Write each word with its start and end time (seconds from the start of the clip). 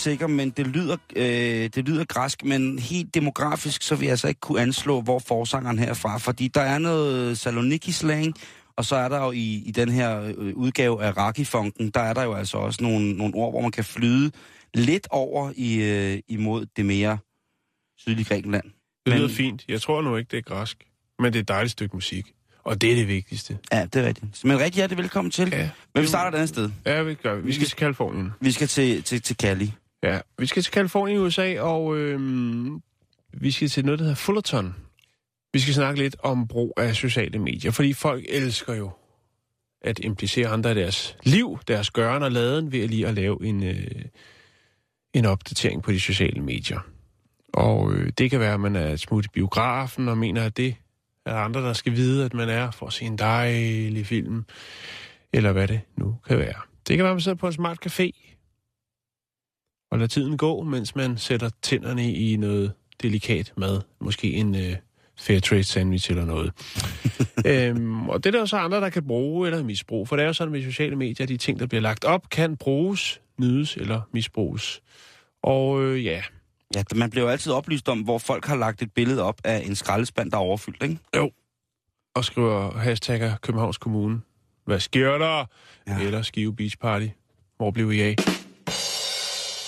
Sikker, 0.00 0.26
men 0.26 0.50
det 0.50 0.66
lyder, 0.66 0.96
øh, 1.16 1.24
det 1.74 1.88
lyder 1.88 2.04
græsk, 2.04 2.44
men 2.44 2.78
helt 2.78 3.14
demografisk, 3.14 3.82
så 3.82 3.94
vil 3.94 4.04
jeg 4.04 4.10
altså 4.10 4.28
ikke 4.28 4.40
kunne 4.40 4.60
anslå, 4.60 5.00
hvor 5.00 5.18
forsangeren 5.18 5.78
her 5.78 5.86
er 5.88 5.94
fra. 5.94 6.18
Fordi 6.18 6.48
der 6.48 6.60
er 6.60 6.78
noget 6.78 7.38
Saloniki-slang, 7.38 8.34
og 8.76 8.84
så 8.84 8.96
er 8.96 9.08
der 9.08 9.24
jo 9.24 9.30
i, 9.30 9.62
i 9.66 9.70
den 9.70 9.88
her 9.88 10.20
øh, 10.38 10.54
udgave 10.56 11.02
af 11.04 11.16
Raki-funken, 11.16 11.90
der 11.90 12.00
er 12.00 12.14
der 12.14 12.22
jo 12.22 12.34
altså 12.34 12.58
også 12.58 12.82
nogle, 12.82 13.12
nogle 13.12 13.34
ord, 13.34 13.52
hvor 13.52 13.60
man 13.60 13.70
kan 13.70 13.84
flyde 13.84 14.30
lidt 14.74 15.06
over 15.10 15.52
i, 15.56 15.82
øh, 15.82 16.18
imod 16.28 16.66
det 16.76 16.86
mere 16.86 17.18
sydlige 17.98 18.24
Grækenland. 18.24 18.64
Det 19.06 19.14
lyder 19.14 19.26
Men- 19.26 19.36
fint. 19.36 19.64
Jeg 19.68 19.80
tror 19.80 20.02
nu 20.02 20.16
ikke, 20.16 20.28
det 20.30 20.38
er 20.38 20.42
græsk. 20.42 20.76
Men 21.18 21.32
det 21.32 21.38
er 21.38 21.42
et 21.42 21.48
dejligt 21.48 21.72
stykke 21.72 21.96
musik. 21.96 22.32
Og 22.64 22.80
det 22.80 22.90
er 22.90 22.94
det 22.94 23.08
vigtigste. 23.08 23.58
Ja, 23.72 23.84
det 23.92 23.96
er 24.02 24.06
rigtigt. 24.06 24.44
Men 24.44 24.58
rigtig 24.58 24.74
hjertelig 24.76 24.98
velkommen 25.02 25.30
til. 25.30 25.48
Ja. 25.52 25.70
Men 25.94 26.02
vi 26.02 26.08
starter 26.08 26.30
et 26.30 26.34
andet 26.34 26.48
sted. 26.48 26.70
Ja, 26.86 27.02
vi 27.02 27.14
gør. 27.14 27.34
Vi 27.34 27.52
skal 27.52 27.66
til 27.66 27.76
Kalifornien. 27.76 28.30
Vi 28.40 28.52
skal 28.52 28.68
til, 28.68 29.02
til, 29.02 29.22
til 29.22 29.36
Cali. 29.36 29.72
Ja, 30.02 30.20
vi 30.38 30.46
skal 30.46 30.62
til 30.62 30.72
Kalifornien 30.72 31.18
i 31.18 31.20
USA, 31.20 31.60
og 31.60 31.96
øhm, 31.96 32.82
vi 33.32 33.50
skal 33.50 33.68
til 33.68 33.84
noget, 33.84 33.98
der 33.98 34.04
hedder 34.04 34.16
Fullerton. 34.16 34.74
Vi 35.52 35.58
skal 35.58 35.74
snakke 35.74 36.00
lidt 36.02 36.16
om 36.22 36.48
brug 36.48 36.72
af 36.76 36.94
sociale 36.96 37.38
medier, 37.38 37.70
fordi 37.70 37.92
folk 37.92 38.24
elsker 38.28 38.74
jo 38.74 38.90
at 39.82 39.98
implicere 39.98 40.48
andre 40.48 40.72
i 40.72 40.74
deres 40.74 41.16
liv, 41.22 41.58
deres 41.68 41.90
gøren 41.90 42.22
og 42.22 42.32
laden, 42.32 42.72
ved 42.72 42.80
at 42.80 42.90
lige 42.90 43.06
at 43.06 43.14
lave 43.14 43.44
en, 43.44 43.62
øh, 43.62 44.04
en 45.14 45.24
opdatering 45.24 45.82
på 45.82 45.92
de 45.92 46.00
sociale 46.00 46.40
medier. 46.40 46.80
Og 47.52 47.92
øh, 47.92 48.12
det 48.18 48.30
kan 48.30 48.40
være, 48.40 48.54
at 48.54 48.60
man 48.60 48.76
er 48.76 48.96
smut 48.96 49.24
i 49.24 49.28
biografen 49.28 50.08
og 50.08 50.18
mener, 50.18 50.44
at 50.44 50.56
det 50.56 50.76
er 51.26 51.34
andre, 51.34 51.60
der 51.60 51.72
skal 51.72 51.92
vide, 51.92 52.24
at 52.24 52.34
man 52.34 52.48
er 52.48 52.70
for 52.70 52.86
at 52.86 52.92
se 52.92 53.04
en 53.04 53.18
dejlig 53.18 54.06
film, 54.06 54.44
eller 55.32 55.52
hvad 55.52 55.68
det 55.68 55.80
nu 55.96 56.16
kan 56.28 56.38
være. 56.38 56.60
Det 56.88 56.96
kan 56.96 57.04
være, 57.04 57.10
at 57.10 57.16
man 57.16 57.20
sidder 57.20 57.38
på 57.38 57.46
en 57.46 57.52
smart 57.52 57.86
café, 57.86 58.10
og 59.90 59.98
lade 59.98 60.08
tiden 60.08 60.36
gå, 60.36 60.62
mens 60.62 60.96
man 60.96 61.18
sætter 61.18 61.50
tænderne 61.62 62.12
i 62.12 62.36
noget 62.36 62.72
delikat 63.02 63.52
mad. 63.56 63.80
Måske 64.00 64.32
en 64.32 64.54
øh, 64.54 64.76
fair 65.18 65.40
trade 65.40 65.64
sandwich 65.64 66.10
eller 66.10 66.24
noget. 66.24 66.52
øhm, 67.46 68.08
og 68.08 68.24
det 68.24 68.26
er 68.26 68.32
der 68.32 68.40
jo 68.40 68.46
så 68.46 68.56
andre, 68.56 68.80
der 68.80 68.90
kan 68.90 69.06
bruge 69.06 69.48
eller 69.48 69.62
misbruge. 69.62 70.06
For 70.06 70.16
det 70.16 70.22
er 70.22 70.26
jo 70.26 70.32
sådan 70.32 70.52
med 70.52 70.62
sociale 70.62 70.96
medier, 70.96 71.24
at 71.24 71.28
de 71.28 71.36
ting, 71.36 71.60
der 71.60 71.66
bliver 71.66 71.82
lagt 71.82 72.04
op, 72.04 72.30
kan 72.30 72.56
bruges, 72.56 73.20
nydes 73.38 73.76
eller 73.76 74.00
misbruges. 74.12 74.80
Og 75.42 75.82
øh, 75.82 76.04
ja, 76.04 76.22
Ja, 76.74 76.82
man 76.94 77.10
bliver 77.10 77.24
jo 77.24 77.30
altid 77.30 77.52
oplyst 77.52 77.88
om, 77.88 78.00
hvor 78.00 78.18
folk 78.18 78.46
har 78.46 78.56
lagt 78.56 78.82
et 78.82 78.92
billede 78.92 79.22
op 79.22 79.40
af 79.44 79.62
en 79.66 79.74
skraldespand, 79.74 80.30
der 80.30 80.36
er 80.36 80.40
overfyldt, 80.40 80.82
ikke? 80.82 80.98
og 82.14 82.24
skriver 82.24 82.78
hashtagger 82.78 83.36
Københavns 83.36 83.78
Kommune. 83.78 84.20
Hvad 84.64 84.80
sker 84.80 85.18
der? 85.18 85.44
Ja. 85.86 86.00
Eller 86.00 86.22
Skive 86.22 86.56
Beach 86.56 86.78
Party. 86.78 87.06
Hvor 87.56 87.70
blev 87.70 87.92
I 87.92 88.00
af? 88.00 88.16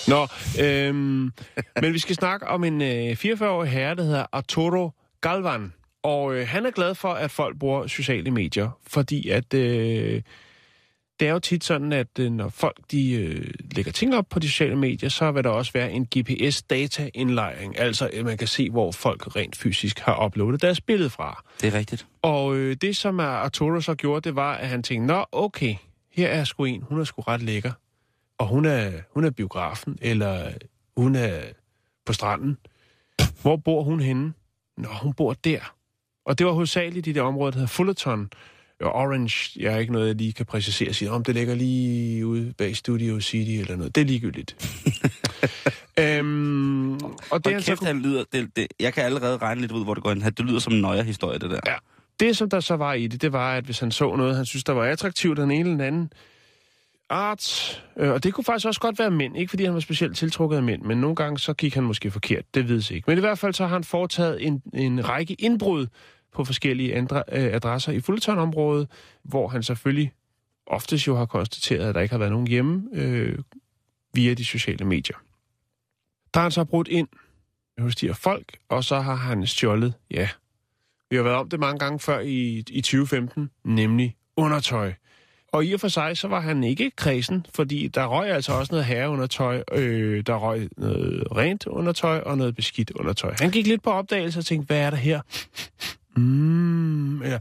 Nå, 0.09 0.27
øhm, 0.61 1.33
men 1.83 1.93
vi 1.93 1.99
skal 1.99 2.15
snakke 2.15 2.47
om 2.47 2.65
en 2.65 2.83
øh, 2.83 3.11
44-årig 3.13 3.71
herre, 3.71 3.95
der 3.95 4.03
hedder 4.03 4.27
Arturo 4.33 4.91
Galvan. 5.21 5.73
Og 6.03 6.35
øh, 6.35 6.49
han 6.49 6.67
er 6.67 6.71
glad 6.71 6.95
for, 6.95 7.09
at 7.09 7.31
folk 7.31 7.59
bruger 7.59 7.87
sociale 7.87 8.31
medier, 8.31 8.79
fordi 8.87 9.29
at 9.29 9.55
øh, 9.55 10.23
det 11.21 11.29
er 11.29 11.33
jo 11.33 11.39
tit 11.39 11.65
sådan, 11.65 11.93
at 11.93 12.19
øh, 12.19 12.33
når 12.33 12.49
folk 12.49 12.77
de 12.91 13.13
øh, 13.13 13.55
lægger 13.77 13.93
ting 13.93 14.15
op 14.15 14.27
på 14.31 14.39
de 14.39 14.49
sociale 14.49 14.77
medier, 14.77 15.09
så 15.09 15.31
vil 15.31 15.45
der 15.45 15.51
også 15.51 15.73
være 15.73 15.93
en 15.93 16.07
GPS-data-indlejring. 16.17 17.79
Altså, 17.79 18.11
at 18.13 18.25
man 18.25 18.39
kan 18.39 18.49
se, 18.49 18.71
hvor 18.71 18.93
folk 18.93 19.37
rent 19.37 19.57
fysisk 19.57 19.99
har 19.99 20.25
uploadet 20.25 20.63
deres 20.63 20.81
billede 20.81 21.11
fra. 21.11 21.45
Det 21.61 21.75
er 21.75 21.79
rigtigt. 21.79 22.07
Og 22.23 22.57
øh, 22.57 22.77
det, 22.81 22.97
som 22.97 23.21
Arturo 23.21 23.81
så 23.81 23.95
gjorde, 23.95 24.29
det 24.29 24.37
var, 24.37 24.55
at 24.55 24.69
han 24.69 24.83
tænkte, 24.83 25.07
nå, 25.07 25.25
okay, 25.33 25.75
her 26.13 26.29
er 26.29 26.45
sgu 26.45 26.65
en, 26.65 26.83
hun 26.83 27.01
er 27.01 27.05
sgu 27.05 27.23
ret 27.23 27.43
lækker. 27.43 27.73
Og 28.43 28.49
hun 28.49 28.65
er, 28.65 28.91
hun 29.15 29.25
er 29.25 29.31
biografen, 29.31 29.99
eller 30.01 30.51
hun 30.97 31.15
er 31.15 31.41
på 32.07 32.13
stranden. 32.13 32.59
Hvor 33.43 33.57
bor 33.57 33.83
hun 33.83 34.01
henne? 34.01 34.33
Nå, 34.79 34.89
hun 35.03 35.13
bor 35.13 35.33
der. 35.33 35.75
Og 36.27 36.39
det 36.39 36.47
var 36.47 36.53
hovedsageligt 36.53 37.07
i 37.07 37.13
det 37.13 37.23
område, 37.23 37.53
der 37.53 37.59
hedder 37.59 37.69
Fullerton. 37.69 38.31
Og 38.81 38.93
Orange, 38.93 39.61
jeg 39.61 39.75
er 39.75 39.79
ikke 39.79 39.93
noget, 39.93 40.07
jeg 40.07 40.15
lige 40.15 40.33
kan 40.33 40.47
præcisere 40.47 40.93
sige, 40.93 41.11
om 41.11 41.25
det 41.25 41.35
ligger 41.35 41.55
lige 41.55 42.27
ude 42.27 42.53
bag 42.59 42.77
Studio 42.77 43.21
City 43.21 43.51
eller 43.51 43.77
noget. 43.77 43.95
Det 43.95 44.01
er 44.01 44.05
ligegyldigt. 44.05 44.81
øhm, 46.01 46.95
og 46.95 47.01
det, 47.33 47.45
Det 47.45 47.53
han 47.53 47.63
så 47.63 47.71
kæft, 47.71 47.85
han 47.85 48.01
lyder, 48.01 48.25
det, 48.33 48.57
det, 48.57 48.67
jeg 48.81 48.95
kan 48.95 49.05
allerede 49.05 49.37
regne 49.37 49.61
lidt 49.61 49.73
ud, 49.73 49.85
hvor 49.85 49.95
det 49.95 50.03
går 50.03 50.11
ind. 50.11 50.23
Det 50.23 50.45
lyder 50.45 50.59
som 50.59 50.73
en 50.73 50.81
nøje 50.81 51.03
historie, 51.03 51.39
det 51.39 51.51
der. 51.51 51.61
Ja. 51.67 51.75
Det, 52.21 52.37
som 52.37 52.51
der 52.51 52.61
så 52.61 52.77
var 52.77 52.93
i 52.93 53.07
det, 53.07 53.23
det 53.23 53.33
var, 53.33 53.55
at 53.55 53.65
hvis 53.65 53.81
han 53.81 53.91
så 53.91 54.17
noget, 54.17 54.37
han 54.37 54.47
synes, 54.47 54.65
der 54.65 54.73
var 54.73 54.85
attraktivt 54.85 55.37
den 55.37 55.51
ene 55.51 55.61
eller 55.61 55.73
den 55.73 55.81
anden 55.81 56.13
art, 57.13 57.85
øh, 57.97 58.13
og 58.13 58.23
det 58.23 58.35
kunne 58.35 58.45
faktisk 58.45 58.67
også 58.67 58.81
godt 58.81 58.99
være 58.99 59.11
mænd, 59.11 59.37
ikke 59.37 59.51
fordi 59.51 59.65
han 59.65 59.75
var 59.75 59.81
specielt 59.81 60.17
tiltrukket 60.17 60.57
af 60.57 60.63
mænd, 60.63 60.83
men 60.83 61.01
nogle 61.01 61.17
gange 61.17 61.39
så 61.39 61.55
gik 61.55 61.75
han 61.75 61.85
måske 61.85 62.11
forkert, 62.11 62.55
det 62.55 62.69
ved 62.69 62.83
jeg 62.91 62.97
ikke. 62.97 63.11
Men 63.11 63.19
i 63.19 63.21
hvert 63.21 63.39
fald 63.39 63.55
så 63.55 63.67
har 63.67 63.75
han 63.75 63.85
foretaget 63.85 64.47
en, 64.47 64.63
en 64.75 65.09
række 65.09 65.35
indbrud 65.35 65.87
på 66.33 66.45
forskellige 66.45 66.97
andre, 66.97 67.23
øh, 67.33 67.55
adresser 67.55 67.93
i 67.93 68.01
Fullerton-området, 68.01 68.89
hvor 69.23 69.49
han 69.49 69.63
selvfølgelig 69.63 70.13
oftest 70.67 71.07
jo 71.07 71.17
har 71.17 71.27
konstateret, 71.27 71.89
at 71.89 71.95
der 71.95 72.01
ikke 72.01 72.13
har 72.13 72.19
været 72.19 72.33
nogen 72.33 72.47
hjemme 72.47 72.89
øh, 72.93 73.39
via 74.15 74.35
de 74.35 74.45
sociale 74.45 74.85
medier. 74.85 75.17
Der 76.35 76.41
har 76.41 76.43
han 76.43 76.51
så 76.51 76.65
brudt 76.65 76.89
ind 76.89 77.09
hos 77.79 77.97
de 77.97 78.07
her 78.07 78.15
folk, 78.15 78.57
og 78.69 78.85
så 78.85 79.01
har 79.01 79.15
han 79.15 79.47
stjålet, 79.47 79.95
ja, 80.11 80.29
vi 81.11 81.17
har 81.17 81.23
været 81.23 81.37
om 81.37 81.49
det 81.49 81.61
mange 81.61 81.79
gange 81.79 81.99
før 81.99 82.21
i, 82.21 82.65
i 82.69 82.81
2015, 82.81 83.51
nemlig 83.65 84.17
undertøj. 84.37 84.93
Og 85.53 85.65
i 85.65 85.73
og 85.73 85.81
for 85.81 85.89
sig, 85.89 86.17
så 86.17 86.29
var 86.29 86.41
han 86.41 86.65
ikke 86.65 86.91
kredsen, 86.91 87.47
fordi 87.55 87.89
der 87.89 88.07
røg 88.07 88.31
altså 88.31 88.53
også 88.53 88.73
noget 88.73 88.87
herre 88.87 89.11
under 89.11 89.27
tøj. 89.27 89.63
øh, 89.73 90.23
der 90.27 90.37
røg 90.37 90.69
noget 90.77 91.37
rent 91.37 91.67
undertøj 91.67 92.19
og 92.19 92.39
noget 92.39 92.57
beskidt 92.57 92.91
undertøj. 92.91 93.35
Han 93.41 93.51
gik 93.51 93.67
lidt 93.67 93.83
på 93.83 93.91
opdagelse 93.91 94.39
og 94.39 94.45
tænkte, 94.45 94.67
hvad 94.67 94.81
er 94.81 94.91
der 94.91 94.97
her? 94.97 95.21
Mm, 96.17 97.23
eller 97.23 97.39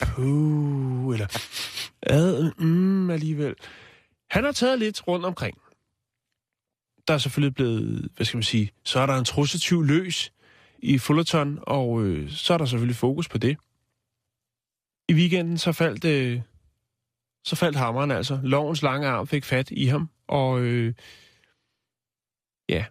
puh, 0.00 1.14
eller 1.14 1.26
ad, 2.02 2.52
mm, 2.58 3.10
alligevel. 3.10 3.54
Han 4.30 4.44
har 4.44 4.52
taget 4.52 4.78
lidt 4.78 5.08
rundt 5.08 5.26
omkring. 5.26 5.58
Der 7.08 7.14
er 7.14 7.18
selvfølgelig 7.18 7.54
blevet, 7.54 8.08
hvad 8.16 8.26
skal 8.26 8.36
man 8.36 8.42
sige, 8.42 8.70
så 8.84 9.00
er 9.00 9.06
der 9.06 9.14
en 9.18 9.24
trussetyv 9.24 9.82
løs 9.82 10.32
i 10.78 10.98
Fullerton, 10.98 11.58
og 11.62 12.04
øh, 12.04 12.30
så 12.30 12.54
er 12.54 12.58
der 12.58 12.64
selvfølgelig 12.64 12.96
fokus 12.96 13.28
på 13.28 13.38
det. 13.38 13.56
I 15.08 15.14
weekenden 15.14 15.58
så 15.58 15.72
faldt, 15.72 16.04
øh, 16.04 16.40
så 17.44 17.56
faldt 17.56 17.76
hammeren 17.76 18.10
altså. 18.10 18.40
Lovens 18.42 18.82
lange 18.82 19.08
arm 19.08 19.26
fik 19.26 19.44
fat 19.44 19.70
i 19.70 19.86
ham, 19.86 20.10
og 20.28 20.60
øh, 20.60 20.94
ja, 22.68 22.84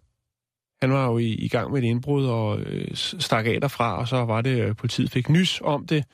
han 0.81 0.91
var 0.91 1.07
jo 1.07 1.17
i, 1.17 1.33
i 1.33 1.47
gang 1.47 1.71
med 1.71 1.83
et 1.83 1.85
indbrud 1.85 2.25
og 2.25 2.59
øh, 2.59 2.95
stak 2.95 3.45
af 3.45 3.61
derfra, 3.61 3.99
og 3.99 4.07
så 4.07 4.25
var 4.25 4.41
det, 4.41 4.61
øh, 4.61 4.75
politiet 4.75 5.11
fik 5.11 5.29
nys 5.29 5.61
om 5.63 5.87
det, 5.87 6.05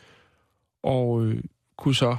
og 0.84 1.26
øh, 1.26 1.44
kunne 1.78 1.96
så 1.96 2.18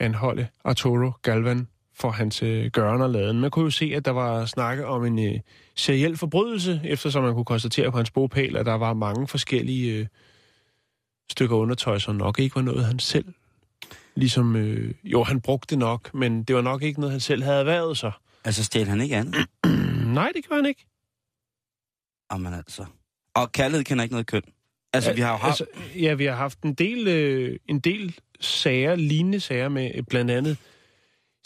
anholde 0.00 0.48
Arturo 0.64 1.10
Galvan 1.22 1.68
for 1.94 2.10
hans 2.10 2.42
øh, 2.42 2.70
gøren 2.70 3.02
og 3.02 3.10
laden. 3.10 3.40
Man 3.40 3.50
kunne 3.50 3.64
jo 3.64 3.70
se, 3.70 3.92
at 3.94 4.04
der 4.04 4.10
var 4.10 4.44
snakke 4.44 4.86
om 4.86 5.04
en 5.04 5.18
øh, 5.18 5.40
seriel 5.76 6.16
forbrydelse, 6.16 6.80
eftersom 6.84 7.24
man 7.24 7.34
kunne 7.34 7.44
konstatere 7.44 7.90
på 7.90 7.96
hans 7.96 8.10
bogpæl, 8.10 8.56
at 8.56 8.66
der 8.66 8.74
var 8.74 8.94
mange 8.94 9.28
forskellige 9.28 9.94
øh, 9.94 10.06
stykker 11.30 11.56
undertøj, 11.56 11.98
som 11.98 12.14
nok 12.14 12.38
ikke 12.38 12.56
var 12.56 12.62
noget, 12.62 12.84
han 12.84 12.98
selv 12.98 13.34
ligesom... 14.16 14.56
Øh, 14.56 14.94
jo, 15.04 15.22
han 15.24 15.40
brugte 15.40 15.70
det 15.70 15.78
nok, 15.78 16.14
men 16.14 16.42
det 16.42 16.56
var 16.56 16.62
nok 16.62 16.82
ikke 16.82 17.00
noget, 17.00 17.12
han 17.12 17.20
selv 17.20 17.42
havde 17.42 17.58
erhvervet 17.58 17.98
sig. 17.98 18.12
Altså, 18.44 18.64
stjal 18.64 18.86
han 18.86 19.00
ikke 19.00 19.16
andet? 19.16 19.34
Nej, 20.14 20.32
det 20.36 20.44
gjorde 20.44 20.62
han 20.62 20.68
ikke. 20.68 20.86
Jamen 22.32 22.54
altså. 22.54 22.84
Og 23.34 23.52
kærlighed 23.52 23.84
kender 23.84 24.02
ikke 24.04 24.12
noget 24.14 24.26
køn. 24.26 24.42
Altså, 24.92 25.12
vi 25.12 25.20
har 25.20 25.30
jo 25.30 25.36
haft... 25.36 25.60
Altså, 25.60 25.98
ja, 26.00 26.14
vi 26.14 26.24
har 26.24 26.34
haft 26.36 26.62
en 26.62 26.74
del, 26.74 27.08
øh, 27.08 27.58
en 27.68 27.78
del 27.78 28.18
sager, 28.40 28.94
lignende 28.94 29.40
sager 29.40 29.68
med 29.68 29.90
øh, 29.94 30.02
blandt 30.08 30.30
andet 30.30 30.56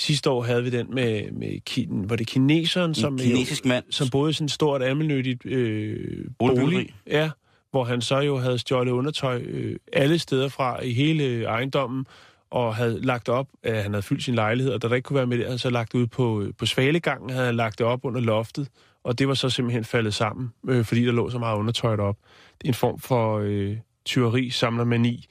Sidste 0.01 0.31
år 0.31 0.43
havde 0.43 0.63
vi 0.63 0.71
den 0.71 0.95
med, 0.95 1.31
med 1.33 1.61
kin, 1.61 2.11
var 2.11 2.17
det 2.17 2.27
kineseren, 2.27 2.95
som, 2.95 3.13
En 3.13 3.19
kinesisk 3.19 3.65
mand. 3.65 3.85
som 3.91 4.09
boede 4.09 4.31
i 4.31 4.33
sådan 4.33 4.45
et 4.45 4.51
stort 4.51 4.83
almennyttigt 4.83 5.47
øh, 5.47 6.25
bolig. 6.39 6.95
Ja, 7.07 7.31
hvor 7.71 7.85
han 7.85 8.01
så 8.01 8.19
jo 8.19 8.39
havde 8.39 8.59
stjålet 8.59 8.93
undertøj 8.93 9.43
øh, 9.43 9.77
alle 9.93 10.19
steder 10.19 10.49
fra 10.49 10.83
i 10.83 10.93
hele 10.93 11.45
ejendommen, 11.45 12.07
og 12.51 12.75
havde 12.77 13.01
lagt 13.01 13.29
op, 13.29 13.47
at 13.63 13.83
han 13.83 13.93
havde 13.93 14.03
fyldt 14.03 14.25
sin 14.25 14.35
lejlighed, 14.35 14.73
og 14.73 14.83
da 14.83 14.89
der 14.89 14.95
ikke 14.95 15.07
kunne 15.07 15.17
være 15.17 15.27
med 15.27 15.39
det, 15.39 15.47
havde 15.47 15.59
så 15.59 15.71
lagt 15.71 15.95
ud 15.95 16.07
på, 16.07 16.45
på 16.59 16.67
svalegangen, 16.67 17.31
havde 17.31 17.47
han 17.47 17.57
lagt 17.57 17.79
det 17.79 17.87
op 17.87 18.05
under 18.05 18.21
loftet, 18.21 18.69
og 19.05 19.19
det 19.19 19.29
var 19.29 19.35
så 19.35 19.51
simpelthen 19.51 19.85
faldet 19.85 20.15
sammen, 20.15 20.53
øh, 20.69 20.85
fordi 20.85 21.05
der 21.05 21.13
lå 21.13 21.31
så 21.31 21.39
meget 21.39 21.57
undertøj 21.57 21.97
op. 21.97 22.17
Det 22.59 22.65
er 22.65 22.71
en 22.71 22.75
form 22.75 22.99
for 22.99 23.39
øh, 23.39 23.77
tyveri, 24.05 24.51
samler 24.51 24.85
mani. 24.85 25.27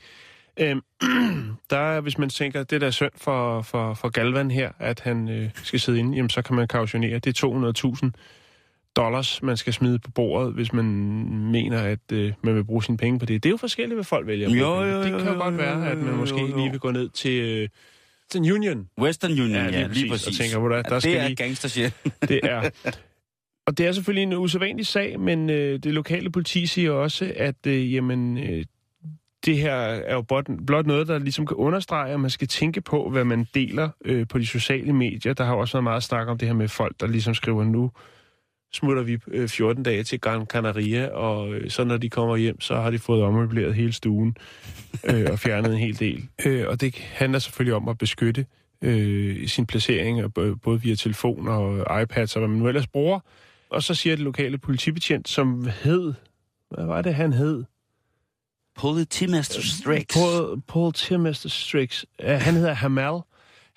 Øhm, 0.59 0.81
der 1.69 2.01
hvis 2.01 2.17
man 2.17 2.29
tænker, 2.29 2.63
det 2.63 2.81
der 2.81 2.87
er 2.87 2.91
synd 2.91 3.11
for, 3.15 3.61
for, 3.61 3.93
for 3.93 4.09
Galvan 4.09 4.51
her, 4.51 4.71
at 4.79 4.99
han 4.99 5.29
øh, 5.29 5.49
skal 5.53 5.79
sidde 5.79 5.99
inde, 5.99 6.15
jamen 6.15 6.29
så 6.29 6.41
kan 6.41 6.55
man 6.55 6.67
kautionere. 6.67 7.19
Det 7.19 7.43
er 7.43 7.47
200.000 8.05 8.11
dollars, 9.03 9.43
man 9.43 9.57
skal 9.57 9.73
smide 9.73 9.99
på 9.99 10.11
bordet, 10.11 10.53
hvis 10.53 10.73
man 10.73 10.85
mener, 11.51 11.81
at 11.81 11.99
øh, 12.13 12.33
man 12.43 12.55
vil 12.55 12.63
bruge 12.63 12.83
sine 12.83 12.97
penge 12.97 13.19
på 13.19 13.25
det. 13.25 13.43
Det 13.43 13.49
er 13.49 13.51
jo 13.51 13.57
forskelligt, 13.57 13.95
hvad 13.95 14.03
folk 14.03 14.27
vælger. 14.27 14.49
Jo, 14.49 14.53
penge. 14.53 14.65
jo, 14.67 15.03
det 15.03 15.11
jo, 15.11 15.17
kan 15.17 15.27
jo 15.27 15.33
jo, 15.33 15.39
godt 15.43 15.53
jo, 15.53 15.57
være, 15.57 15.89
at 15.91 15.97
man 15.97 16.07
jo, 16.07 16.15
måske 16.15 16.39
jo, 16.39 16.47
jo. 16.47 16.57
lige 16.57 16.69
vil 16.71 16.79
gå 16.79 16.91
ned 16.91 17.09
til 17.09 17.41
øh, 17.41 17.69
Western 18.35 18.51
Union. 18.51 18.87
Western 19.01 19.31
Union, 19.31 19.49
ja, 19.51 19.63
Ja, 19.63 19.69
lige, 19.69 19.87
lige 19.87 19.93
lige 20.01 20.11
præcis. 20.11 20.27
Og 20.27 20.33
tænker, 20.33 20.59
hvor 20.59 20.69
der- 20.69 20.81
der 20.81 20.93
ja, 20.95 20.99
skal 20.99 21.11
det 21.13 21.19
er 21.21 21.27
lige- 21.27 21.35
gangster 21.35 21.69
shit. 21.69 21.93
Det 22.29 22.39
er. 22.43 22.69
Og 23.67 23.77
det 23.77 23.85
er 23.87 23.91
selvfølgelig 23.91 24.23
en 24.23 24.33
usædvanlig 24.33 24.87
sag, 24.87 25.19
men 25.19 25.49
øh, 25.49 25.79
det 25.79 25.93
lokale 25.93 26.29
politi 26.31 26.65
siger 26.65 26.91
også, 26.91 27.33
at 27.35 27.67
øh, 27.67 27.93
jamen, 27.93 28.37
øh, 28.37 28.65
det 29.45 29.57
her 29.57 29.73
er 29.73 30.13
jo 30.13 30.21
blot, 30.21 30.45
blot 30.67 30.85
noget, 30.87 31.07
der 31.07 31.19
ligesom 31.19 31.45
kan 31.47 31.57
understrege, 31.57 32.13
at 32.13 32.19
man 32.19 32.29
skal 32.29 32.47
tænke 32.47 32.81
på, 32.81 33.09
hvad 33.09 33.23
man 33.23 33.47
deler 33.53 33.89
øh, 34.05 34.27
på 34.27 34.39
de 34.39 34.45
sociale 34.47 34.93
medier. 34.93 35.33
Der 35.33 35.43
har 35.43 35.53
jo 35.53 35.59
også 35.59 35.73
været 35.73 35.83
meget 35.83 36.03
snak 36.03 36.27
om 36.27 36.37
det 36.37 36.47
her 36.47 36.55
med 36.55 36.67
folk, 36.67 36.95
der 36.99 37.07
ligesom 37.07 37.33
skriver, 37.33 37.63
nu 37.63 37.91
smutter 38.73 39.03
vi 39.03 39.17
øh, 39.27 39.49
14 39.49 39.83
dage 39.83 40.03
til 40.03 40.21
Gran 40.21 40.45
Canaria, 40.45 41.07
og 41.07 41.53
øh, 41.53 41.69
så 41.69 41.83
når 41.83 41.97
de 41.97 42.09
kommer 42.09 42.37
hjem, 42.37 42.61
så 42.61 42.75
har 42.75 42.91
de 42.91 42.99
fået 42.99 43.23
ommøbleret 43.23 43.75
hele 43.75 43.93
stuen 43.93 44.37
øh, 45.03 45.27
og 45.31 45.39
fjernet 45.39 45.71
en 45.71 45.77
hel 45.77 45.99
del. 45.99 46.27
Øh, 46.45 46.67
og 46.67 46.81
det 46.81 46.95
handler 46.95 47.39
selvfølgelig 47.39 47.75
om 47.75 47.87
at 47.87 47.97
beskytte 47.97 48.45
øh, 48.81 49.47
sin 49.47 49.65
placering, 49.65 50.33
både 50.63 50.81
via 50.81 50.95
telefon 50.95 51.47
og 51.47 52.01
iPads 52.01 52.35
og 52.35 52.39
hvad 52.39 52.49
man 52.49 52.59
nu 52.59 52.67
ellers 52.67 52.87
bruger. 52.87 53.19
Og 53.69 53.83
så 53.83 53.95
siger 53.95 54.15
det 54.15 54.25
lokale 54.25 54.57
politibetjent, 54.57 55.29
som 55.29 55.67
hed... 55.83 56.13
Hvad 56.71 56.85
var 56.85 57.01
det, 57.01 57.15
han 57.15 57.33
hed? 57.33 57.63
Politimaster 58.75 59.61
Strix. 59.61 60.05
Paul, 60.13 60.61
Paul 60.67 60.93
Timester 60.93 61.49
Strix. 61.49 62.03
Uh, 62.23 62.29
han 62.29 62.53
hedder 62.53 62.73
Hamal. 62.73 63.19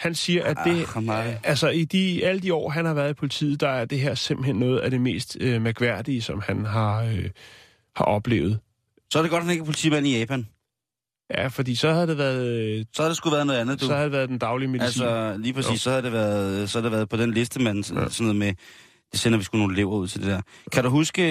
Han 0.02 0.14
siger, 0.14 0.44
at 0.44 0.56
det... 0.64 0.86
Hamal. 0.86 1.38
Altså, 1.44 1.68
i 1.68 1.84
de, 1.84 2.24
alle 2.24 2.40
de 2.40 2.54
år, 2.54 2.68
han 2.70 2.84
har 2.84 2.94
været 2.94 3.10
i 3.10 3.14
politiet, 3.14 3.60
der 3.60 3.68
er 3.68 3.84
det 3.84 4.00
her 4.00 4.14
simpelthen 4.14 4.56
noget 4.56 4.78
af 4.78 4.90
det 4.90 5.00
mest 5.00 5.36
øh, 5.40 5.62
mærkværdige, 5.62 6.22
som 6.22 6.42
han 6.46 6.64
har, 6.64 7.02
øh, 7.02 7.30
har 7.96 8.04
oplevet. 8.04 8.58
Så 9.12 9.18
er 9.18 9.22
det 9.22 9.30
godt, 9.30 9.40
at 9.40 9.44
han 9.44 9.50
ikke 9.52 9.62
er 9.62 9.64
politimand 9.66 10.06
i 10.06 10.18
Japan. 10.18 10.46
Ja, 11.30 11.46
fordi 11.46 11.74
så 11.74 11.92
havde 11.92 12.06
det 12.06 12.18
været, 12.18 12.46
øh, 12.46 12.84
Så 12.94 13.02
har 13.02 13.08
det 13.08 13.16
sgu 13.16 13.30
været 13.30 13.46
noget 13.46 13.58
andet, 13.60 13.80
du. 13.80 13.86
så 13.86 13.92
havde 13.92 14.04
det 14.04 14.12
været 14.12 14.28
den 14.28 14.38
daglige 14.38 14.68
medicin. 14.68 15.02
Altså, 15.02 15.36
lige 15.38 15.52
præcis, 15.52 15.72
Jo. 15.72 15.76
så 15.76 15.90
har 15.90 16.00
det 16.00 16.12
været, 16.12 16.70
så 16.70 16.78
har 16.78 16.82
det 16.82 16.92
været 16.92 17.08
på 17.08 17.16
den 17.16 17.32
liste, 17.34 17.60
man 17.60 17.76
ja. 17.76 18.00
Ja. 18.00 18.08
sådan 18.08 18.24
noget 18.26 18.36
med, 18.36 18.52
det 19.12 19.20
sender 19.20 19.38
vi 19.38 19.44
sgu 19.44 19.58
nogle 19.58 19.74
elever 19.74 19.92
ud 19.92 20.08
til 20.08 20.20
det 20.20 20.28
der. 20.28 20.40
Kan 20.72 20.84
du 20.84 20.90
huske 20.90 21.22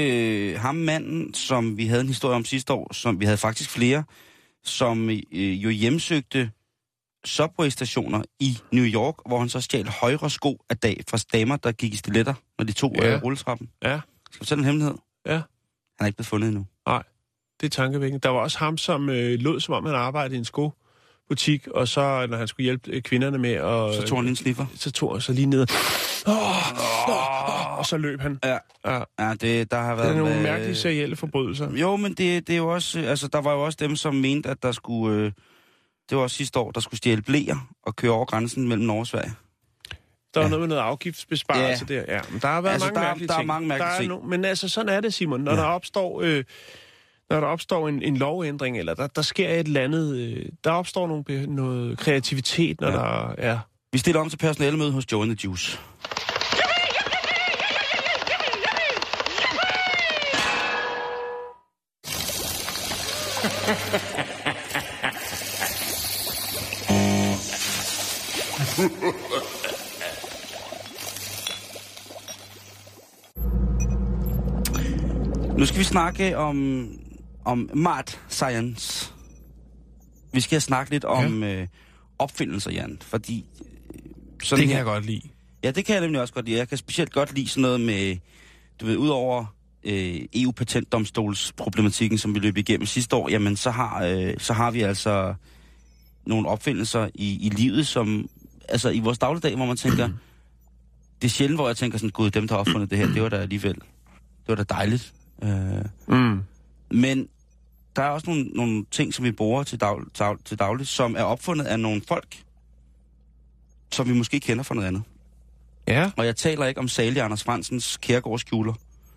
øh, 0.52 0.60
ham 0.60 0.76
manden, 0.76 1.34
som 1.34 1.78
vi 1.78 1.86
havde 1.86 2.02
en 2.02 2.08
historie 2.08 2.36
om 2.36 2.46
sidste 2.46 2.74
år, 2.74 2.94
som 2.94 3.20
vi 3.20 3.26
havde 3.26 3.38
faktisk 3.38 3.70
flere, 3.70 4.04
som 4.64 5.10
øh, 5.10 5.64
jo 5.64 5.70
hjemsøgte 5.70 6.52
subway-stationer 7.26 8.22
i 8.40 8.58
New 8.72 8.86
York, 8.86 9.16
hvor 9.26 9.40
han 9.40 9.50
så 9.50 9.62
stjal 9.62 9.88
højre 10.02 10.30
sko 10.30 10.58
af 10.70 10.78
dag 10.78 11.04
fra 11.10 11.18
damer, 11.34 11.56
der 11.58 11.72
gik 11.72 11.94
i 11.94 11.98
stiletter, 11.98 12.34
når 12.58 12.66
de 12.66 12.72
tog 12.72 12.96
Ja. 12.96 13.12
ja. 13.12 13.20
rulletrappen. 13.24 13.70
Ja. 13.84 13.88
Skal 13.88 13.98
jeg 13.98 14.38
fortælle 14.38 14.60
en 14.62 14.66
hemmelighed? 14.66 14.96
Ja. 15.26 15.32
Han 15.34 15.42
er 16.00 16.06
ikke 16.06 16.18
blevet 16.18 16.28
fundet 16.28 16.48
endnu. 16.48 16.66
Det 17.62 17.68
er 17.68 17.70
tankevækkende. 17.70 18.20
Der 18.20 18.30
var 18.30 18.40
også 18.40 18.58
ham, 18.60 18.78
som 18.78 19.10
øh, 19.10 19.40
lød, 19.40 19.60
som 19.60 19.74
om 19.74 19.86
han 19.86 19.96
arbejdede 19.96 20.36
i 20.36 20.38
en 20.38 20.46
skobutik, 20.46 21.68
og 21.68 21.88
så, 21.88 22.28
når 22.30 22.38
han 22.38 22.48
skulle 22.48 22.64
hjælpe 22.64 22.92
øh, 22.92 23.02
kvinderne 23.02 23.38
med 23.38 23.52
at... 23.54 23.96
Så 23.96 24.04
tog 24.08 24.18
han 24.18 24.24
lige 24.26 24.30
en 24.30 24.36
sniffer. 24.36 24.66
så 24.76 24.92
tog 24.92 25.12
han 25.14 25.22
så 25.22 25.34
lige 25.34 25.46
ned. 25.46 25.68
Oh, 26.28 26.72
oh, 27.10 27.78
og 27.80 27.86
så 27.86 27.98
løb 27.98 28.20
han. 28.22 28.40
Ja. 28.44 28.58
Ja. 28.86 29.04
Ja, 29.20 29.34
det, 29.42 29.72
der 29.72 29.78
har 29.82 29.90
Det 29.90 29.98
været... 29.98 30.12
er 30.16 30.18
nogle 30.18 30.36
øh, 30.38 30.44
mærkelige 30.44 30.76
serielle 30.76 31.16
forbrydelser. 31.16 31.72
Jo, 31.76 31.96
men 31.96 32.14
det, 32.14 32.48
det 32.48 32.54
er 32.54 32.58
jo 32.58 32.68
også... 32.74 33.00
øh, 33.00 33.10
Altså, 33.10 33.28
der 33.28 33.42
var 33.42 33.54
jo 33.54 33.66
også 33.66 33.78
dem, 33.82 33.96
som 33.96 34.16
mente, 34.16 34.50
at 34.50 34.64
der 34.64 34.72
skulle... 34.72 35.18
Øh, 35.26 35.32
det 36.10 36.18
var 36.18 36.24
også 36.24 36.36
sidste 36.36 36.60
år, 36.60 36.72
der 36.72 36.80
skulle 36.80 36.98
stjæle 36.98 37.22
blæer 37.22 37.68
og 37.84 37.96
køre 37.96 38.12
over 38.12 38.26
grænsen 38.26 38.68
mellem 38.68 38.86
Norge 38.86 39.02
og 39.02 39.08
Sverige. 39.08 39.34
Der 40.34 40.40
var 40.40 40.42
Ja. 40.44 40.50
noget 40.50 40.62
med 40.62 40.68
noget 40.68 40.82
afgiftsbesparelse 40.82 41.86
Ja. 41.90 41.96
der. 41.96 42.04
Ja, 42.08 42.20
men 42.32 42.40
der 42.42 42.48
har 42.48 42.62
været 42.62 42.74
Altså, 42.74 42.86
mange 42.88 42.96
der 42.96 43.02
er- 43.02 43.08
mærkelige 43.08 43.28
der 43.28 43.34
er 43.34 43.38
ting. 43.38 43.48
mange 43.48 43.68
mærkelige 43.68 43.88
der 43.90 43.94
er 43.96 44.00
ting. 44.00 44.10
No, 44.12 44.20
men 44.22 44.46
altså, 44.46 44.68
sådan 44.70 44.90
er 44.90 45.02
det, 45.02 45.14
Simon. 45.14 45.42
Når 45.42 45.52
Ja. 45.52 45.58
der 45.58 45.64
opstår... 45.64 46.22
Øh, 46.22 46.44
når 47.30 47.40
der 47.40 47.48
opstår 47.48 47.88
en, 47.88 48.02
en 48.02 48.18
lovændring, 48.18 48.78
eller 48.80 48.94
der, 48.94 49.08
der 49.08 49.22
sker 49.22 49.50
et 49.50 49.60
eller 49.68 49.82
andet, 49.82 50.16
øh, 50.18 50.46
der 50.64 50.72
opstår 50.72 51.08
nogle, 51.08 51.48
noget 51.56 51.98
kreativitet, 51.98 52.82
når 52.82 52.88
Ja. 52.88 52.94
ja. 52.94 53.00
der 53.00 53.34
er... 53.38 53.60
Vi 53.92 53.98
stiller 53.98 54.22
om 54.22 54.30
til 54.30 54.38
personalemøde 54.38 54.92
hos 54.92 55.12
Joe 55.12 55.22
and 55.24 55.38
the 55.38 55.46
Juice. 55.46 55.78
Nu 75.58 75.66
skal 75.66 75.80
vi 75.80 75.84
snakke 75.84 76.38
om, 76.38 76.88
om 77.46 77.70
mad 77.74 78.04
science. 78.30 79.14
Vi 80.34 80.42
skal 80.42 80.62
snakke 80.62 80.92
lidt 80.92 81.06
om 81.06 81.44
øh, 81.44 81.68
opfindelser, 82.20 82.72
Jan. 82.72 82.98
Fordi 83.02 83.46
øh, 83.60 83.66
sådan 84.44 84.62
Det 84.62 84.68
kan 84.68 84.68
her, 84.68 84.78
jeg 84.78 84.86
godt 84.86 85.06
lide. 85.06 85.22
Ja, 85.64 85.72
det 85.72 85.86
kan 85.86 85.94
jeg 85.94 86.02
nemlig 86.02 86.22
også 86.22 86.34
godt 86.34 86.46
lide. 86.46 86.58
Jeg 86.58 86.70
kan 86.70 86.78
specielt 86.78 87.12
godt 87.12 87.36
lide 87.36 87.48
sådan 87.48 87.62
noget 87.62 87.82
med, 87.82 88.18
du 88.82 88.86
ved, 88.86 88.98
udover 88.98 89.46
øh, 89.84 90.22
EU-patentdomstolsproblematikken, 90.34 92.18
som 92.18 92.36
vi 92.36 92.40
løb 92.40 92.58
igennem 92.58 92.86
sidste 92.86 93.16
år, 93.16 93.30
jamen 93.30 93.56
så 93.56 93.72
har, 93.72 94.06
øh, 94.06 94.34
så 94.38 94.54
har 94.54 94.72
vi 94.72 94.82
altså 94.82 95.34
nogle 96.26 96.50
opfindelser 96.50 97.10
i, 97.14 97.48
i 97.48 97.50
livet, 97.50 97.88
som, 97.88 98.30
altså 98.72 98.90
i 98.90 99.00
vores 99.00 99.18
dagligdag, 99.18 99.56
hvor 99.56 99.66
man 99.66 99.78
tænker, 99.78 100.10
det 101.22 101.28
er 101.28 101.32
sjældent, 101.32 101.58
hvor 101.58 101.68
jeg 101.68 101.78
tænker 101.78 101.98
sådan, 101.98 102.10
gud, 102.10 102.32
dem, 102.32 102.48
der 102.48 102.56
har 102.56 102.60
opfundet 102.60 102.90
det 102.90 102.98
her, 102.98 103.08
det 103.14 103.22
var 103.22 103.30
da 103.30 103.36
alligevel, 103.38 103.74
det 103.76 104.48
var 104.48 104.56
da 104.56 104.64
dejligt. 104.64 105.14
Øh, 105.44 105.86
Mm. 106.08 106.40
men 106.92 107.28
der 107.96 108.02
er 108.04 108.10
også 108.10 108.30
nogle, 108.30 108.44
nogle 108.44 108.86
ting, 108.92 109.14
som 109.14 109.26
vi 109.26 109.32
bruger 109.32 109.64
til, 109.64 109.80
dag, 109.82 109.98
dag, 110.20 110.36
til 110.46 110.60
dagligt, 110.60 110.90
som 110.90 111.16
er 111.16 111.24
opfundet 111.24 111.66
af 111.66 111.80
nogle 111.80 112.02
folk, 112.08 112.44
som 113.92 114.08
vi 114.10 114.14
måske 114.14 114.40
kender 114.40 114.64
fra 114.64 114.76
noget 114.76 114.88
andet. 114.88 115.04
Ja, 115.88 116.12
Og 116.18 116.26
jeg 116.26 116.36
taler 116.36 116.66
ikke 116.66 116.80
om 116.80 116.88
salig 116.88 117.22
Anders 117.22 117.44
Fransens 117.44 117.98
kærgårdskjuler. 117.98 118.74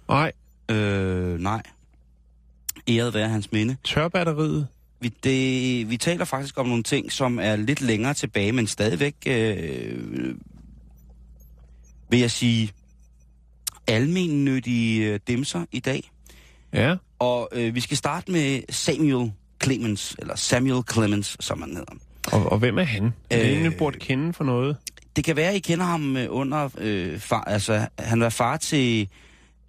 nej. 0.09 0.33
Øh, 0.71 1.39
nej. 1.41 1.63
Æret 2.89 3.15
være 3.15 3.29
hans 3.29 3.53
minde. 3.53 3.77
Tørbatteriet. 3.85 4.69
Vi, 5.05 5.09
det, 5.25 5.91
vi 5.91 5.97
taler 5.97 6.25
faktisk 6.25 6.59
om 6.59 6.67
nogle 6.67 6.83
ting, 6.83 7.13
som 7.13 7.39
er 7.39 7.57
lidt 7.57 7.81
længere 7.81 8.15
tilbage, 8.15 8.53
men 8.53 8.67
stadigvæk, 8.67 9.15
øh, 9.27 10.35
vil 12.11 12.21
jeg 12.21 12.31
sige, 12.31 12.71
almennyttige 13.87 15.13
øh, 15.13 15.21
dimser 15.29 15.65
i 15.73 15.81
dag. 15.81 16.11
Ja. 16.73 16.97
Og 17.19 17.49
øh, 17.53 17.75
vi 17.75 17.81
skal 17.81 17.97
starte 17.97 18.33
med 18.33 18.63
Samuel 18.71 19.33
Clemens, 19.63 20.17
eller 20.19 20.37
Samuel 20.37 20.83
Clemens, 20.93 21.37
som 21.41 21.63
han 21.63 21.77
hedder. 21.77 21.93
Og, 22.33 22.53
og 22.53 22.59
hvem 22.59 22.79
er 22.79 22.85
han? 22.85 23.05
Er 23.31 23.37
det 23.37 23.45
Øh, 23.45 23.51
egentlig 23.51 23.79
burde 23.79 23.99
kende 23.99 24.33
for 24.33 24.45
noget? 24.45 24.77
Det 25.17 25.25
kan 25.25 25.37
være, 25.37 25.51
at 25.51 25.57
I 25.57 25.59
kender 25.59 25.85
ham 25.85 26.17
øh, 26.17 26.27
under 26.31 26.69
øh, 26.79 27.19
far, 27.19 27.45
altså 27.45 27.89
han 27.99 28.21
var 28.21 28.29
far 28.29 28.57
til, 28.57 29.09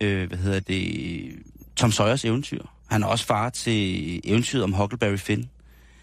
øh, 0.02 0.28
hvad 0.28 0.38
hedder 0.38 0.60
det, 0.60 1.32
Tom 1.76 1.92
Sawyers 1.92 2.26
eventyr. 2.26 2.62
Han 2.88 3.04
er 3.04 3.08
også 3.08 3.26
far 3.26 3.50
til 3.50 4.22
eventyret 4.24 4.64
om 4.64 4.74
Huckleberry 4.74 5.18
Finn. 5.18 5.50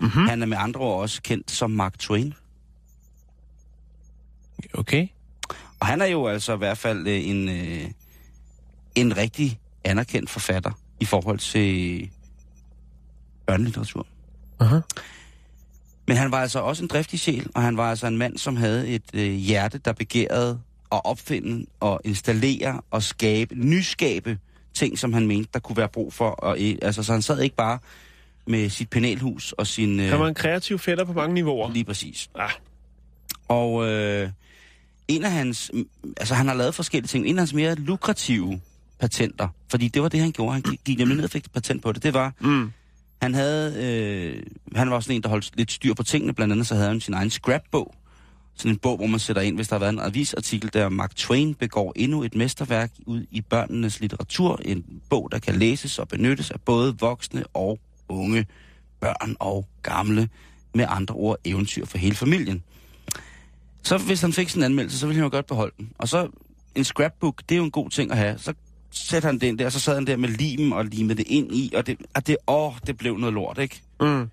Mm-hmm. 0.00 0.26
Han 0.26 0.42
er 0.42 0.46
med 0.46 0.56
andre 0.60 0.80
ord 0.80 1.00
også 1.00 1.22
kendt 1.22 1.50
som 1.50 1.70
Mark 1.70 1.98
Twain. 1.98 2.34
Okay. 4.74 5.08
Og 5.80 5.86
han 5.86 6.00
er 6.00 6.06
jo 6.06 6.26
altså 6.26 6.54
i 6.54 6.58
hvert 6.58 6.78
fald 6.78 7.06
øh, 7.06 7.28
en, 7.28 7.48
øh, 7.48 7.90
en 8.94 9.16
rigtig 9.16 9.60
anerkendt 9.84 10.30
forfatter 10.30 10.72
i 11.00 11.04
forhold 11.04 11.38
til 11.38 12.10
børnelitteratur. 13.46 14.06
Aha. 14.60 14.80
Men 16.06 16.16
han 16.16 16.30
var 16.30 16.40
altså 16.40 16.58
også 16.58 16.82
en 16.82 16.88
driftig 16.88 17.20
sjæl, 17.20 17.46
og 17.54 17.62
han 17.62 17.76
var 17.76 17.90
altså 17.90 18.06
en 18.06 18.18
mand, 18.18 18.38
som 18.38 18.56
havde 18.56 18.88
et 18.88 19.02
øh, 19.14 19.30
hjerte, 19.30 19.78
der 19.78 19.92
begærede 19.92 20.60
at 20.92 21.00
opfinde 21.04 21.66
og 21.80 22.00
installere 22.04 22.80
og 22.90 23.02
skabe, 23.02 23.54
nyskabe 23.54 24.38
ting, 24.74 24.98
som 24.98 25.12
han 25.12 25.26
mente, 25.26 25.50
der 25.54 25.60
kunne 25.60 25.76
være 25.76 25.88
brug 25.88 26.12
for. 26.12 26.28
Og, 26.30 26.56
øh, 26.60 26.74
altså, 26.82 27.02
så 27.02 27.12
han 27.12 27.22
sad 27.22 27.40
ikke 27.40 27.56
bare 27.56 27.78
med 28.46 28.68
sit 28.70 28.90
panelhus 28.90 29.52
og 29.52 29.66
sin... 29.66 30.00
Øh, 30.00 30.08
Han 30.10 30.20
var 30.20 30.28
en 30.28 30.34
kreativ 30.34 30.78
fætter 30.78 31.04
på 31.04 31.12
mange 31.12 31.34
niveauer. 31.34 31.72
Lige 31.72 31.84
præcis. 31.84 32.30
Ah. 32.34 32.50
Og 33.48 33.88
øh, 33.88 34.28
en 35.08 35.24
af 35.24 35.30
hans, 35.32 35.70
altså 36.16 36.34
han 36.34 36.48
har 36.48 36.54
lavet 36.54 36.74
forskellige 36.74 37.08
ting, 37.08 37.26
en 37.26 37.36
af 37.36 37.40
hans 37.40 37.54
mere 37.54 37.74
lukrative 37.74 38.60
patenter, 39.00 39.48
fordi 39.70 39.88
det 39.88 40.02
var 40.02 40.08
det, 40.08 40.20
han 40.20 40.32
gjorde, 40.32 40.52
han 40.52 40.62
gik- 40.62 40.80
gik 40.84 40.98
nemlig 40.98 41.16
ned 41.16 41.24
og 41.24 41.30
fik 41.30 41.44
et 41.44 41.52
patent 41.52 41.82
på 41.82 41.92
det, 41.92 42.02
det 42.02 42.14
var, 42.14 42.32
Mm. 42.40 42.72
han 43.22 43.34
havde, 43.34 43.74
øh, 43.84 44.42
han 44.76 44.90
var 44.90 45.00
sådan 45.00 45.16
en, 45.16 45.22
der 45.22 45.28
holdt 45.28 45.50
lidt 45.56 45.72
styr 45.72 45.94
på 45.94 46.02
tingene, 46.02 46.32
blandt 46.34 46.52
andet 46.52 46.66
så 46.66 46.74
havde 46.74 46.88
han 46.88 47.00
sin 47.00 47.14
egen 47.14 47.30
scrapbog, 47.30 47.94
sådan 48.56 48.72
en 48.72 48.78
bog, 48.78 48.96
hvor 48.96 49.06
man 49.06 49.20
sætter 49.20 49.42
ind, 49.42 49.56
hvis 49.56 49.68
der 49.68 49.74
har 49.74 49.80
været 49.80 49.92
en 49.92 50.00
avisartikel, 50.00 50.70
der 50.72 50.88
Mark 50.88 51.16
Twain 51.16 51.54
begår 51.54 51.92
endnu 51.96 52.22
et 52.22 52.34
mesterværk 52.34 52.92
ud 53.06 53.26
i 53.30 53.40
børnenes 53.40 54.00
litteratur, 54.00 54.60
en 54.64 54.84
bog, 55.10 55.28
der 55.32 55.38
kan 55.38 55.54
læses 55.54 55.98
og 55.98 56.08
benyttes 56.08 56.50
af 56.50 56.60
både 56.60 56.98
voksne 56.98 57.44
og 57.54 57.78
unge, 58.08 58.46
børn 59.00 59.36
og 59.40 59.66
gamle, 59.82 60.28
med 60.74 60.86
andre 60.88 61.14
ord 61.14 61.38
eventyr 61.44 61.86
for 61.86 61.98
hele 61.98 62.14
familien. 62.14 62.62
Så 63.82 63.98
hvis 63.98 64.20
han 64.20 64.32
fik 64.32 64.48
sådan 64.48 64.60
en 64.60 64.64
anmeldelse, 64.64 64.98
så 64.98 65.06
ville 65.06 65.16
han 65.16 65.24
jo 65.24 65.36
godt 65.36 65.46
beholde 65.46 65.74
den. 65.78 65.92
Og 65.98 66.08
så 66.08 66.28
en 66.74 66.84
scrapbook, 66.84 67.42
det 67.48 67.54
er 67.54 67.56
jo 67.56 67.64
en 67.64 67.70
god 67.70 67.90
ting 67.90 68.10
at 68.10 68.16
have. 68.16 68.38
Så 68.38 68.54
satte 68.90 69.26
han 69.26 69.38
den 69.38 69.58
der, 69.58 69.68
så 69.68 69.80
sad 69.80 69.94
han 69.94 70.06
der 70.06 70.16
med 70.16 70.28
limen 70.28 70.72
og 70.72 70.84
limede 70.84 71.18
det 71.18 71.26
ind 71.26 71.54
i, 71.54 71.72
og 71.76 71.86
det, 71.86 71.98
og 72.14 72.26
det, 72.26 72.36
åh, 72.46 72.72
det 72.86 72.96
blev 72.96 73.16
noget 73.16 73.34
lort, 73.34 73.58
ikke? 73.58 73.82
Mm. 74.00 74.30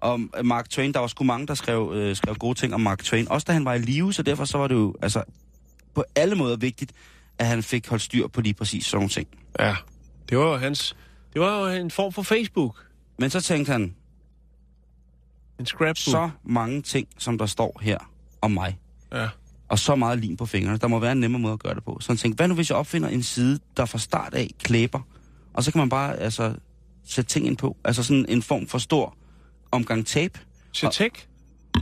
Og 0.00 0.20
Mark 0.44 0.68
Twain, 0.70 0.92
der 0.94 1.00
var 1.00 1.06
sgu 1.06 1.24
mange, 1.24 1.46
der 1.46 1.54
skrev, 1.54 1.92
øh, 1.94 2.16
skrev 2.16 2.34
gode 2.34 2.58
ting 2.58 2.74
om 2.74 2.80
Mark 2.80 2.98
Twain. 3.02 3.28
Også 3.30 3.44
da 3.44 3.52
han 3.52 3.64
var 3.64 3.74
i 3.74 3.78
live, 3.78 4.12
så 4.12 4.22
derfor 4.22 4.44
så 4.44 4.58
var 4.58 4.66
det 4.68 4.74
jo 4.74 4.94
altså, 5.02 5.22
på 5.94 6.04
alle 6.14 6.34
måder 6.34 6.56
vigtigt, 6.56 6.92
at 7.38 7.46
han 7.46 7.62
fik 7.62 7.88
holdt 7.88 8.02
styr 8.02 8.26
på 8.28 8.40
lige 8.40 8.54
præcis 8.54 8.86
sådan 8.86 8.96
nogle 8.98 9.08
ting. 9.08 9.28
Ja, 9.58 9.76
det 10.28 10.38
var 10.38 10.44
jo 10.44 10.56
hans... 10.56 10.96
Det 11.32 11.40
var 11.40 11.60
jo 11.60 11.66
en 11.80 11.90
form 11.90 12.12
for 12.12 12.22
Facebook. 12.22 12.86
Men 13.18 13.30
så 13.30 13.40
tænkte 13.40 13.72
han, 13.72 13.94
En 15.60 15.66
scrapbook. 15.66 15.96
så 15.96 16.30
mange 16.44 16.82
ting, 16.82 17.08
som 17.18 17.38
der 17.38 17.46
står 17.46 17.78
her 17.82 17.98
om 18.40 18.50
mig, 18.50 18.78
Ja. 19.12 19.28
og 19.68 19.78
så 19.78 19.94
meget 19.96 20.18
lim 20.18 20.36
på 20.36 20.46
fingrene. 20.46 20.78
Der 20.78 20.86
må 20.88 20.98
være 20.98 21.12
en 21.12 21.20
nemmere 21.20 21.40
måde 21.40 21.52
at 21.52 21.58
gøre 21.58 21.74
det 21.74 21.84
på. 21.84 21.98
Så 22.00 22.08
han 22.08 22.16
tænkte, 22.16 22.36
hvad 22.36 22.48
nu 22.48 22.54
hvis 22.54 22.70
jeg 22.70 22.76
opfinder 22.78 23.08
en 23.08 23.22
side, 23.22 23.58
der 23.76 23.84
fra 23.84 23.98
start 23.98 24.34
af 24.34 24.50
klæber, 24.62 25.00
og 25.54 25.64
så 25.64 25.72
kan 25.72 25.78
man 25.78 25.88
bare 25.88 26.16
altså, 26.16 26.54
sætte 27.04 27.30
ting 27.30 27.46
ind 27.46 27.56
på. 27.56 27.76
Altså 27.84 28.02
sådan 28.02 28.26
en 28.28 28.42
form 28.42 28.66
for 28.66 28.78
stor 28.78 29.16
omgang 29.72 30.06
tape, 30.06 30.40
Cetek? 30.74 31.26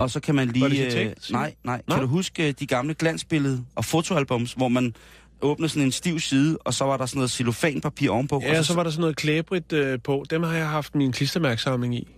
og 0.00 0.10
så 0.10 0.20
kan 0.20 0.34
man 0.34 0.48
lige... 0.48 0.62
Var 0.62 0.68
det 0.68 0.96
øh, 1.06 1.12
nej, 1.30 1.54
nej. 1.64 1.82
Nå. 1.88 1.94
Kan 1.94 2.02
du 2.02 2.08
huske 2.08 2.48
øh, 2.48 2.54
de 2.60 2.66
gamle 2.66 2.94
glansbillede 2.94 3.64
og 3.74 3.84
fotoalbums, 3.84 4.52
hvor 4.52 4.68
man 4.68 4.94
åbnede 5.40 5.68
sådan 5.68 5.82
en 5.82 5.92
stiv 5.92 6.20
side, 6.20 6.58
og 6.64 6.74
så 6.74 6.84
var 6.84 6.96
der 6.96 7.06
sådan 7.06 7.18
noget 7.18 7.30
cellofanpapir 7.30 8.10
ovenpå. 8.10 8.42
Ja, 8.44 8.58
og 8.58 8.64
så 8.64 8.74
var 8.74 8.82
der 8.82 8.90
sådan 8.90 9.00
noget 9.00 9.16
klæbrigt 9.16 9.72
øh, 9.72 9.98
på. 10.04 10.24
Dem 10.30 10.42
har 10.42 10.54
jeg 10.54 10.68
haft 10.68 10.94
min 10.94 11.12
klistermærksamling 11.12 11.94
i. 11.94 12.08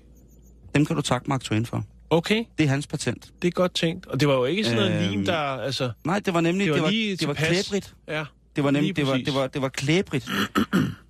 Dem 0.75 0.87
kan 0.87 0.97
du 0.97 1.03
takke 1.03 1.29
Mark 1.29 1.41
Twain 1.43 1.67
for. 1.67 1.85
Okay, 2.11 2.45
Det 2.59 2.65
er 2.65 2.69
hans 2.69 2.87
patent. 2.87 3.31
det 3.43 3.49
er 3.49 3.53
godt 3.53 3.75
tænkt. 3.75 4.07
Og 4.07 4.21
det 4.21 4.29
var 4.29 4.35
jo 4.35 4.45
ikke 4.45 4.65
sådan 4.65 4.79
noget 4.79 5.03
Øhm, 5.03 5.11
lim, 5.11 5.25
der... 5.25 5.37
Altså, 5.37 5.91
Nej, 6.05 6.19
det 6.19 6.35
var 6.35 6.41
nemlig... 6.41 6.67
det 6.67 6.83
var, 6.83 6.89
det 6.91 7.11
var, 7.11 7.17
det 7.17 7.29
var 7.29 7.35
klæbrigt. 7.35 7.95
Ja, 8.09 8.25
Det 8.61 8.65
var 8.65 8.71
nemlig, 8.71 8.97
det 8.97 9.07
var, 9.07 9.17
det 9.17 9.35
var, 9.35 9.47
det 9.47 9.63
var 9.63 9.69
klæbrigt. 9.69 10.31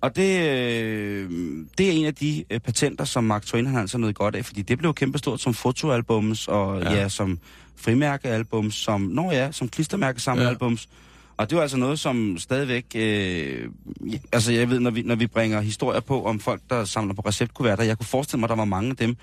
og 0.01 0.15
det, 0.15 0.39
øh, 0.49 1.29
det 1.77 1.87
er 1.87 1.91
en 1.91 2.05
af 2.05 2.15
de 2.15 2.43
øh, 2.49 2.59
patenter, 2.59 3.05
som 3.05 3.23
Mark 3.23 3.45
Twain 3.45 3.65
han 3.65 3.79
altså 3.79 3.97
noget 3.97 4.15
godt 4.15 4.35
af, 4.35 4.45
fordi 4.45 4.61
det 4.61 4.77
blev 4.77 4.93
kæmpestort 4.93 5.41
som 5.41 5.53
fotoalbums, 5.53 6.47
og 6.47 6.81
Ja. 6.81 6.91
ja, 6.91 7.01
ja 7.01 7.09
som 7.09 7.39
frimærkealbums, 7.75 8.75
som, 8.75 9.01
nå 9.01 9.31
ja, 9.31 9.51
som 9.51 9.69
klistermærkesamlealbums. 9.69 10.89
Og 11.37 11.49
det 11.49 11.55
var 11.55 11.61
altså 11.61 11.77
noget, 11.77 11.99
som 11.99 12.37
stadigvæk, 12.37 12.85
øh, 12.95 13.69
ja, 14.11 14.17
altså 14.31 14.51
jeg 14.51 14.69
ved, 14.69 14.79
når 14.79 14.91
vi, 14.91 15.01
når 15.01 15.15
vi 15.15 15.27
bringer 15.27 15.61
historier 15.61 15.99
på 15.99 16.25
om 16.25 16.39
folk, 16.39 16.61
der 16.69 16.85
samler 16.85 17.13
på 17.13 17.21
receptkuverter, 17.21 17.83
jeg 17.83 17.97
kunne 17.97 18.05
forestille 18.05 18.39
mig, 18.39 18.45
at 18.45 18.49
der 18.49 18.55
var 18.55 18.65
mange 18.65 18.89
af 18.89 18.95
dem, 18.95 19.15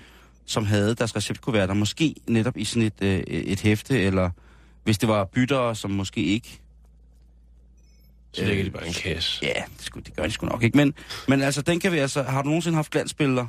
som 0.45 0.65
havde 0.65 0.95
deres 0.95 1.15
receptkuverter, 1.15 1.73
måske 1.73 2.15
netop 2.27 2.57
i 2.57 2.63
sådan 2.65 2.83
et, 2.83 2.93
øh, 3.01 3.19
et 3.27 3.61
hæfte, 3.61 3.99
eller 4.01 4.29
hvis 4.83 4.97
det 4.97 5.09
var 5.09 5.23
byttere, 5.23 5.75
som 5.75 5.91
måske 5.91 6.23
ikke 6.23 6.59
så 8.33 8.45
lægger 8.45 8.63
de 8.63 8.69
bare 8.71 8.85
i 8.85 8.87
en 8.87 8.93
kasse. 8.93 9.39
Ja, 9.45 9.53
det, 9.77 9.85
skulle, 9.85 10.03
det 10.05 10.15
gør 10.15 10.23
de 10.23 10.31
sgu 10.31 10.47
nok 10.47 10.63
ikke. 10.63 10.77
Men, 10.77 10.93
men 11.27 11.41
altså, 11.41 11.61
den 11.61 11.79
kan 11.79 11.91
vi 11.91 11.97
altså... 11.97 12.23
Har 12.23 12.41
du 12.41 12.47
nogensinde 12.47 12.75
haft 12.75 12.91
glansbilleder? 12.91 13.47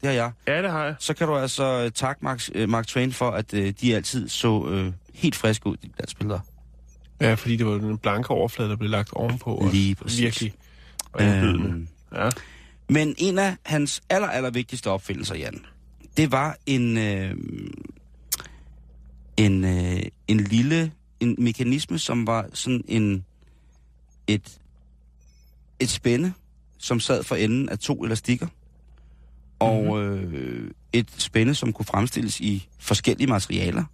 Det 0.00 0.08
har 0.08 0.14
jeg. 0.14 0.30
Ja, 0.48 0.62
det 0.62 0.70
har 0.70 0.84
jeg. 0.84 0.94
Så 0.98 1.14
kan 1.14 1.26
du 1.26 1.36
altså 1.36 1.64
øh, 1.84 1.90
takke 1.90 2.24
Mark, 2.24 2.42
øh, 2.54 2.68
Mark 2.68 2.86
Twain 2.86 3.12
for, 3.12 3.30
at 3.30 3.54
øh, 3.54 3.72
de 3.80 3.96
altid 3.96 4.28
så 4.28 4.68
øh, 4.68 4.92
helt 5.14 5.34
friske 5.36 5.66
ud, 5.66 5.76
de 5.76 5.88
glansbilleder. 5.96 6.40
Ja, 7.20 7.34
fordi 7.34 7.56
det 7.56 7.66
var 7.66 7.72
den 7.72 7.98
blanke 7.98 8.30
overflade, 8.30 8.70
der 8.70 8.76
blev 8.76 8.90
lagt 8.90 9.12
ovenpå. 9.12 9.54
og 9.54 9.70
Lige 9.72 9.94
præcis. 9.94 10.20
Virkelig. 10.20 10.52
Og. 11.12 11.24
Øhm, 11.24 11.88
Ja. 12.14 12.28
men 12.88 13.14
en 13.18 13.38
af 13.38 13.56
hans 13.66 14.02
aller, 14.10 14.28
aller 14.28 14.50
vigtigste 14.50 14.90
opfindelser, 14.90 15.34
Jan, 15.34 15.64
det 16.16 16.32
var 16.32 16.56
en, 16.66 16.98
øh, 16.98 17.34
en, 19.36 19.64
øh, 19.64 20.02
en 20.28 20.40
lille 20.40 20.92
en 21.20 21.36
mekanisme, 21.38 21.98
som 21.98 22.26
var 22.26 22.46
sådan 22.54 22.84
en 22.88 23.24
et, 24.34 24.58
et 25.80 25.90
spænde, 25.90 26.32
som 26.78 27.00
sad 27.00 27.22
for 27.22 27.34
enden 27.34 27.68
af 27.68 27.78
to 27.78 28.04
elastikker. 28.04 28.46
Og 29.58 30.02
øh, 30.02 30.70
et 30.92 31.10
spænde, 31.18 31.54
som 31.54 31.72
kunne 31.72 31.86
fremstilles 31.86 32.40
i 32.40 32.68
forskellige 32.78 33.26
materialer. 33.26 33.84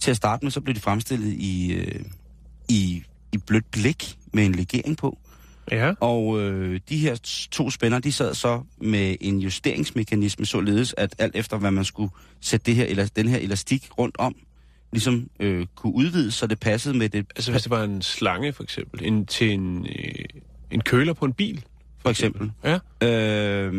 Til 0.00 0.10
at 0.10 0.16
starte 0.16 0.44
med, 0.44 0.50
så 0.50 0.60
blev 0.60 0.74
de 0.74 0.80
fremstillet 0.80 1.32
i, 1.32 1.72
øh, 1.72 2.04
i, 2.68 3.02
i 3.32 3.38
blødt 3.38 3.70
blik 3.70 4.18
med 4.32 4.46
en 4.46 4.54
legering 4.54 4.96
på. 4.96 5.18
Ja. 5.70 5.92
Og 6.00 6.40
øh, 6.40 6.80
de 6.88 6.98
her 6.98 7.16
to 7.50 7.70
spænder, 7.70 7.98
de 7.98 8.12
sad 8.12 8.34
så 8.34 8.62
med 8.80 9.16
en 9.20 9.38
justeringsmekanisme, 9.38 10.46
således 10.46 10.94
at 10.96 11.14
alt 11.18 11.36
efter, 11.36 11.58
hvad 11.58 11.70
man 11.70 11.84
skulle 11.84 12.12
sætte 12.40 12.66
det 12.66 12.74
her, 12.74 12.84
eller, 12.84 13.08
den 13.16 13.28
her 13.28 13.38
elastik 13.38 13.88
rundt 13.98 14.16
om, 14.18 14.36
ligesom 14.92 15.30
øh, 15.40 15.66
kunne 15.74 15.94
udvides, 15.94 16.34
så 16.34 16.46
det 16.46 16.60
passede 16.60 16.98
med 16.98 17.08
det, 17.08 17.26
Altså 17.36 17.50
hvis 17.50 17.62
det 17.62 17.70
var 17.70 17.84
en 17.84 18.02
slange, 18.02 18.52
for 18.52 18.62
eksempel, 18.62 19.04
en, 19.04 19.26
til 19.26 19.50
en, 19.50 19.86
øh, 19.86 20.24
en 20.70 20.80
køler 20.80 21.12
på 21.12 21.24
en 21.24 21.32
bil. 21.32 21.64
for 21.98 22.10
eksempel. 22.10 22.52
Ja. 22.64 22.78
Øh, 23.08 23.72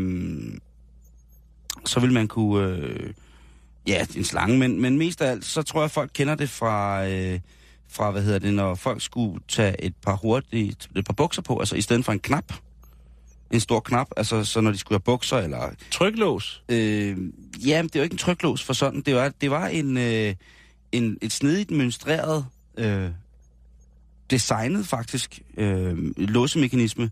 så 1.86 2.00
vil 2.00 2.14
man 2.14 2.28
kunne... 2.28 2.78
Øh, 2.78 3.14
ja, 3.88 4.06
en 4.16 4.24
slange, 4.24 4.58
men, 4.58 4.82
men 4.82 4.98
mest 4.98 5.22
af 5.22 5.32
alt, 5.32 5.46
så 5.46 5.62
tror 5.62 5.82
jeg, 5.82 5.92
folk 5.92 6.12
kender 6.14 6.36
det 6.36 6.50
fra... 6.50 7.08
Øh, 7.08 7.40
fra, 7.92 8.12
hvad 8.12 8.22
hedder 8.22 8.40
det, 8.40 8.54
når 8.54 8.76
folk 8.76 9.02
skulle 9.02 9.42
tage 9.48 9.82
et 9.84 9.94
par 9.96 10.16
hurtigt, 10.16 10.90
et 10.96 11.06
par 11.06 11.14
bukser 11.14 11.42
på, 11.42 11.60
altså 11.60 11.76
i 11.76 11.82
stedet 11.82 12.06
for 12.06 12.12
en 12.12 12.20
knap, 12.20 12.54
en 13.52 13.60
stor 13.60 13.80
knap, 13.80 14.08
altså 14.18 14.46
så 14.46 14.62
når 14.62 14.72
de 14.72 14.78
skulle 14.78 14.96
have 14.96 15.04
bukser, 15.04 15.38
eller 15.38 15.70
Tryklås. 15.92 16.64
Øh, 16.70 17.18
ja, 17.66 17.82
men 17.82 17.88
det 17.88 17.96
er 17.96 18.00
jo 18.00 18.04
ikke 18.04 18.14
en 18.14 18.18
tryklås 18.18 18.64
for 18.64 18.74
sådan. 18.74 19.02
Det 19.02 19.16
var, 19.16 19.32
det 19.42 19.52
var 19.52 19.68
en, 19.68 19.98
øh, 19.98 20.36
en, 20.92 21.18
et 21.22 21.32
snedigt 21.32 21.72
mønstreret, 21.72 22.46
øh, 22.78 23.10
designet 24.30 24.88
faktisk, 24.88 25.42
øh, 25.58 25.98
låsemekanisme, 26.18 27.12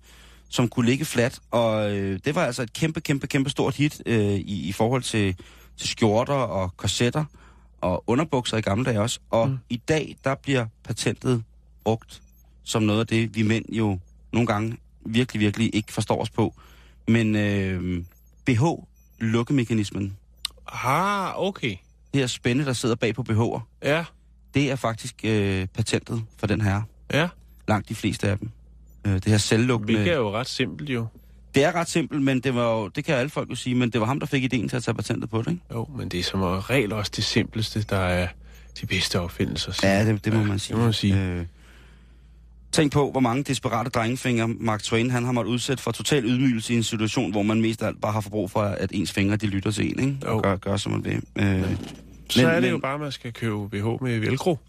som 0.50 0.68
kunne 0.68 0.86
ligge 0.86 1.06
fladt. 1.06 1.40
Og 1.52 1.96
øh, 1.96 2.20
det 2.26 2.36
var 2.36 2.46
altså 2.46 2.64
et 2.64 2.74
kæmpe, 2.74 3.02
kæmpe, 3.02 3.28
kæmpe 3.28 3.50
stort 3.50 3.76
hit 3.76 4.02
øh, 4.06 4.34
i, 4.34 4.70
i 4.70 4.72
forhold 4.72 5.04
til, 5.04 5.36
til 5.78 5.90
skjorter 5.90 6.34
og 6.34 6.78
korsetter 6.78 7.26
og 7.82 8.04
underbukser 8.08 8.58
i 8.58 8.62
gamle 8.62 8.86
dage 8.86 9.02
også. 9.02 9.20
Og 9.30 9.50
mm. 9.50 9.58
i 9.70 9.78
dag, 9.88 10.18
der 10.24 10.36
bliver 10.36 10.66
patentet 10.84 11.44
brugt 11.84 12.22
som 12.64 12.84
noget 12.84 13.00
af 13.00 13.08
det, 13.08 13.36
vi 13.36 13.42
mænd 13.42 13.66
jo 13.70 14.00
nogle 14.34 14.48
gange 14.48 14.78
virkelig, 15.06 15.40
virkelig 15.40 15.76
ikke 15.76 15.94
forstår 15.94 16.22
os 16.22 16.30
på. 16.30 16.54
Men 17.08 17.36
øh, 17.36 18.04
BH-lukkemekanismen, 18.46 20.18
Ah, 20.68 21.34
okay. 21.36 21.76
Det 22.18 22.24
her 22.24 22.28
spænde, 22.28 22.66
der 22.66 22.74
sidder 22.74 22.96
bag 22.96 23.16
på 23.16 23.26
BH'er, 23.30 23.62
Ja, 23.84 24.06
det 24.54 24.72
er 24.72 24.76
faktisk 24.76 25.16
øh, 25.24 25.68
patentet 25.68 26.24
for 26.38 26.48
den 26.48 26.62
her. 26.62 26.82
ja. 27.14 27.28
Langt 27.68 27.90
de 27.90 27.96
fleste 27.96 28.30
af 28.30 28.38
dem. 28.38 28.50
Øh, 29.08 29.14
det 29.14 29.26
her 29.26 29.38
selvlukkende... 29.38 29.94
Hvilket 29.94 30.14
er 30.14 30.18
jo 30.18 30.32
ret 30.32 30.48
simpelt 30.48 30.90
jo. 30.90 31.06
Det 31.56 31.64
er 31.64 31.72
ret 31.76 31.90
simpelt, 31.90 32.22
men 32.22 32.40
det 32.40 32.56
var 32.56 32.72
jo, 32.74 32.88
det 32.88 33.06
kan 33.06 33.16
alle 33.16 33.30
folk 33.30 33.50
jo 33.50 33.56
sige, 33.56 33.76
men 33.76 33.90
det 33.90 34.02
var 34.02 34.08
ham, 34.08 34.20
der 34.20 34.26
fik 34.28 34.44
ideen 34.44 34.70
til 34.70 34.76
at 34.78 34.84
tage 34.84 34.96
patentet 34.96 35.30
på 35.30 35.42
det, 35.42 35.48
ikke? 35.52 35.62
Jo, 35.74 35.88
men 35.98 36.10
det 36.10 36.20
er 36.20 36.24
som 36.24 36.42
regel 36.42 36.94
også 36.94 37.12
det 37.16 37.24
simpleste, 37.24 37.82
der 37.90 37.98
er 37.98 38.28
de 38.82 38.86
bedste 38.86 39.20
opfindelser. 39.22 39.74
Ja, 39.84 40.06
det, 40.06 40.26
det 40.26 40.34
må 40.34 40.44
man 40.44 40.60
sige. 40.60 40.74
Det 40.74 40.78
må 40.80 40.84
man 40.84 40.94
sige. 40.94 41.22
Øh, 41.24 41.46
tænk 42.72 42.92
på, 42.92 43.12
hvor 43.12 43.20
mange 43.20 43.44
desperate 43.44 43.90
drengefingre 43.90 44.48
Mark 44.48 44.84
Twain 44.84 45.12
han 45.12 45.26
har 45.26 45.32
måttet 45.32 45.52
udsætte 45.52 45.84
for 45.84 45.92
total 45.92 46.26
ydmygelse 46.26 46.74
i 46.74 46.78
en 46.78 46.84
situation, 46.84 47.32
hvor 47.32 47.44
man 47.44 47.62
mest 47.62 47.82
af 47.82 47.88
alt 47.88 48.02
bare 48.02 48.12
har 48.12 48.22
brug 48.30 48.52
for, 48.52 48.62
at 48.62 48.90
ens 48.94 49.12
fingre 49.12 49.36
de 49.36 49.48
lytter 49.48 49.72
til 49.72 49.92
en, 49.92 50.00
ikke? 50.00 50.28
Og 50.30 50.44
gør, 50.44 50.56
gør 50.56 50.78
som 50.78 50.92
man 50.92 51.06
vil. 51.06 51.22
Øh, 51.36 51.76
Så 52.30 52.40
men- 52.42 52.50
er 52.50 52.54
det 52.54 52.62
men- 52.64 52.72
jo 52.72 52.78
bare, 52.78 52.94
at 52.94 53.00
man 53.00 53.12
skal 53.12 53.34
købe 53.34 53.70
BH 53.70 54.04
med 54.04 54.20
velcro, 54.20 54.60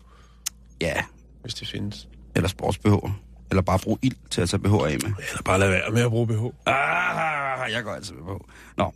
ja, 0.80 0.94
hvis 1.42 1.54
det 1.54 1.68
findes. 1.68 2.08
eller 2.34 2.48
sports-BH'er. 2.48 3.10
Eller 3.50 3.62
bare 3.62 3.78
bruge 3.78 3.98
ild 4.02 4.16
til 4.30 4.40
at 4.40 4.48
tage 4.48 4.60
BH'er 4.60 4.84
af 4.84 4.92
med. 5.02 5.12
Eller 5.30 5.42
bare 5.44 5.58
lade 5.58 5.70
være 5.70 5.90
med 5.90 6.02
at 6.02 6.10
bruge 6.10 6.26
BH. 6.26 6.68
Ah, 6.68 7.72
jeg 7.72 7.84
går 7.84 7.92
altid 7.92 8.14
med 8.14 8.22
på. 8.22 8.48
Nå. 8.76 8.94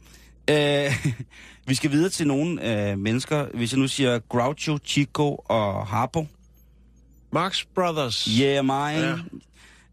Øh, 0.50 1.06
vi 1.68 1.74
skal 1.74 1.90
videre 1.90 2.08
til 2.10 2.26
nogle 2.26 2.90
øh, 2.90 2.98
mennesker. 2.98 3.46
Hvis 3.54 3.72
jeg 3.72 3.80
nu 3.80 3.88
siger 3.88 4.18
Groucho, 4.18 4.78
Chico 4.84 5.34
og 5.44 5.86
Harpo. 5.86 6.26
Marx 7.32 7.64
Brothers. 7.74 8.24
Yeah, 8.40 8.64
mine. 8.64 8.74
Ja. 8.78 9.16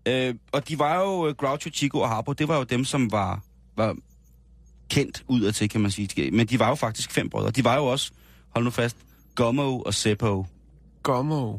Ja. 0.05 0.27
Øh, 0.29 0.35
og 0.51 0.67
de 0.69 0.79
var 0.79 0.95
jo, 1.01 1.27
øh, 1.27 1.35
Groucho, 1.35 1.69
Chico 1.73 1.99
og 1.99 2.09
Harpo, 2.09 2.33
det 2.33 2.47
var 2.47 2.57
jo 2.57 2.63
dem, 2.63 2.85
som 2.85 3.11
var, 3.11 3.39
var 3.77 3.95
kendt 4.89 5.23
udadtil, 5.27 5.69
kan 5.69 5.81
man 5.81 5.91
sige. 5.91 6.31
Men 6.31 6.47
de 6.47 6.59
var 6.59 6.69
jo 6.69 6.75
faktisk 6.75 7.11
fem 7.11 7.29
brødre. 7.29 7.51
De 7.51 7.63
var 7.63 7.75
jo 7.75 7.85
også, 7.85 8.11
hold 8.49 8.63
nu 8.63 8.71
fast, 8.71 8.97
Gummo 9.35 9.79
og 9.79 9.93
Seppo. 9.93 10.45
Gommo. 11.03 11.57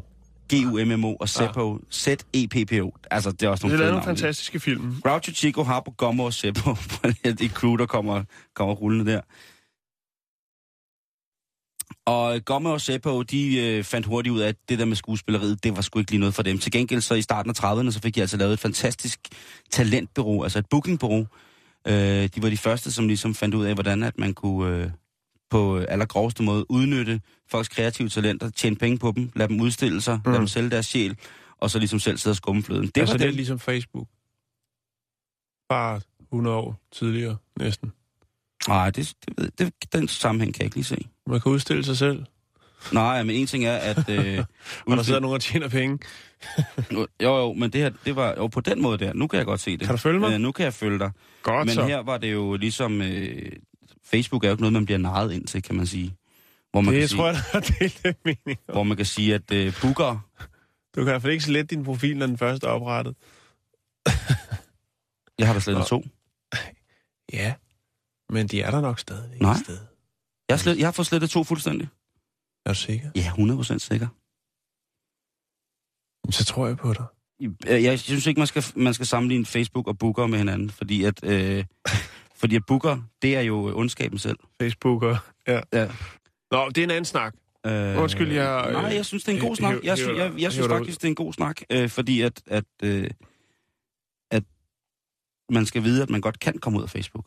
G-U-M-M-O 0.53 1.17
og 1.21 1.29
Seppo, 1.29 1.79
Z-E-P-P-O. 1.93 2.91
Altså, 3.11 3.33
det 3.33 3.43
er 3.43 3.49
også 3.49 3.63
Det 3.63 3.71
nogle 3.71 3.75
er 3.75 3.79
fede 3.79 3.91
nogle 3.91 4.05
fantastiske 4.05 4.61
film. 4.61 4.97
Groucho 5.05 5.33
Chico, 5.33 5.63
Harpo, 5.63 5.95
Gommo 5.97 6.25
og 6.25 6.35
Seppo. 6.35 6.71
et 7.25 7.51
crew, 7.55 7.77
der 7.77 7.87
kommer, 7.87 8.25
kommer 8.55 8.75
rullende 8.75 9.13
der. 9.13 9.21
Og 12.07 12.45
Gomme 12.45 12.71
og 12.71 12.81
Seppo, 12.81 13.23
de 13.23 13.57
øh, 13.59 13.85
fandt 13.85 14.07
hurtigt 14.07 14.33
ud 14.33 14.41
af, 14.41 14.49
at 14.49 14.57
det 14.69 14.79
der 14.79 14.85
med 14.85 14.97
skuespilleriet, 14.97 15.65
det 15.65 15.77
var 15.77 15.83
sgu 15.83 15.99
ikke 15.99 16.11
lige 16.11 16.21
noget 16.21 16.35
for 16.35 16.43
dem. 16.43 16.59
Til 16.59 16.73
gengæld 16.73 17.01
så 17.01 17.15
i 17.15 17.23
starten 17.23 17.51
af 17.51 17.65
30'erne, 17.65 17.91
så 17.91 18.01
fik 18.03 18.15
de 18.15 18.21
altså 18.21 18.37
lavet 18.37 18.53
et 18.53 18.61
fantastisk 18.61 19.21
talentbureau, 19.71 20.43
altså 20.43 20.59
et 20.59 20.67
bookingbureau. 20.71 21.27
Øh, 21.87 21.95
de 22.35 22.43
var 22.43 22.49
de 22.49 22.57
første, 22.57 22.93
som 22.93 23.07
ligesom 23.07 23.35
fandt 23.35 23.55
ud 23.55 23.65
af, 23.65 23.75
hvordan 23.75 24.03
at 24.03 24.19
man 24.19 24.35
kunne 24.35 24.77
øh, 24.77 24.91
på 25.51 25.79
allergroveste 25.79 26.43
måde 26.43 26.71
udnytte 26.71 27.21
folks 27.51 27.69
kreative 27.69 28.09
talenter, 28.09 28.51
tjene 28.51 28.77
penge 28.77 28.99
på 28.99 29.13
dem, 29.17 29.31
lade 29.35 29.49
dem 29.49 29.61
udstille 29.61 30.01
sig, 30.01 30.21
mm. 30.25 30.31
lade 30.31 30.39
dem 30.39 30.47
sælge 30.47 30.71
deres 30.71 30.87
sjæl, 30.87 31.17
og 31.59 31.71
så 31.71 31.79
ligesom 31.79 31.99
selv 31.99 32.19
sidde 32.19 32.33
og 32.33 32.37
skumme 32.37 32.63
fløden. 32.63 32.87
Det 32.87 32.95
Det 32.95 33.01
altså, 33.01 33.15
var 33.15 33.19
det 33.19 33.29
er 33.29 33.33
ligesom 33.33 33.59
Facebook. 33.59 34.09
Bare 35.69 36.01
100 36.23 36.57
år 36.57 36.81
tidligere, 36.93 37.37
næsten. 37.59 37.93
Nej, 38.69 38.91
det, 38.91 39.15
det, 39.39 39.59
det, 39.59 39.73
den 39.93 40.09
sammenhæng 40.09 40.55
kan 40.55 40.61
jeg 40.61 40.67
ikke 40.67 40.77
lige 40.77 40.85
se. 40.85 41.07
Man 41.27 41.41
kan 41.41 41.53
udstille 41.53 41.85
sig 41.85 41.97
selv, 41.97 42.25
Nej, 42.93 43.23
men 43.23 43.37
en 43.37 43.47
ting 43.47 43.65
er, 43.65 43.77
at... 43.77 44.09
Øh, 44.09 44.39
og 44.87 44.97
der 44.97 45.03
sidder 45.03 45.21
nogen 45.21 45.35
og 45.35 45.41
tjener 45.41 45.69
penge. 45.69 45.99
Jo, 46.93 47.07
jo, 47.21 47.53
men 47.53 47.71
det 47.71 47.81
her, 47.81 47.91
det 48.05 48.17
var 48.17 48.35
jo 48.37 48.47
på 48.47 48.61
den 48.61 48.83
måde 48.83 48.99
der. 48.99 49.13
Nu 49.13 49.27
kan 49.27 49.39
jeg 49.39 49.47
godt 49.47 49.61
se 49.61 49.71
det. 49.71 49.81
Kan 49.81 49.91
du 49.91 49.97
følge 49.97 50.21
mig? 50.21 50.33
Øh, 50.33 50.41
nu 50.41 50.53
kan 50.53 50.65
jeg 50.65 50.75
følge 50.75 50.99
dig. 50.99 51.11
Godt 51.43 51.67
Men 51.67 51.75
så. 51.75 51.87
her 51.87 51.99
var 51.99 52.19
det 52.19 52.33
jo 52.33 52.57
ligesom... 52.57 53.03
Øh, 53.03 53.53
Facebook 54.11 54.45
er 54.45 54.49
jo 54.49 54.53
ikke 54.53 54.63
noget, 54.63 54.73
man 54.73 54.85
bliver 54.85 54.99
narret 54.99 55.33
ind 55.33 55.47
til, 55.47 55.63
kan 55.63 55.75
man 55.75 55.87
sige. 55.87 56.17
Hvor 56.71 56.81
man, 56.81 56.95
det 56.95 57.01
kan, 57.01 57.19
tror 57.19 57.33
sige, 57.33 57.45
jeg, 57.55 57.63
der 57.63 57.87
er 57.87 57.89
delt 58.03 58.19
mening. 58.25 58.59
hvor 58.73 58.83
man 58.83 58.97
kan 58.97 59.07
sige, 59.07 59.35
at 59.35 59.53
øh, 59.53 59.75
booker... 59.83 60.27
Du 60.95 60.95
kan 60.95 61.03
i 61.03 61.05
hvert 61.11 61.23
fald 61.23 61.33
ikke 61.33 61.45
slette 61.45 61.75
din 61.77 61.85
profil, 61.85 62.17
når 62.19 62.27
den 62.27 62.39
første 62.39 62.67
er 62.67 62.71
oprettet. 62.71 63.17
Jeg 65.39 65.47
har 65.47 65.55
da 65.55 65.61
slet 65.61 65.77
Nå. 65.77 65.85
to. 65.85 66.05
Ja, 67.33 67.55
men 68.31 68.47
de 68.47 68.63
er 68.63 68.71
der 68.71 68.81
nok 68.81 68.99
stadig 68.99 69.41
Nej. 69.41 69.55
sted. 69.65 69.79
Jeg 70.49 70.57
har, 70.57 70.59
slet, 70.59 70.79
jeg 70.79 70.87
har 70.87 70.93
fået 70.93 71.07
slettet 71.07 71.31
to 71.31 71.45
fuldstændig. 71.45 71.89
Er 72.67 72.71
du 72.73 72.79
sikker? 72.79 73.11
Ja, 73.17 73.33
100% 73.33 73.79
sikker. 73.79 74.09
Så 76.31 76.45
tror 76.45 76.67
jeg 76.67 76.77
på 76.77 76.93
dig. 76.93 77.05
Øh, 77.69 77.83
Jeg 77.85 77.99
synes 78.01 78.27
ikke, 78.27 78.41
man 78.41 78.47
skal, 78.47 78.65
man 78.77 78.95
skal 78.95 79.07
sammenligne 79.07 79.47
Facebook 79.47 79.87
og 79.89 79.99
Booker 79.99 80.27
med 80.27 80.39
hinanden, 80.39 80.71
fordi 80.71 81.05
at, 81.05 81.25
øh, 81.25 81.65
fordi 82.41 82.57
at 82.57 82.63
Booker, 82.67 82.99
det 83.23 83.37
er 83.37 83.41
jo 83.41 83.79
ondskaben 83.79 84.19
selv. 84.19 84.39
Facebooker. 84.63 85.17
Ja. 85.49 85.61
Ja. 85.73 85.91
Nå, 86.51 86.69
det 86.69 86.79
er 86.79 86.85
en 86.85 86.91
anden 86.91 87.05
snak. 87.05 87.35
Øh, 87.67 88.03
Undskyld, 88.03 88.33
jeg- 88.33 88.73
Nej, 88.73 88.83
jeg 88.95 89.07
synes, 89.07 89.25
det 89.25 89.33
er 89.33 89.37
en 89.37 89.47
god 89.49 89.57
snak. 89.57 89.75
Jeg, 89.85 89.99
jeg, 90.17 90.33
jeg 90.39 90.53
synes 90.53 90.67
faktisk, 90.69 90.99
det 91.01 91.05
er 91.05 91.09
en 91.09 91.15
god 91.15 91.33
snak, 91.33 91.61
øh, 91.71 91.89
fordi 91.89 92.21
at, 92.21 92.43
at, 92.47 92.65
øh, 92.83 93.11
at 94.31 94.43
man 95.53 95.67
skal 95.67 95.83
vide, 95.85 96.03
at 96.03 96.11
man 96.11 96.21
godt 96.21 96.41
kan 96.41 96.59
komme 96.59 96.79
ud 96.79 96.83
af 96.83 96.91
Facebook. 96.91 97.27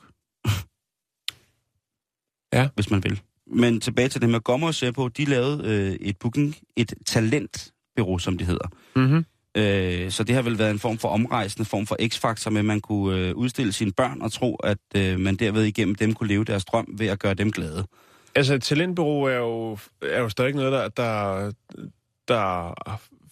Ja. 2.53 2.69
Hvis 2.75 2.89
man 2.91 3.03
vil. 3.03 3.21
Men 3.47 3.81
tilbage 3.81 4.09
til 4.09 4.21
det 4.21 4.29
med 4.29 4.39
Gommer 4.41 4.67
og 4.67 4.75
Seppo, 4.75 5.07
de 5.07 5.25
lavede 5.25 5.63
øh, 5.67 5.91
et 6.07 6.17
booking, 6.17 6.55
et 6.75 6.93
talentbureau, 7.05 8.17
som 8.17 8.37
det 8.37 8.47
hedder. 8.47 8.67
Mm-hmm. 8.95 9.25
Øh, 9.57 10.11
så 10.11 10.23
det 10.23 10.35
har 10.35 10.41
vel 10.41 10.59
været 10.59 10.71
en 10.71 10.79
form 10.79 10.97
for 10.97 11.09
omrejsende 11.09 11.69
form 11.69 11.85
for 11.87 11.97
x-faktor, 12.07 12.51
med 12.51 12.59
at 12.59 12.65
man 12.65 12.81
kunne 12.81 13.17
øh, 13.17 13.35
udstille 13.35 13.73
sine 13.73 13.91
børn 13.91 14.21
og 14.21 14.31
tro, 14.31 14.55
at 14.55 14.77
øh, 14.95 15.19
man 15.19 15.35
derved 15.35 15.63
igennem 15.63 15.95
dem 15.95 16.13
kunne 16.13 16.27
leve 16.27 16.43
deres 16.43 16.65
drøm 16.65 16.87
ved 16.97 17.07
at 17.07 17.19
gøre 17.19 17.33
dem 17.33 17.51
glade. 17.51 17.85
Altså, 18.35 18.53
et 18.53 18.63
talentbureau 18.63 19.23
er 19.23 19.35
jo, 19.35 19.77
er 20.01 20.19
jo 20.19 20.29
stadig 20.29 20.55
noget, 20.55 20.71
der, 20.71 20.87
der, 20.89 21.51
der 22.27 22.73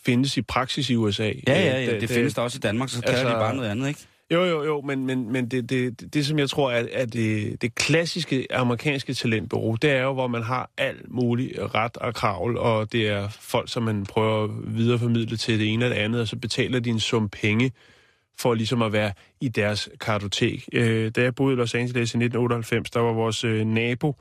findes 0.05 0.37
i 0.37 0.41
praksis 0.41 0.89
i 0.89 0.95
USA. 0.95 1.23
Ja, 1.23 1.31
ja, 1.47 1.81
ja, 1.81 1.91
det, 1.91 2.01
det 2.01 2.09
findes 2.09 2.33
der 2.33 2.41
også 2.41 2.57
i 2.57 2.59
Danmark, 2.59 2.89
så 2.89 3.01
kalder 3.01 3.19
altså- 3.19 3.29
de 3.29 3.39
bare 3.39 3.55
noget 3.55 3.69
andet, 3.69 3.87
ikke? 3.87 3.99
Jo, 4.31 4.45
jo, 4.45 4.63
jo, 4.63 4.81
men, 4.81 5.05
men, 5.05 5.31
men 5.31 5.47
det, 5.47 5.69
det, 5.69 6.01
det, 6.01 6.13
det, 6.13 6.25
som 6.25 6.39
jeg 6.39 6.49
tror 6.49 6.71
er, 6.71 6.87
er 6.91 7.05
det, 7.05 7.61
det 7.61 7.75
klassiske 7.75 8.47
amerikanske 8.51 9.13
talentbureau, 9.13 9.75
det 9.75 9.91
er 9.91 10.01
jo, 10.01 10.13
hvor 10.13 10.27
man 10.27 10.43
har 10.43 10.69
alt 10.77 11.11
muligt 11.11 11.59
ret 11.75 11.97
og 11.97 12.13
kravl, 12.13 12.57
og 12.57 12.91
det 12.91 13.07
er 13.07 13.29
folk, 13.29 13.71
som 13.71 13.83
man 13.83 14.05
prøver 14.05 14.43
at 14.43 14.49
videreformidle 14.65 15.37
til 15.37 15.59
det 15.59 15.73
ene 15.73 15.85
eller 15.85 15.95
det 15.95 16.03
andet, 16.03 16.21
og 16.21 16.27
så 16.27 16.35
betaler 16.35 16.79
de 16.79 16.89
en 16.89 16.99
sum 16.99 17.29
penge 17.29 17.71
for 18.37 18.53
ligesom 18.53 18.81
at 18.81 18.93
være 18.93 19.13
i 19.41 19.47
deres 19.47 19.89
kartotek. 19.99 20.69
Øh, 20.73 21.11
da 21.15 21.21
jeg 21.21 21.35
boede 21.35 21.53
i 21.53 21.57
Los 21.57 21.75
Angeles 21.75 22.13
i 22.13 22.17
1998, 22.17 22.91
der 22.91 22.99
var 22.99 23.13
vores 23.13 23.43
øh, 23.43 23.65
nabo 23.65 24.15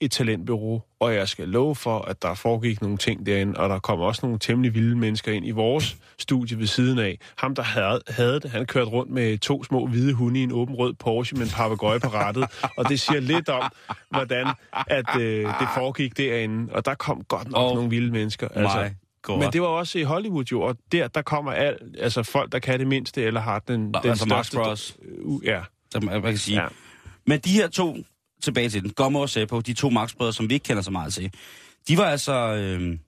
et 0.00 0.10
talentbureau, 0.10 0.82
og 1.00 1.14
jeg 1.14 1.28
skal 1.28 1.48
love 1.48 1.74
for, 1.74 1.98
at 1.98 2.22
der 2.22 2.34
foregik 2.34 2.82
nogle 2.82 2.96
ting 2.96 3.26
derinde, 3.26 3.60
og 3.60 3.68
der 3.68 3.78
kom 3.78 4.00
også 4.00 4.26
nogle 4.26 4.38
temmelig 4.38 4.74
vilde 4.74 4.96
mennesker 4.96 5.32
ind 5.32 5.46
i 5.46 5.50
vores 5.50 5.96
studie 6.18 6.58
ved 6.58 6.66
siden 6.66 6.98
af. 6.98 7.18
Ham, 7.38 7.54
der 7.54 7.62
havde, 7.62 8.00
havde 8.08 8.40
det, 8.40 8.50
han 8.50 8.66
kørte 8.66 8.90
rundt 8.90 9.12
med 9.12 9.38
to 9.38 9.64
små 9.64 9.86
hvide 9.86 10.12
hunde 10.12 10.40
i 10.40 10.42
en 10.42 10.52
åben 10.52 10.74
rød 10.74 10.94
Porsche 10.94 11.36
med 11.36 11.46
en 11.46 11.52
papegøje 11.52 12.00
på 12.00 12.08
rattet, 12.08 12.44
og 12.76 12.88
det 12.88 13.00
siger 13.00 13.20
lidt 13.20 13.48
om, 13.48 13.62
hvordan 14.10 14.46
at, 14.72 15.20
øh, 15.20 15.44
det 15.60 15.68
foregik 15.74 16.16
derinde, 16.16 16.72
og 16.72 16.84
der 16.84 16.94
kom 16.94 17.22
godt 17.28 17.50
nok 17.50 17.70
Oh 17.70 17.74
nogle 17.74 17.90
vilde 17.90 18.12
mennesker. 18.12 18.48
Altså. 18.48 18.90
God. 19.22 19.38
Men 19.38 19.52
det 19.52 19.62
var 19.62 19.68
også 19.68 19.98
i 19.98 20.02
Hollywood 20.02 20.44
jo, 20.44 20.60
og 20.60 20.76
der, 20.92 21.08
der 21.08 21.22
kommer 21.22 21.52
alt, 21.52 21.82
altså 21.98 22.22
folk, 22.22 22.52
der 22.52 22.58
kan 22.58 22.78
det 22.78 22.86
mindste, 22.86 23.22
eller 23.22 23.40
har 23.40 23.58
den, 23.58 23.80
den 23.80 24.10
altså 24.10 24.24
største... 24.24 24.56
Bros. 24.56 24.96
Uh, 25.24 25.44
ja, 25.44 25.60
som 25.90 26.04
man 26.04 26.22
kan 26.22 26.38
sige. 26.38 26.62
Ja. 26.62 26.68
Men 27.26 27.40
de 27.40 27.50
her 27.50 27.68
to, 27.68 27.96
tilbage 28.42 28.68
til 28.70 28.82
den, 28.82 28.90
Gommer 28.90 29.20
og 29.20 29.28
Seppo, 29.30 29.60
de 29.60 29.72
to 29.72 29.90
Max-brødre, 29.90 30.32
som 30.32 30.48
vi 30.48 30.54
ikke 30.54 30.64
kender 30.64 30.82
så 30.82 30.90
meget 30.90 31.14
til, 31.14 31.32
de 31.88 31.96
var 31.98 32.04
altså, 32.04 32.32
øh, 32.32 32.98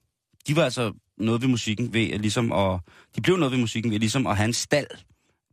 de 0.47 0.55
var 0.55 0.63
altså 0.63 0.93
noget 1.17 1.41
ved 1.41 1.47
musikken 1.49 1.93
ved 1.93 2.19
ligesom 2.19 2.51
at, 2.51 2.79
de 3.15 3.21
blev 3.21 3.37
noget 3.37 3.51
ved 3.51 3.59
musikken 3.59 3.91
ved 3.91 3.99
ligesom 3.99 4.27
at 4.27 4.37
have 4.37 4.45
en 4.47 4.53
stald 4.53 4.87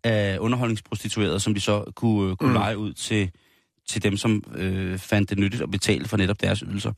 af 0.05 0.39
underholdningsprostituerede, 0.39 1.41
som 1.41 1.55
de 1.55 1.61
så 1.61 1.93
kunne, 1.95 2.31
øh, 2.31 2.37
kunne 2.37 2.49
Mm. 2.49 2.55
lege 2.55 2.79
ud 2.79 2.93
til, 2.93 3.31
til 3.89 4.03
dem, 4.03 4.17
som 4.17 4.45
øh, 4.55 4.99
fandt 4.99 5.31
det 5.31 5.39
nyttigt 5.39 5.63
at 5.63 5.71
betale 5.71 6.05
for 6.09 6.17
netop 6.17 6.41
deres 6.41 6.59
ydelser. 6.61 6.93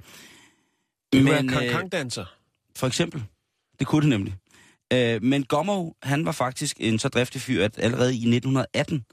Det 1.13 1.25
Men, 1.25 1.35
en 1.35 1.51
øh, 1.51 1.59
kankangdanser. 1.59 2.25
for 2.77 2.87
eksempel. 2.87 3.25
Det 3.79 3.87
kunne 3.87 4.01
det 4.01 4.09
nemlig. 4.09 4.35
Øh, 4.93 5.23
men 5.23 5.45
Gommo, 5.45 5.91
han 6.03 6.25
var 6.25 6.33
faktisk 6.33 6.77
en 6.81 6.99
så 6.99 7.09
driftig 7.09 7.41
fyr, 7.41 7.65
at 7.65 7.75
allerede 7.79 8.13
i 8.13 8.17
1918, 8.17 9.05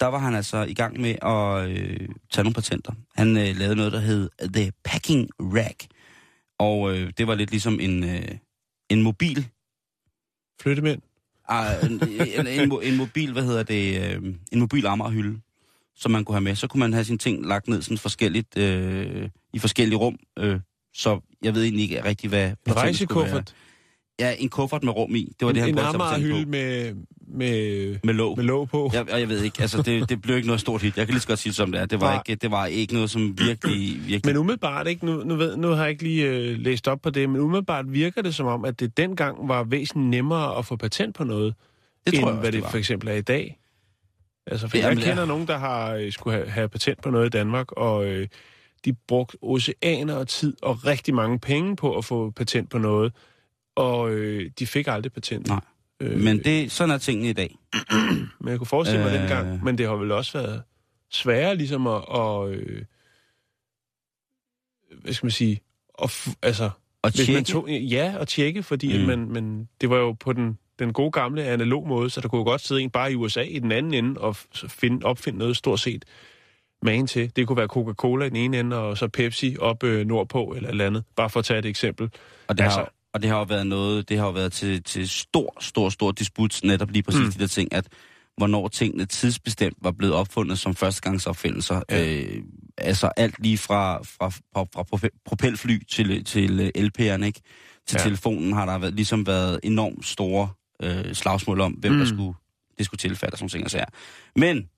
der 0.00 0.06
var 0.06 0.18
han 0.18 0.34
altså 0.34 0.62
i 0.62 0.74
gang 0.74 1.00
med 1.00 1.14
at 1.22 1.70
øh, 1.70 2.08
tage 2.32 2.44
nogle 2.44 2.54
patenter. 2.54 2.92
Han 3.14 3.36
øh, 3.36 3.56
lavede 3.56 3.76
noget, 3.76 3.92
der 3.92 4.00
hed 4.00 4.30
The 4.54 4.72
Packing 4.84 5.30
Rack. 5.40 5.86
Og 6.58 6.96
øh, 6.96 7.12
det 7.18 7.26
var 7.26 7.34
lidt 7.34 7.50
ligesom 7.50 7.80
en, 7.80 8.04
øh, 8.04 8.28
en 8.90 9.02
mobil... 9.02 9.48
Flyttemænd. 10.60 11.02
Ah, 11.48 11.90
en, 11.90 11.92
en, 12.38 12.46
en, 12.46 12.72
mo- 12.72 12.80
en 12.80 12.96
mobil, 12.96 13.32
hvad 13.32 13.44
hedder 13.44 13.62
det? 13.62 14.14
Øh, 14.16 14.34
en 14.52 14.60
mobil 14.60 14.86
ammerhylde, 14.86 15.40
som 15.96 16.10
man 16.10 16.24
kunne 16.24 16.34
have 16.34 16.44
med. 16.44 16.54
Så 16.54 16.66
kunne 16.66 16.78
man 16.78 16.92
have 16.92 17.04
sine 17.04 17.18
ting 17.18 17.46
lagt 17.46 17.68
ned 17.68 17.82
sådan 17.82 17.98
forskelligt, 17.98 18.58
øh, 18.58 19.28
i 19.52 19.58
forskellige 19.58 19.98
rum. 19.98 20.18
Øh, 20.38 20.60
så 20.94 21.20
jeg 21.42 21.54
ved 21.54 21.62
egentlig 21.62 21.82
ikke 21.82 22.04
rigtig, 22.04 22.28
hvad... 22.28 22.52
En 22.66 22.76
rejsekuffert. 22.76 23.54
Ja, 24.20 24.34
en 24.38 24.48
kuffert 24.48 24.82
med 24.84 24.92
rum 24.92 25.14
i. 25.14 25.32
Det 25.40 25.46
var 25.46 25.52
det, 25.52 25.62
han 25.62 25.70
en 25.70 25.76
patent 25.76 25.94
Amager-hylde 25.94 26.44
på. 26.44 26.50
med, 26.50 26.94
med, 27.30 27.96
Med 28.04 28.14
låg. 28.14 28.36
med 28.36 28.44
låg 28.44 28.68
på. 28.68 28.90
Jeg, 28.94 29.12
og 29.12 29.20
jeg 29.20 29.28
ved 29.28 29.42
ikke, 29.42 29.62
altså 29.62 29.82
det, 29.82 30.08
det 30.08 30.22
blev 30.22 30.36
ikke 30.36 30.46
noget 30.48 30.60
stort 30.60 30.82
hit. 30.82 30.96
Jeg 30.96 31.06
kan 31.06 31.12
lige 31.12 31.20
så 31.22 31.28
godt 31.28 31.38
sige 31.38 31.50
det 31.50 31.56
som 31.56 31.72
det 31.72 31.80
er. 31.80 31.86
Det 31.86 32.00
var, 32.00 32.10
Nej. 32.10 32.22
ikke, 32.28 32.40
det 32.42 32.50
var 32.50 32.66
ikke 32.66 32.94
noget, 32.94 33.10
som 33.10 33.38
virkelig... 33.38 33.96
virkelig 34.06 34.20
Men 34.24 34.36
umiddelbart, 34.36 34.86
ikke? 34.86 35.06
Nu, 35.06 35.24
nu, 35.24 35.36
ved, 35.36 35.56
nu 35.56 35.68
har 35.68 35.82
jeg 35.82 35.90
ikke 35.90 36.02
lige 36.02 36.26
øh, 36.26 36.58
læst 36.58 36.88
op 36.88 37.00
på 37.02 37.10
det, 37.10 37.30
men 37.30 37.40
umiddelbart 37.40 37.92
virker 37.92 38.22
det 38.22 38.34
som 38.34 38.46
om, 38.46 38.64
at 38.64 38.80
det 38.80 38.96
dengang 38.96 39.48
var 39.48 39.64
væsentligt 39.64 40.10
nemmere 40.10 40.58
at 40.58 40.66
få 40.66 40.76
patent 40.76 41.14
på 41.14 41.24
noget, 41.24 41.54
det 42.06 42.14
end 42.14 42.22
tror 42.22 42.28
jeg 42.28 42.36
også, 42.36 42.40
hvad 42.40 42.52
det, 42.52 42.56
det 42.56 42.62
var. 42.62 42.70
for 42.70 42.78
eksempel 42.78 43.08
er 43.08 43.14
i 43.14 43.20
dag. 43.20 43.58
Altså, 44.46 44.68
for 44.68 44.76
Jamen, 44.78 44.98
jeg 44.98 45.04
ja. 45.04 45.10
kender 45.10 45.24
nogen, 45.26 45.46
der 45.46 45.58
har 45.58 45.94
øh, 45.94 46.12
skulle 46.12 46.36
have, 46.36 46.48
have 46.50 46.68
patent 46.68 47.02
på 47.02 47.10
noget 47.10 47.26
i 47.26 47.30
Danmark, 47.30 47.72
og 47.72 48.06
øh, 48.06 48.28
de 48.84 48.92
brugte 49.08 49.36
oceaner 49.42 50.14
og 50.14 50.28
tid 50.28 50.56
og 50.62 50.84
rigtig 50.86 51.14
mange 51.14 51.38
penge 51.38 51.76
på 51.76 51.96
at 51.98 52.04
få 52.04 52.30
patent 52.30 52.70
på 52.70 52.78
noget, 52.78 53.12
og 53.76 54.10
øh, 54.10 54.50
de 54.58 54.66
fik 54.66 54.86
aldrig 54.86 55.12
patent. 55.12 55.48
Nej. 55.48 55.60
Øh, 56.00 56.20
Men 56.20 56.38
det, 56.44 56.72
sådan 56.72 56.94
er 56.94 56.98
tingene 56.98 57.28
i 57.28 57.32
dag. 57.32 57.56
Men 58.40 58.48
jeg 58.50 58.58
kunne 58.58 58.66
forestille 58.66 59.04
mig 59.04 59.12
Øh. 59.14 59.20
dengang, 59.20 59.64
men 59.64 59.78
det 59.78 59.86
har 59.88 59.94
vel 59.96 60.12
også 60.12 60.38
været 60.38 60.62
sværere 61.10 61.56
ligesom 61.56 61.86
at, 61.86 62.02
at 62.14 62.48
øh, 62.50 62.82
hvad 65.02 65.12
skal 65.12 65.26
man 65.26 65.30
sige, 65.30 65.60
at, 66.02 66.28
altså, 66.42 66.70
Og 67.02 67.10
hvis 67.10 67.18
man 67.28 67.44
tjekke, 67.44 67.50
tog, 67.52 67.68
ja, 67.70 68.14
at 68.20 68.28
tjekke, 68.28 68.62
fordi 68.62 68.98
Mm. 68.98 69.04
man, 69.04 69.18
man, 69.32 69.68
det 69.80 69.90
var 69.90 69.96
jo 69.96 70.12
på 70.12 70.32
den, 70.32 70.58
den 70.78 70.92
gode 70.92 71.10
gamle 71.10 71.44
analog 71.44 71.88
måde, 71.88 72.10
så 72.10 72.20
der 72.20 72.28
kunne 72.28 72.44
godt 72.44 72.60
sidde 72.60 72.80
en 72.82 72.90
bare 72.90 73.12
i 73.12 73.14
USA 73.14 73.40
i 73.42 73.58
den 73.58 73.72
anden 73.72 73.94
ende 73.94 74.20
og 74.20 74.36
finde, 74.52 75.06
opfinde 75.06 75.38
noget 75.38 75.56
stort 75.56 75.80
set 75.80 76.04
magen 76.82 77.06
til. 77.06 77.36
Det 77.36 77.46
kunne 77.46 77.56
være 77.56 77.66
Coca-Cola 77.68 78.24
i 78.24 78.28
den 78.28 78.36
ene 78.36 78.60
ende, 78.60 78.76
og 78.76 78.98
så 78.98 79.08
Pepsi 79.08 79.56
op 79.60 79.84
øh, 79.84 80.06
nordpå 80.06 80.44
eller 80.56 80.68
et 80.68 80.72
eller 80.72 80.86
andet, 80.86 81.04
bare 81.16 81.30
for 81.30 81.38
at 81.40 81.44
tage 81.44 81.58
et 81.58 81.66
eksempel. 81.66 82.10
og 82.48 82.58
det, 82.58 82.64
altså- 82.64 82.78
har, 82.78 82.92
og 83.14 83.22
det 83.22 83.30
har 83.30 83.38
jo 83.38 83.44
været 83.44 83.66
noget, 83.66 84.08
det 84.08 84.18
har 84.18 84.24
jo 84.26 84.32
været 84.32 84.52
til, 84.52 84.82
til 84.82 85.08
stor, 85.08 85.56
stor, 85.60 85.88
stor 85.88 86.12
disput, 86.12 86.60
netop 86.64 86.90
lige 86.90 87.02
præcis 87.02 87.20
Mm. 87.20 87.32
de 87.32 87.38
der 87.38 87.46
ting, 87.46 87.72
at 87.72 87.88
hvornår 88.36 88.68
tingene 88.68 89.06
tidsbestemt 89.06 89.76
var 89.82 89.90
blevet 89.90 90.14
opfundet 90.14 90.58
som 90.58 90.74
førstegangsopfindelser. 90.74 91.82
Ja. 91.90 92.14
Øh, 92.22 92.42
altså 92.78 93.06
alt 93.16 93.42
lige 93.42 93.58
fra, 93.58 94.02
fra, 94.02 94.28
fra, 94.28 94.64
fra 94.74 94.84
prope- 94.94 95.22
propelfly 95.24 95.78
til, 95.84 96.24
til 96.24 96.72
LP'erne, 96.78 97.24
ikke? 97.24 97.40
Til 97.86 97.96
Ja. 97.98 98.02
telefonen 98.04 98.52
har 98.52 98.66
der 98.66 98.78
været, 98.78 98.94
ligesom 98.94 99.26
været 99.26 99.60
enormt 99.62 100.06
store 100.06 100.48
øh, 100.82 101.14
slagsmål 101.14 101.60
om, 101.60 101.72
hvem 101.72 101.92
mm. 101.92 101.98
der 101.98 102.06
skulle, 102.06 102.34
det 102.78 102.86
skulle 102.86 102.98
tilfalde 102.98 103.34
og 103.34 103.38
sådan 103.38 103.48
ting 103.48 103.64
og 103.64 103.70
sager. 103.70 103.84
Men, 104.36 104.68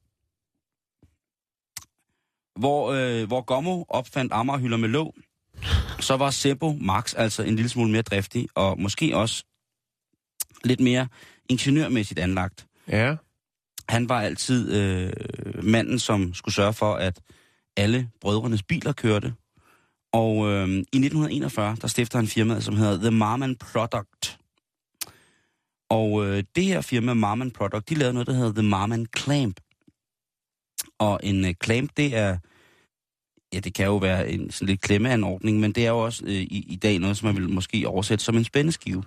hvor, 2.60 2.92
øh, 2.92 3.26
hvor 3.26 3.40
Gommo 3.40 3.84
opfandt 3.88 4.32
Amagerhylder 4.32 4.76
med 4.76 4.88
låg, 4.88 5.14
så 6.00 6.16
var 6.16 6.30
Seppo 6.30 6.76
Max 6.80 7.14
altså 7.16 7.42
en 7.42 7.56
lille 7.56 7.68
smule 7.68 7.90
mere 7.90 8.02
driftig, 8.02 8.48
og 8.54 8.80
måske 8.80 9.16
også 9.16 9.44
lidt 10.64 10.80
mere 10.80 11.08
ingeniørmæssigt 11.48 12.20
anlagt. 12.20 12.66
Ja. 12.88 13.16
Han 13.88 14.08
var 14.08 14.20
altid 14.20 14.72
øh, 14.72 15.12
manden, 15.64 15.98
som 15.98 16.34
skulle 16.34 16.54
sørge 16.54 16.72
for, 16.72 16.94
at 16.94 17.20
alle 17.76 18.10
brødrenes 18.20 18.62
biler 18.62 18.92
kørte. 18.92 19.34
Og 20.12 20.48
øh, 20.48 20.68
i 20.68 20.78
1941, 20.78 21.76
der 21.80 21.88
stifter 21.88 22.18
han 22.18 22.26
firmaet, 22.26 22.64
som 22.64 22.76
hedder 22.76 22.98
The 22.98 23.10
Marman 23.10 23.56
Product. 23.56 24.38
Og 25.90 26.26
øh, 26.26 26.44
det 26.56 26.64
her 26.64 26.80
firma, 26.80 27.14
Marman 27.14 27.50
Product, 27.50 27.88
de 27.88 27.94
lavede 27.94 28.14
noget, 28.14 28.26
der 28.26 28.34
hedder 28.34 28.52
The 28.52 28.62
Marman 28.62 29.06
Clamp. 29.18 29.60
Og 30.98 31.20
en 31.22 31.44
øh, 31.44 31.54
clamp, 31.64 31.90
det 31.96 32.16
er, 32.16 32.38
ja, 33.52 33.58
det 33.60 33.74
kan 33.74 33.86
jo 33.86 33.96
være 33.96 34.30
en 34.30 34.50
sådan 34.50 34.68
lidt 34.68 34.80
klemmeanordning, 34.80 35.60
men 35.60 35.72
det 35.72 35.86
er 35.86 35.90
jo 35.90 35.98
også 35.98 36.24
øh, 36.24 36.32
i, 36.32 36.66
i 36.68 36.76
dag 36.76 36.98
noget, 36.98 37.16
som 37.16 37.26
man 37.26 37.36
vil 37.36 37.48
måske 37.48 37.88
oversætte 37.88 38.24
som 38.24 38.36
en 38.36 38.44
spændeskive. 38.44 39.02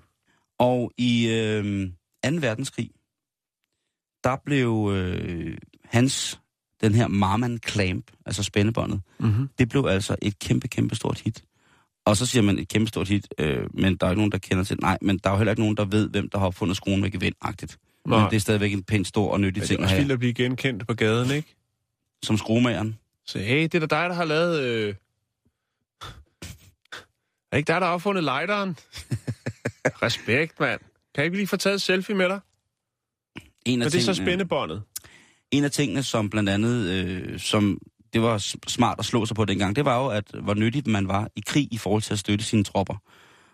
Og 0.60 0.92
i 0.98 1.28
øh, 1.30 1.90
2. 2.26 2.30
verdenskrig, 2.40 2.90
der 4.24 4.36
blev 4.46 4.92
øh, 4.94 5.58
hans, 5.86 6.40
den 6.82 6.94
her 6.96 7.08
Marman 7.08 7.60
Clamp, 7.68 8.12
altså 8.26 8.44
spændebåndet, 8.44 9.02
Mm-hmm. 9.20 9.50
det 9.60 9.70
blev 9.70 9.86
altså 9.86 10.16
et 10.22 10.40
kæmpe, 10.40 10.68
kæmpe 10.68 10.96
stort 10.96 11.20
hit. 11.20 11.44
Og 12.06 12.18
så 12.18 12.26
siger 12.26 12.44
man 12.44 12.60
et 12.60 12.68
kæmpe 12.68 12.88
stort 12.88 13.08
hit, 13.08 13.28
øh, 13.38 13.68
men 13.74 13.96
der 13.96 14.06
er 14.06 14.12
ikke 14.12 14.20
nogen, 14.20 14.32
der 14.32 14.38
kender 14.38 14.64
til 14.64 14.76
det. 14.76 14.82
Nej, 14.82 14.98
men 15.02 15.18
der 15.18 15.30
er 15.30 15.34
jo 15.34 15.38
heller 15.38 15.52
ikke 15.52 15.62
nogen, 15.62 15.78
der 15.78 15.86
ved, 15.86 16.10
hvem 16.10 16.30
der 16.30 16.40
har 16.40 16.46
opfundet 16.46 16.78
skruen 16.78 17.02
med 17.02 17.12
gevindagtigt. 17.12 17.78
Men 18.06 18.20
det 18.20 18.36
er 18.36 18.40
stadigvæk 18.40 18.74
en 18.74 18.84
pænt 18.84 19.08
stor 19.08 19.32
og 19.32 19.42
nyttig 19.42 19.62
det 19.62 19.68
ting 19.68 19.80
er 19.80 19.82
at 19.82 19.84
også 19.84 19.96
have, 19.96 20.02
vildt 20.02 20.12
at 20.12 20.20
blive 20.20 20.34
genkendt 20.34 20.88
på 20.88 20.94
gaden, 20.94 21.32
ikke? 21.32 21.56
som 22.24 22.38
skruemageren. 22.38 22.96
Så 23.26 23.40
hey, 23.40 23.64
det 23.64 23.76
er 23.76 23.80
da 23.80 23.86
dig, 23.86 24.10
der 24.10 24.16
har 24.16 24.26
lavet... 24.26 24.60
Øh... 24.60 24.96
Er 27.52 27.58
ikke 27.58 27.68
dig, 27.68 27.82
der 27.82 27.88
har 27.88 27.94
opfundet 27.94 28.24
lighteren? 28.24 28.78
Respekt, 30.04 30.60
mand. 30.60 30.80
Kan 30.80 31.18
jeg 31.18 31.26
ikke 31.26 31.38
lige 31.38 31.48
få 31.48 31.58
taget 31.58 31.76
et 31.76 31.82
selfie 31.82 32.16
med 32.16 32.30
dig? 32.30 32.40
En 33.66 33.82
af, 33.82 33.86
Men 33.86 33.92
det 33.92 33.96
er 33.96 34.02
så 34.02 34.14
spændebåndet. 34.14 34.84
en 35.52 35.64
af 35.64 35.72
tingene, 35.72 36.04
som 36.04 36.30
blandt 36.30 36.50
andet, 36.50 36.90
øh, 36.90 37.40
som 37.40 37.78
det 38.14 38.22
var 38.22 38.58
smart 38.68 39.00
at 39.00 39.06
slå 39.06 39.26
sig 39.26 39.36
på 39.36 39.46
dengang, 39.46 39.76
det 39.76 39.86
var 39.86 40.04
jo, 40.04 40.08
at 40.08 40.32
hvor 40.44 40.54
nyttigt 40.54 40.88
man 40.88 41.08
var 41.08 41.30
i 41.36 41.44
krig 41.48 41.68
i 41.72 41.78
forhold 41.78 42.02
til 42.02 42.14
at 42.14 42.20
støtte 42.20 42.46
sine 42.46 42.64
tropper. 42.64 42.96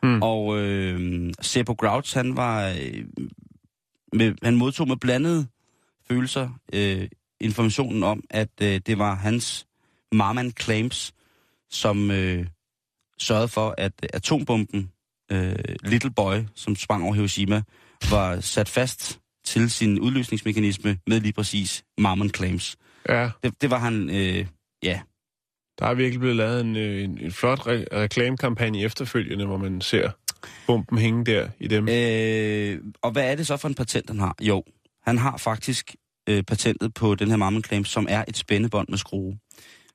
Hmm. 0.04 0.22
Og 0.22 0.60
øh, 0.60 1.34
Seppo 1.42 1.74
Grouch, 1.74 2.18
han 2.18 2.38
var... 2.38 2.68
Øh, 2.70 3.06
med, 4.14 4.34
han 4.44 4.56
modtog 4.56 4.88
med 4.88 4.98
blandede 4.98 5.48
følelser 6.08 6.50
øh, 6.74 7.08
informationen 7.42 8.04
om, 8.04 8.24
at 8.30 8.50
øh, 8.62 8.82
det 8.86 8.98
var 9.00 9.16
hans 9.16 9.68
Marman 10.12 10.52
Claims, 10.62 11.14
som 11.70 12.12
øh, 12.12 12.48
sørgede 13.20 13.48
for, 13.48 13.76
at 13.78 13.94
atombomben 14.14 14.92
øh, 15.32 15.56
Little 15.84 16.12
Boy, 16.12 16.36
som 16.56 16.76
sprang 16.76 17.04
over 17.04 17.14
Hiroshima, 17.14 17.62
var 18.10 18.40
sat 18.40 18.70
fast 18.70 19.20
til 19.46 19.70
sin 19.72 20.00
udløsningsmekanisme 20.00 20.98
med 21.08 21.20
lige 21.20 21.34
præcis 21.34 21.84
Marman 21.98 22.30
Claims. 22.30 22.78
Ja, 23.10 23.30
Det, 23.44 23.62
det 23.62 23.70
var 23.70 23.78
han, 23.78 24.10
øh, 24.10 24.46
ja, 24.84 25.02
der 25.80 25.86
er 25.86 25.94
virkelig 25.94 26.20
blevet 26.20 26.36
lavet 26.36 26.62
en, 26.62 26.76
øh, 26.76 27.04
en, 27.04 27.18
en 27.18 27.32
flot 27.32 27.60
re- 27.60 27.86
reklamekampagne 27.94 28.82
efterfølgende, 28.82 29.46
hvor 29.46 29.58
man 29.58 29.82
ser 29.82 30.12
bomben 30.68 30.98
hænge 30.98 31.26
der 31.26 31.50
i 31.60 31.68
dem. 31.68 31.90
Øh, 31.90 32.94
og 33.02 33.12
hvad 33.12 33.32
er 33.32 33.36
det 33.36 33.48
så 33.48 33.58
for 33.58 33.68
en 33.68 33.76
patent, 33.76 34.10
han 34.10 34.20
har? 34.20 34.36
Jo, 34.42 34.64
han 35.02 35.18
har 35.18 35.38
faktisk 35.38 35.96
øh, 36.30 36.44
patentet 36.44 36.94
på 36.94 37.16
den 37.16 37.30
her 37.30 37.38
Marman 37.38 37.64
Claim, 37.64 37.86
som 37.86 38.08
er 38.10 38.24
et 38.28 38.38
spændebånd 38.38 38.88
med 38.90 38.98
skrue. 38.98 39.38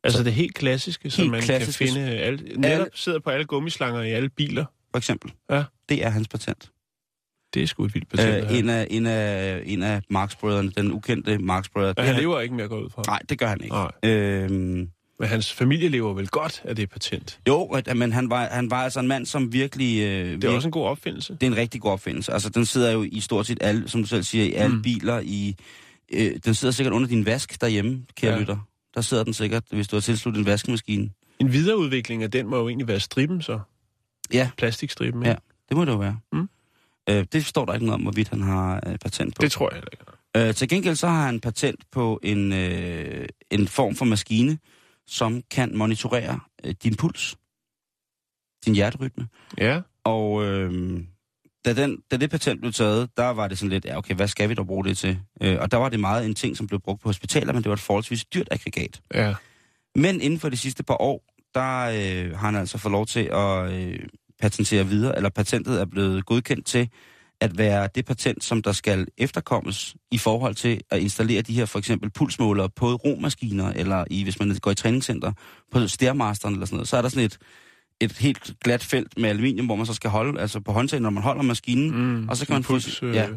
altså 0.05 0.23
det 0.23 0.33
helt 0.33 0.55
klassiske, 0.55 1.11
som 1.11 1.23
helt 1.23 1.31
man 1.31 1.43
klassiske. 1.43 1.85
kan 1.85 1.95
finde... 1.95 2.09
Alle, 2.11 2.39
netop 2.57 2.65
Alle- 2.65 2.91
sidder 2.95 3.19
på 3.21 3.31
alle 3.31 3.45
gummislanger 3.45 4.03
i 4.03 4.11
alle 4.11 4.29
biler. 4.29 4.65
For 4.91 4.99
eksempel. 4.99 5.33
Ja. 5.51 5.65
Det 5.89 6.05
er 6.05 6.09
hans 6.09 6.29
patent. 6.29 6.71
Det 7.55 7.63
er 7.63 7.67
sgu 7.67 7.85
et 7.85 7.95
vildt 7.95 8.09
patent. 8.09 8.51
Øh, 8.51 8.59
en, 8.59 8.69
af, 8.71 8.87
en, 8.91 9.07
af, 9.07 9.63
en 9.67 9.83
af 9.83 10.03
Marx-brødrene, 10.11 10.71
den 10.77 10.93
ukendte 10.93 11.39
Marx-brødre. 11.39 11.95
Men 11.97 12.07
han 12.07 12.15
er- 12.15 12.21
lever 12.21 12.41
ikke 12.41 12.55
mere 12.55 12.69
gå 12.69 12.81
ud 12.85 12.91
fra. 12.91 13.03
Nej, 13.07 13.19
det 13.29 13.39
gør 13.39 13.47
han 13.47 13.61
ikke. 13.61 13.75
Nej. 13.75 13.91
Øhm, 14.03 14.89
Men 15.19 15.29
hans 15.29 15.53
familie 15.53 15.89
lever 15.89 16.15
vel 16.15 16.29
godt 16.29 16.63
af 16.65 16.77
det 16.77 16.91
patent. 16.91 17.39
jo, 17.49 17.63
at- 17.65 17.97
men 17.97 18.13
han 18.13 18.31
var, 18.31 18.49
han 18.51 18.71
var 18.71 18.77
altså 18.85 19.01
en 19.01 19.09
mand, 19.09 19.27
som 19.27 19.53
virkelig... 19.53 20.03
Øh, 20.03 20.33
Det 20.43 20.45
er 20.45 20.49
også 20.49 20.69
en 20.69 20.73
god 20.73 20.85
opfindelse. 20.87 21.33
det 21.33 21.43
er 21.43 21.47
en 21.51 21.57
rigtig 21.57 21.81
god 21.81 21.91
opfindelse. 21.93 22.33
Altså, 22.33 22.49
den 22.49 22.67
sidder 22.67 22.93
jo 22.93 23.03
i 23.13 23.21
stort 23.21 23.47
set 23.47 23.59
alle, 23.61 23.89
som 23.89 24.01
du 24.03 24.07
selv 24.09 24.23
siger, 24.23 24.45
i 24.45 24.53
alle 24.53 24.77
mm. 24.77 24.83
biler. 24.83 25.21
I, 25.25 25.57
øh, 26.13 26.33
den 26.45 26.55
sidder 26.55 26.73
sikkert 26.73 26.93
under 26.95 27.09
din 27.09 27.27
vask 27.27 27.61
derhjemme, 27.61 28.07
kære 28.17 28.31
Ja. 28.31 28.35
ja. 28.37 28.41
lytter. 28.41 28.59
Der 28.95 29.01
sidder 29.01 29.25
den 29.25 29.35
sikkert, 29.35 29.63
hvis 29.71 29.89
du 29.89 29.97
har 29.97 30.01
tilsluttet 30.01 30.41
en 30.41 30.47
vaskemaskine. 30.47 31.11
En 31.39 31.53
videreudvikling 31.53 32.23
af 32.23 32.31
den 32.31 32.47
må 32.47 32.57
jo 32.57 32.69
egentlig 32.69 32.89
være 32.89 33.01
striben 33.01 33.43
så. 33.43 33.61
Ja. 34.33 34.51
Plastikstriben, 34.57 35.23
Ja. 35.23 35.31
ikke? 35.31 35.43
Det 35.69 35.77
må 35.77 35.85
det 35.85 35.93
jo 35.93 35.97
være. 35.97 36.19
Mm. 36.33 36.49
Øh, 37.11 37.27
det 37.33 37.45
står 37.47 37.65
der 37.65 37.73
ikke 37.75 37.87
noget 37.87 37.95
om, 37.95 38.03
hvorvidt 38.03 38.29
han 38.29 38.41
har 38.43 38.83
øh, 38.87 38.99
patent 38.99 39.35
på. 39.37 39.43
Det 39.43 39.53
tror 39.53 39.71
jeg 39.71 39.75
heller 39.77 39.89
ikke. 39.93 40.49
Øh, 40.49 40.55
til 40.55 40.69
gengæld 40.69 40.97
så 40.97 41.07
har 41.09 41.27
han 41.27 41.41
patent 41.41 41.85
på 41.93 42.21
en, 42.23 42.53
øh, 42.53 43.27
en 43.51 43.69
form 43.69 43.95
for 43.95 44.05
maskine, 44.05 44.59
som 45.07 45.43
kan 45.51 45.77
monitorere 45.77 46.41
øh, 46.65 46.75
din 46.83 46.95
puls, 46.97 47.37
din 48.65 48.75
hjerterytme. 48.75 49.29
Ja. 49.59 49.81
Og 50.05 50.45
øh, 50.45 51.01
da, 51.65 51.73
den, 51.73 51.99
da 52.11 52.17
det 52.17 52.31
patent 52.31 52.61
blev 52.61 52.73
taget, 52.73 53.11
der 53.17 53.29
var 53.29 53.49
det 53.49 53.59
sådan 53.59 53.71
lidt, 53.71 53.85
ja 53.85 53.99
okay, 53.99 54.15
hvad 54.15 54.29
skal 54.29 54.49
vi 54.49 54.55
dog 54.55 54.67
bruge 54.67 54.85
det 54.85 54.99
til? 54.99 55.19
Øh, 55.41 55.59
og 55.61 55.71
der 55.71 55.77
var 55.77 55.89
det 55.89 56.01
meget 56.01 56.27
en 56.27 56.35
ting, 56.35 56.57
som 56.57 56.67
blev 56.67 56.81
brugt 56.81 57.03
på 57.03 57.09
hospitaler, 57.09 57.53
men 57.53 57.63
det 57.63 57.69
var 57.69 57.75
et 57.75 57.81
forholdsvis 57.81 58.25
dyrt 58.25 58.49
aggregat. 58.51 59.01
Ja. 59.15 59.35
Men 59.95 60.21
inden 60.21 60.41
for 60.41 60.49
de 60.49 60.57
sidste 60.57 60.83
par 60.83 61.03
år, 61.03 61.25
der 61.55 61.81
øh, 61.81 62.39
har 62.39 62.47
han 62.47 62.57
altså 62.57 62.79
fået 62.79 62.93
lov 62.93 63.07
til 63.07 63.31
at 63.33 63.73
øh, 63.73 63.99
patentere 64.41 64.87
videre, 64.87 65.17
eller 65.17 65.31
patentet 65.31 65.81
er 65.81 65.85
blevet 65.85 66.27
godkendt 66.27 66.67
til 66.67 66.89
at 67.41 67.59
være 67.59 67.89
det 67.95 68.07
patent, 68.07 68.45
som 68.45 68.63
der 68.63 68.73
skal 68.73 69.07
efterkommes 69.19 69.97
i 70.11 70.19
forhold 70.19 70.55
til 70.55 70.81
at 70.91 71.01
installere 71.01 71.43
de 71.43 71.53
her 71.53 71.67
for 71.67 71.79
eksempel 71.79 72.11
pulsmålere 72.11 72.69
på 72.77 72.95
romaskiner, 72.95 73.73
eller 73.73 74.05
i, 74.11 74.23
hvis 74.23 74.39
man 74.39 74.57
går 74.63 74.71
i 74.71 74.75
træningscenter, 74.75 75.33
på 75.73 75.89
Stairmasteren 75.89 76.55
eller 76.55 76.67
sådan 76.67 76.77
noget, 76.77 76.89
så 76.89 76.97
er 76.97 77.03
der 77.03 77.09
sådan 77.09 77.25
et, 77.25 77.39
et 78.01 78.13
helt 78.13 78.53
glat 78.65 78.85
felt 78.85 79.19
med 79.19 79.29
aluminium, 79.31 79.67
hvor 79.67 79.77
man 79.77 79.87
så 79.87 79.95
skal 79.95 80.11
holde, 80.11 80.41
altså 80.41 80.61
på 80.61 80.73
håndtaget, 80.73 81.03
når 81.03 81.11
man 81.11 81.23
holder 81.23 81.43
maskinen, 81.43 81.91
Mm, 81.91 82.29
Og 82.29 82.37
så 82.37 82.47
kan 82.47 82.53
man 82.53 82.63
puls, 82.63 83.03
øh, 83.03 83.15
ja. 83.15 83.29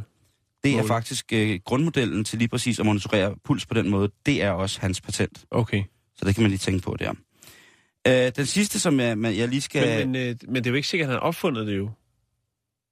det 0.64 0.74
er 0.76 0.84
faktisk 0.88 1.34
øh, 1.34 1.60
grundmodellen 1.66 2.24
til 2.24 2.40
lige 2.40 2.48
præcis 2.50 2.80
at 2.80 2.86
monitorere 2.86 3.36
puls 3.46 3.66
på 3.66 3.74
den 3.74 3.90
måde, 3.90 4.12
det 4.26 4.44
er 4.44 4.52
også 4.52 4.82
hans 4.82 5.02
patent. 5.02 5.46
Okay. 5.52 5.84
Så 6.16 6.26
det 6.26 6.36
kan 6.36 6.42
man 6.42 6.50
lige 6.52 6.60
tænke 6.60 6.84
på 6.84 6.96
der. 7.00 7.14
Øh, 8.08 8.32
den 8.36 8.46
sidste, 8.46 8.80
som 8.80 9.00
jeg, 9.00 9.18
jeg 9.24 9.48
lige 9.48 9.62
skal... 9.62 10.08
Men, 10.08 10.12
men, 10.12 10.30
øh, 10.30 10.36
men 10.48 10.56
det 10.56 10.66
er 10.68 10.70
jo 10.72 10.76
ikke 10.76 10.88
sikkert, 10.88 11.08
at 11.08 11.12
han 11.14 11.22
har 11.22 11.28
opfundet 11.28 11.68
det 11.68 11.78
jo. 11.78 11.90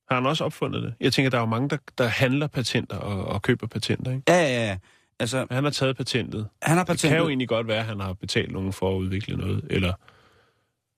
Har 0.10 0.16
han 0.16 0.26
også 0.26 0.44
opfundet 0.44 0.84
det? 0.84 0.94
Jeg 1.00 1.14
tænker, 1.14 1.30
der 1.30 1.38
er 1.38 1.42
jo 1.42 1.46
mange, 1.48 1.70
der, 1.70 1.78
der 1.98 2.08
handler 2.08 2.48
patenter 2.48 2.98
og, 2.98 3.26
og 3.26 3.42
køber 3.42 3.68
patenter, 3.68 4.12
ikke? 4.12 4.24
Ja, 4.28 4.42
ja, 4.42 4.66
ja. 4.68 4.78
Altså, 5.20 5.48
han 5.52 5.64
har 5.64 5.72
taget 5.72 5.98
patentet. 5.98 6.48
han 6.62 6.78
har 6.78 6.84
Det 6.84 6.88
kan 6.88 6.94
patentet... 6.96 7.18
jo 7.20 7.28
egentlig 7.28 7.48
godt 7.48 7.68
være, 7.68 7.80
at 7.80 7.86
han 7.86 8.00
har 8.00 8.14
betalt 8.14 8.52
nogen 8.52 8.74
for 8.74 8.96
at 8.96 9.00
udvikle 9.00 9.38
noget, 9.38 9.66
eller... 9.70 9.94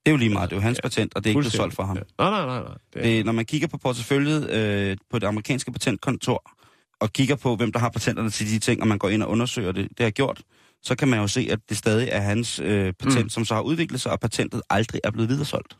Det 0.07 0.11
er 0.11 0.13
jo 0.13 0.17
lige 0.17 0.29
meget. 0.33 0.49
Det 0.49 0.55
er 0.55 0.59
jo 0.59 0.63
hans 0.63 0.79
patent, 0.83 1.15
og 1.15 1.23
det 1.23 1.29
er 1.29 1.31
ikke 1.31 1.39
blevet 1.39 1.53
solgt 1.53 1.75
for 1.75 1.83
ham. 1.83 1.97
Ja. 1.97 2.01
Nej, 2.19 2.29
nej, 2.29 2.45
nej. 2.45 2.59
nej. 2.63 2.77
Det 2.93 2.99
er, 2.99 3.03
Det, 3.03 3.25
når 3.25 3.31
man 3.31 3.45
kigger 3.45 3.67
på 3.67 3.77
porteføljet 3.77 4.49
øh, 4.49 4.97
på 5.11 5.19
det 5.19 5.27
amerikanske 5.27 5.71
patentkontor, 5.71 6.51
og 6.99 7.13
kigger 7.13 7.35
på, 7.35 7.55
hvem 7.55 7.71
der 7.71 7.79
har 7.79 7.89
patenterne 7.89 8.29
til 8.29 8.47
de 8.51 8.59
ting, 8.59 8.81
og 8.81 8.87
man 8.87 8.97
går 8.97 9.09
ind 9.09 9.23
og 9.23 9.29
undersøger 9.29 9.71
det, 9.71 9.87
det 9.97 10.03
har 10.03 10.11
gjort, 10.11 10.41
så 10.83 10.95
kan 10.95 11.07
man 11.07 11.19
jo 11.19 11.27
se, 11.27 11.47
at 11.51 11.59
det 11.69 11.77
stadig 11.77 12.07
er 12.11 12.19
hans 12.19 12.59
øh, 12.59 12.93
patent, 12.93 13.23
Mm. 13.23 13.29
som 13.29 13.45
så 13.45 13.53
har 13.53 13.61
udviklet 13.61 14.01
sig, 14.01 14.11
og 14.11 14.19
patentet 14.19 14.61
aldrig 14.69 15.01
er 15.03 15.11
blevet 15.11 15.29
videresolgt. 15.29 15.77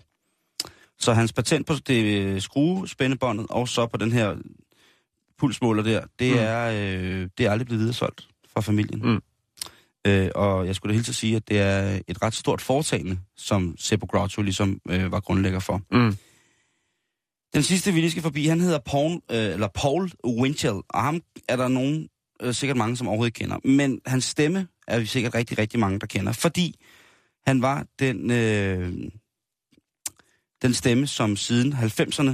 Så 1.00 1.14
hans 1.14 1.34
patent 1.34 1.68
på 1.68 1.74
det 1.88 2.04
øh, 2.26 2.42
skruespændebåndet, 2.42 3.46
og 3.50 3.68
så 3.68 3.86
på 3.86 3.98
den 3.98 4.12
her 4.12 4.36
pulsmåler 5.40 5.84
der, 5.84 6.02
det, 6.20 6.32
mm. 6.32 6.38
er, 6.40 6.66
øh, 6.70 7.30
det 7.38 7.46
er 7.46 7.52
aldrig 7.52 7.66
blevet 7.66 7.80
videresolgt 7.80 8.28
fra 8.54 8.62
familien. 8.62 9.02
Mm. 9.04 9.22
Øh, 10.08 10.30
og 10.36 10.68
jeg 10.68 10.76
skulle 10.76 10.94
da 10.94 10.96
hilse 10.96 11.12
at 11.12 11.16
sige, 11.16 11.36
at 11.36 11.48
det 11.48 11.60
er 11.60 12.00
et 12.08 12.22
ret 12.22 12.34
stort 12.34 12.62
foretagende, 12.62 13.20
som 13.38 13.76
Seppo 13.78 14.06
Groucho 14.06 14.42
ligesom 14.42 14.82
øh, 14.90 15.12
var 15.12 15.20
grundlægger 15.20 15.60
for. 15.60 15.82
mm. 15.92 16.18
Den 17.54 17.64
sidste, 17.64 17.94
vi 17.94 18.00
lige 18.00 18.12
skal 18.12 18.24
forbi, 18.24 18.46
han 18.46 18.62
hedder 18.62 18.80
Paul, 18.80 19.12
øh, 19.14 19.38
eller 19.38 19.68
Paul 19.68 20.12
Winchell, 20.26 20.82
og 20.90 21.04
ham 21.04 21.22
er 21.50 21.56
der 21.56 21.68
nogen, 21.68 22.10
øh, 22.42 22.54
sikkert 22.54 22.78
mange, 22.78 22.98
som 22.98 23.08
overhovedet 23.08 23.34
kender. 23.34 23.58
Men 23.64 24.02
hans 24.06 24.24
stemme 24.24 24.68
er 24.88 25.00
vi 25.00 25.06
sikkert 25.06 25.36
rigtig, 25.36 25.58
rigtig 25.58 25.80
mange, 25.80 26.00
der 26.00 26.08
kender, 26.08 26.32
fordi 26.32 26.76
han 27.48 27.62
var 27.62 27.86
den, 28.00 28.32
øh, 28.32 28.94
den 30.62 30.74
stemme, 30.74 31.08
som 31.08 31.36
siden 31.36 31.74
90'erne, 31.74 32.32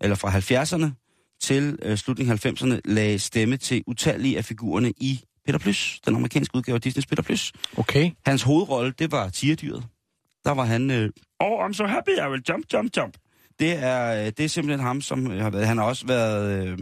eller 0.00 0.16
fra 0.16 0.30
70'erne 0.30 0.90
til 1.40 1.78
øh, 1.82 1.96
slutningen 1.96 2.32
af 2.32 2.46
90'erne 2.46 2.80
lagde 2.84 3.18
stemme 3.18 3.56
til 3.56 3.84
utallige 3.86 4.38
af 4.38 4.44
figurerne 4.44 4.90
i 4.90 5.20
Peter 5.48 5.58
Plys, 5.58 6.00
den 6.06 6.14
amerikanske 6.16 6.56
udgave 6.56 6.74
af 6.74 6.80
Disney's 6.86 7.06
Peter 7.08 7.22
Plys. 7.22 7.52
Okay. 7.76 8.10
Hans 8.26 8.42
hovedrolle, 8.42 8.92
det 8.98 9.12
var 9.12 9.28
tierdyret. 9.28 9.84
Der 10.44 10.50
var 10.50 10.64
han, 10.64 10.90
øh, 10.90 11.10
oh, 11.40 11.66
I'm 11.68 11.72
so 11.72 11.86
happy, 11.86 12.10
I 12.10 12.28
will 12.30 12.42
jump, 12.48 12.64
jump, 12.72 12.96
jump. 12.96 13.16
Det 13.58 13.72
er, 13.72 14.20
øh, 14.20 14.26
det 14.26 14.40
er 14.40 14.48
simpelthen 14.48 14.80
ham, 14.86 15.00
som 15.00 15.30
har 15.30 15.50
været, 15.50 15.66
han 15.66 15.78
har 15.78 15.84
også 15.84 16.06
været 16.06 16.66
øh, 16.68 16.78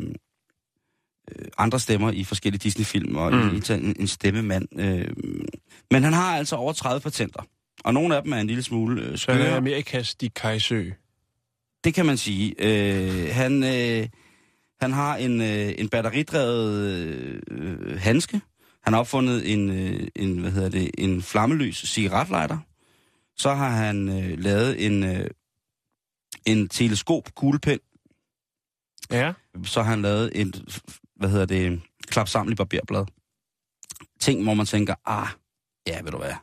øh, 1.39 1.49
andre 1.59 1.81
stemmer 1.81 2.11
i 2.13 2.25
forskellige 2.25 2.59
Disney-film, 2.59 3.17
og 3.17 3.33
Mm. 3.33 3.63
en, 3.71 3.97
en 4.01 4.07
stemmemand. 4.07 4.81
Øh, 4.81 5.09
men 5.91 6.03
han 6.03 6.13
har 6.13 6.37
altså 6.37 6.57
over 6.57 6.73
30 6.73 7.01
patenter, 7.01 7.43
og 7.85 7.95
nogle 7.95 8.17
af 8.17 8.23
dem 8.23 8.33
er 8.33 8.37
en 8.39 8.47
lille 8.47 8.63
smule 8.63 9.03
øh, 9.03 9.19
Så 9.19 9.33
han 9.33 9.41
er 9.41 9.45
skøre. 9.45 9.57
Amerikas 9.57 10.15
Dick 10.15 10.33
Kajsø. 10.35 10.91
Det 11.85 11.95
kan 11.95 12.07
man 12.07 12.17
sige. 12.17 12.55
Øh, 12.59 13.29
han, 13.35 13.65
øh, 13.65 14.09
han 14.81 14.93
har 14.93 15.17
en, 15.17 15.41
øh, 15.41 15.73
en 15.79 15.89
batteridrevet 15.89 16.81
øh, 16.91 17.41
øh, 17.51 17.99
handske. 18.01 18.41
Han 18.87 18.93
har 18.93 19.01
opfundet 19.01 19.53
en, 19.53 19.71
øh, 19.71 20.09
en, 20.17 20.39
hvad 20.39 20.51
hedder 20.51 20.69
det, 20.69 20.91
en 20.99 21.23
flammeløs 21.23 21.77
cigaretlejder. 21.77 22.59
Så 23.37 23.55
har 23.55 23.69
han 23.69 24.09
øh, 24.09 24.39
lavet 24.39 24.87
en, 24.87 25.05
øh, 25.05 25.31
en 26.47 26.69
teleskop 26.69 27.35
kuglepen. 27.35 27.79
Ja. 29.11 29.33
Så 29.65 29.83
har 29.83 29.91
han 29.91 30.03
lavet 30.03 30.41
en, 30.41 30.55
hvad 31.17 31.29
hedder 31.29 31.47
det, 31.47 31.83
klapsamlet 32.07 32.57
barberblad. 32.57 33.07
Ting, 34.21 34.43
hvor 34.43 34.55
man 34.55 34.67
tænker, 34.67 34.95
ah, 35.05 35.29
ja, 35.87 36.03
ved 36.03 36.11
du 36.11 36.19
hvad. 36.19 36.35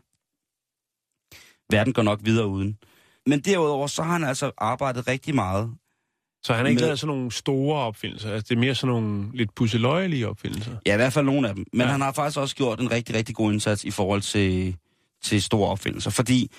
Verden 1.69 1.93
går 1.93 2.03
nok 2.03 2.19
videre 2.23 2.47
uden. 2.47 2.77
Men 3.25 3.39
derudover, 3.39 3.87
så 3.87 4.03
har 4.03 4.13
han 4.13 4.23
altså 4.23 4.51
arbejdet 4.57 5.07
rigtig 5.07 5.35
meget 5.35 5.75
Så 6.43 6.53
han 6.53 6.65
har 6.65 6.69
ikke 6.69 6.79
Med- 6.79 6.87
lavet 6.87 6.99
sådan 6.99 7.15
nogle 7.15 7.31
store 7.31 7.79
opfindelser. 7.79 8.31
Altså, 8.31 8.45
det 8.49 8.55
er 8.55 8.59
mere 8.59 8.75
sådan 8.75 8.93
nogle 8.93 9.25
lidt 9.33 9.55
pusseløjelige 9.55 10.27
opfindelser. 10.29 10.71
Ja, 10.85 10.93
i 10.93 10.95
hvert 10.97 11.13
fald 11.13 11.25
nogle 11.25 11.49
af 11.49 11.55
dem. 11.55 11.65
Men 11.73 11.81
Ja. 11.81 11.87
han 11.91 12.01
har 12.01 12.11
faktisk 12.11 12.37
også 12.39 12.55
gjort 12.55 12.79
en 12.79 12.91
rigtig, 12.91 13.15
rigtig 13.15 13.35
god 13.35 13.51
indsats 13.53 13.83
i 13.83 13.91
forhold 13.91 14.21
til, 14.21 14.75
til 15.23 15.41
store 15.41 15.69
opfindelser. 15.69 16.11
Fordi 16.11 16.51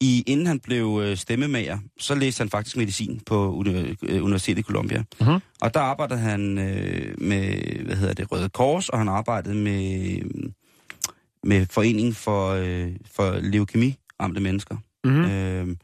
i, 0.00 0.24
inden 0.26 0.46
han 0.46 0.60
blev 0.60 1.00
øh, 1.04 1.16
stemmemager, 1.16 1.78
så 1.98 2.14
læste 2.14 2.40
han 2.40 2.50
faktisk 2.50 2.76
medicin 2.76 3.20
på 3.26 3.64
øh, 3.66 4.24
Universitetet 4.24 4.58
i 4.58 4.62
Columbia. 4.62 5.04
Mhm. 5.20 5.40
Og 5.60 5.74
der 5.74 5.80
arbejdede 5.80 6.18
han 6.18 6.58
øh, 6.58 7.14
med, 7.20 7.62
hvad 7.84 7.96
hedder 7.96 8.14
det, 8.14 8.32
Røde 8.32 8.48
Kors, 8.48 8.88
og 8.88 8.98
han 8.98 9.08
arbejdede 9.08 9.54
med, 9.54 10.20
med 11.44 11.66
Foreningen 11.70 12.14
for, 12.14 12.48
øh, 12.50 12.90
for 13.16 13.38
leukemi-ramte 13.40 14.40
mennesker. 14.40 14.76
Mm. 15.04 15.24
Øh, 15.24 15.76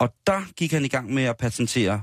og 0.00 0.14
der 0.26 0.40
gik 0.56 0.72
han 0.72 0.84
i 0.84 0.88
gang 0.88 1.14
med 1.14 1.22
at 1.22 1.36
patentere 1.36 2.02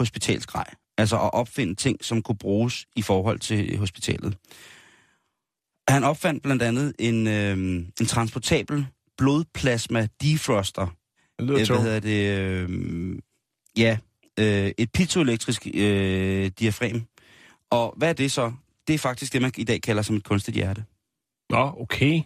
hospitalsgrej. 0.00 0.74
Altså 0.98 1.16
at 1.16 1.32
opfinde 1.32 1.74
ting, 1.74 2.04
som 2.04 2.22
kunne 2.22 2.38
bruges 2.38 2.86
i 2.96 3.02
forhold 3.02 3.38
til 3.38 3.78
hospitalet. 3.78 4.36
Han 5.88 6.04
opfandt 6.04 6.42
blandt 6.42 6.62
andet 6.62 6.94
en, 6.98 7.26
øh, 7.26 7.56
en 8.00 8.06
transportabel 8.06 8.86
blodplasma 9.18 10.08
defroster. 10.22 10.86
Det 11.38 11.46
lyder 11.46 11.60
Øh, 11.60 11.66
hvad 11.66 11.82
hedder 11.82 12.00
det? 12.00 12.38
Øh, 12.38 13.18
ja, 13.76 13.98
øh, 14.38 14.72
et 14.78 14.92
piezoelektrisk 14.92 15.66
øh, 15.74 16.50
diafragm. 16.58 17.02
Og 17.70 17.94
hvad 17.96 18.08
er 18.08 18.12
det 18.12 18.32
så? 18.32 18.52
Det 18.86 18.94
er 18.94 18.98
faktisk 18.98 19.32
det, 19.32 19.42
man 19.42 19.52
i 19.56 19.64
dag 19.64 19.82
kalder 19.82 20.02
som 20.02 20.16
et 20.16 20.24
kunstigt 20.24 20.54
hjerte. 20.54 20.84
Nå, 21.50 21.74
okay. 21.80 22.22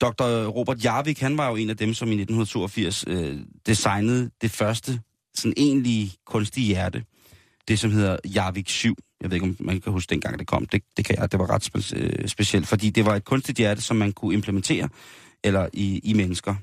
Dr. 0.00 0.46
Robert 0.46 0.84
Jarvik, 0.84 1.20
han 1.20 1.38
var 1.38 1.48
jo 1.48 1.56
en 1.56 1.70
af 1.70 1.76
dem, 1.76 1.94
som 1.94 2.08
i 2.08 2.14
1982 2.14 3.04
øh, 3.06 3.38
designede 3.66 4.30
det 4.40 4.50
første 4.50 5.00
sådan 5.34 5.54
egentlige 5.56 6.12
kunstige 6.26 6.66
hjerte. 6.66 7.04
Det, 7.68 7.78
som 7.78 7.90
hedder 7.90 8.16
Jarvik 8.34 8.68
7. 8.68 8.96
Jeg 9.20 9.30
ved 9.30 9.36
ikke, 9.36 9.44
om 9.46 9.56
man 9.60 9.80
kan 9.80 9.92
huske 9.92 10.10
dengang, 10.10 10.38
det 10.38 10.46
kom. 10.46 10.66
Det, 10.66 10.82
det 10.96 11.04
kan 11.04 11.16
jeg. 11.18 11.32
Det 11.32 11.40
var 11.40 11.50
ret 11.50 11.64
spe, 11.64 11.82
øh, 11.96 12.28
specielt, 12.28 12.66
fordi 12.68 12.90
det 12.90 13.04
var 13.04 13.14
et 13.16 13.24
kunstigt 13.24 13.58
hjerte, 13.58 13.80
som 13.82 13.96
man 13.96 14.12
kunne 14.12 14.34
implementere 14.34 14.88
eller 15.44 15.68
i, 15.72 15.98
i 16.04 16.12
mennesker. 16.12 16.54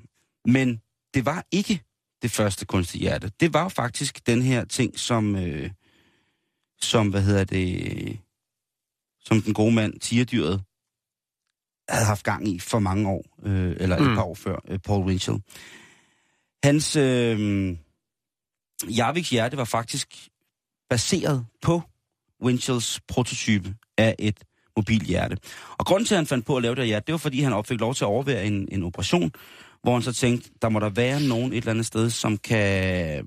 Men 0.46 0.82
det 1.14 1.26
var 1.26 1.46
ikke 1.52 1.82
det 2.22 2.32
første 2.32 2.66
kunstige 2.66 3.02
hjerte. 3.02 3.32
Det 3.40 3.54
var 3.54 3.64
jo 3.64 3.70
faktisk 3.70 4.28
den 4.28 4.42
her 4.42 4.66
ting, 4.66 5.00
som, 5.00 5.36
øh, 5.36 5.70
som 6.82 7.10
hvad 7.10 7.22
hedder 7.22 7.44
det, 7.44 8.20
som 9.26 9.42
den 9.42 9.54
gode 9.54 9.72
mand, 9.76 10.00
tierdyret, 10.00 10.62
havde 11.90 12.06
haft 12.06 12.24
gang 12.24 12.48
i 12.48 12.60
for 12.60 12.80
mange 12.80 13.10
år, 13.10 13.26
øh, 13.46 13.76
eller 13.80 13.98
et 13.98 14.08
Mm. 14.08 14.16
par 14.16 14.24
år 14.24 14.36
før, 14.36 14.60
øh, 14.68 14.80
Paul 14.80 15.06
Winchell. 15.06 15.38
Hans 16.64 16.96
øh, 16.96 17.78
Jarviks 18.98 19.30
hjerte 19.30 19.58
var 19.58 19.64
faktisk 19.66 20.30
baseret 20.90 21.46
på 21.62 21.82
Winchells 22.44 23.00
prototype 23.08 23.76
af 23.98 24.16
et 24.20 24.40
mobilhjerte. 24.76 25.38
Og 25.78 25.86
grunden 25.86 26.06
til, 26.06 26.16
at 26.16 26.20
han 26.20 26.28
fandt 26.28 26.46
på 26.46 26.56
at 26.56 26.62
lave 26.62 26.76
det 26.76 26.84
her 26.84 26.88
hjerte, 26.88 27.06
det 27.06 27.14
var, 27.14 27.18
fordi 27.18 27.42
han 27.42 27.64
fik 27.64 27.80
lov 27.80 27.96
til 27.96 28.04
at 28.04 28.08
overvære 28.08 28.46
en, 28.46 28.68
en 28.72 28.84
operation, 28.84 29.32
hvor 29.84 29.94
han 29.94 30.02
så 30.02 30.14
tænkte, 30.14 30.50
der 30.62 30.70
må 30.70 30.80
der 30.80 30.90
være 30.90 31.22
nogen 31.22 31.54
et 31.54 31.58
eller 31.58 31.72
andet 31.72 31.86
sted, 31.86 32.10
som 32.10 32.38
kan 32.38 33.26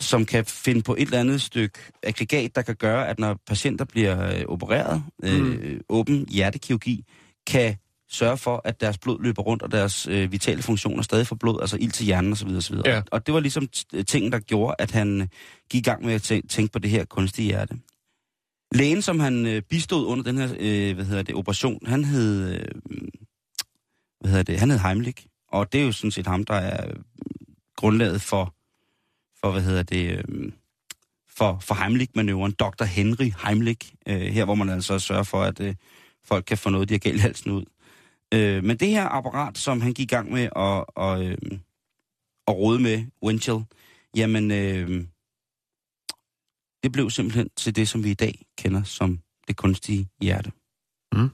som 0.00 0.26
kan 0.26 0.44
finde 0.44 0.82
på 0.82 0.94
et 0.94 1.02
eller 1.02 1.20
andet 1.20 1.42
stykke 1.42 1.78
aggregat, 2.02 2.54
der 2.54 2.62
kan 2.62 2.76
gøre, 2.76 3.08
at 3.08 3.18
når 3.18 3.38
patienter 3.46 3.84
bliver 3.84 4.36
øh, 4.36 4.44
opereret, 4.48 5.02
øh, 5.22 5.80
åben 5.88 6.26
hjertekirurgi, 6.28 7.04
kan 7.46 7.76
sørge 8.10 8.36
for, 8.36 8.60
at 8.64 8.80
deres 8.80 8.98
blod 8.98 9.22
løber 9.22 9.42
rundt, 9.42 9.62
og 9.62 9.72
deres 9.72 10.06
øh, 10.08 10.32
vitale 10.32 10.62
funktioner 10.62 11.02
stadig 11.02 11.26
får 11.26 11.36
blod, 11.36 11.60
altså 11.60 11.76
ild 11.80 11.92
til 11.92 12.06
hjernen 12.06 12.32
osv. 12.32 12.48
osv. 12.48 12.76
Ja. 12.84 13.02
Og 13.10 13.26
det 13.26 13.34
var 13.34 13.40
ligesom 13.40 13.68
t- 13.76 14.02
ting, 14.02 14.32
der 14.32 14.38
gjorde, 14.38 14.74
at 14.78 14.90
han 14.90 15.20
øh, 15.20 15.28
gik 15.70 15.80
i 15.86 15.90
gang 15.90 16.04
med 16.04 16.14
at 16.14 16.32
tæ- 16.32 16.46
tænke 16.48 16.72
på 16.72 16.78
det 16.78 16.90
her 16.90 17.04
kunstige 17.04 17.46
hjerte. 17.46 17.74
Lægen, 18.72 19.02
som 19.02 19.20
han 19.20 19.46
øh, 19.46 19.62
bistod 19.62 20.06
under 20.06 20.24
den 20.24 20.38
her 20.38 20.54
øh, 20.58 20.94
hvad 20.94 21.04
hedder 21.04 21.22
det, 21.22 21.34
operation, 21.34 21.86
han 21.86 22.04
hed, 22.04 22.54
øh, 22.54 22.68
hvad 24.20 24.30
hedder 24.30 24.42
det, 24.42 24.58
han 24.58 24.70
hed 24.70 24.78
Heimlich, 24.78 25.26
og 25.48 25.72
det 25.72 25.80
er 25.80 25.84
jo 25.84 25.92
sådan 25.92 26.10
set 26.10 26.26
ham, 26.26 26.44
der 26.44 26.54
er 26.54 26.88
øh, 26.88 26.94
grundlaget 27.76 28.22
for, 28.22 28.54
for 29.40 29.50
hvad 29.52 29.62
hedder 29.62 29.82
det, 29.82 30.10
øh, 30.28 30.52
for, 31.36 31.58
for 31.60 31.74
Heimlich-manøvren, 31.74 32.52
Dr. 32.52 32.84
Henry 32.84 33.32
Heimlich, 33.44 33.92
øh, 34.08 34.20
her 34.20 34.44
hvor 34.44 34.54
man 34.54 34.68
altså 34.68 34.98
sørger 34.98 35.22
for, 35.22 35.42
at 35.42 35.60
øh, 35.60 35.74
folk 36.24 36.44
kan 36.44 36.58
få 36.58 36.70
noget, 36.70 36.88
de 36.88 36.94
har 36.94 36.98
galt 36.98 37.20
halsen 37.20 37.50
ud. 37.50 37.64
Øh, 38.34 38.64
men 38.64 38.76
det 38.76 38.88
her 38.88 39.08
apparat, 39.08 39.58
som 39.58 39.80
han 39.80 39.92
gik 39.92 40.12
i 40.12 40.14
gang 40.14 40.32
med 40.32 40.42
at, 40.42 40.84
og, 40.86 41.24
øh, 41.24 41.38
at 42.46 42.54
rode 42.54 42.78
med, 42.78 43.04
Winchell, 43.22 43.64
jamen, 44.16 44.50
øh, 44.50 45.04
det 46.82 46.92
blev 46.92 47.10
simpelthen 47.10 47.48
til 47.56 47.76
det, 47.76 47.88
som 47.88 48.04
vi 48.04 48.10
i 48.10 48.14
dag 48.14 48.42
kender 48.58 48.82
som 48.82 49.20
det 49.48 49.56
kunstige 49.56 50.08
hjerte. 50.20 50.52
Mm. 51.12 51.30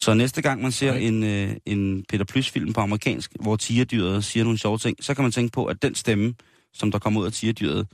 Så 0.00 0.14
næste 0.14 0.42
gang 0.42 0.62
man 0.62 0.72
ser 0.72 0.90
Okay. 0.90 1.02
en, 1.02 1.22
øh, 1.22 1.56
en 1.66 2.04
Peter 2.08 2.24
Plys-film 2.24 2.72
på 2.72 2.80
amerikansk, 2.80 3.32
hvor 3.40 3.56
tigerdyret 3.56 4.24
siger 4.24 4.44
nogle 4.44 4.58
sjove 4.58 4.78
ting, 4.78 5.04
så 5.04 5.14
kan 5.14 5.22
man 5.22 5.32
tænke 5.32 5.52
på, 5.52 5.64
at 5.64 5.82
den 5.82 5.94
stemme, 5.94 6.34
som 6.72 6.90
der 6.90 6.98
kommer 6.98 7.20
ud 7.20 7.26
af 7.26 7.32
tigerdyret, 7.32 7.86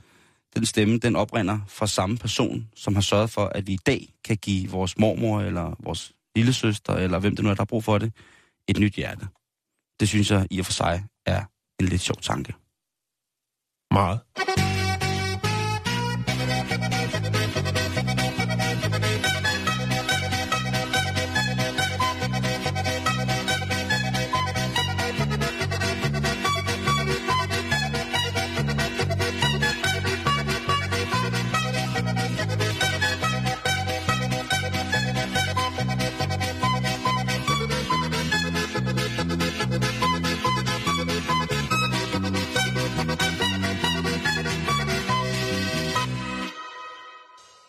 den 0.55 0.65
stemme, 0.65 0.97
den 0.97 1.15
oprinder 1.15 1.59
fra 1.67 1.87
samme 1.87 2.17
person, 2.17 2.69
som 2.75 2.93
har 2.95 3.01
sørget 3.01 3.29
for, 3.29 3.45
at 3.45 3.67
vi 3.67 3.73
i 3.73 3.79
dag 3.85 4.13
kan 4.23 4.37
give 4.37 4.69
vores 4.69 4.97
mormor, 4.97 5.41
eller 5.41 5.75
vores 5.79 6.14
lillesøster, 6.35 6.93
eller 6.93 7.19
hvem 7.19 7.35
det 7.35 7.43
nu 7.43 7.49
er, 7.49 7.53
der 7.53 7.61
har 7.61 7.65
brug 7.65 7.83
for 7.83 7.97
det, 7.97 8.13
et 8.67 8.79
nyt 8.79 8.93
hjerte. 8.93 9.27
Det 9.99 10.07
synes 10.07 10.31
jeg 10.31 10.47
i 10.51 10.59
og 10.59 10.65
for 10.65 10.73
sig 10.73 11.05
er 11.25 11.45
en 11.79 11.85
lidt 11.85 12.01
sjov 12.01 12.15
tanke. 12.21 12.53
Meget. 13.91 14.19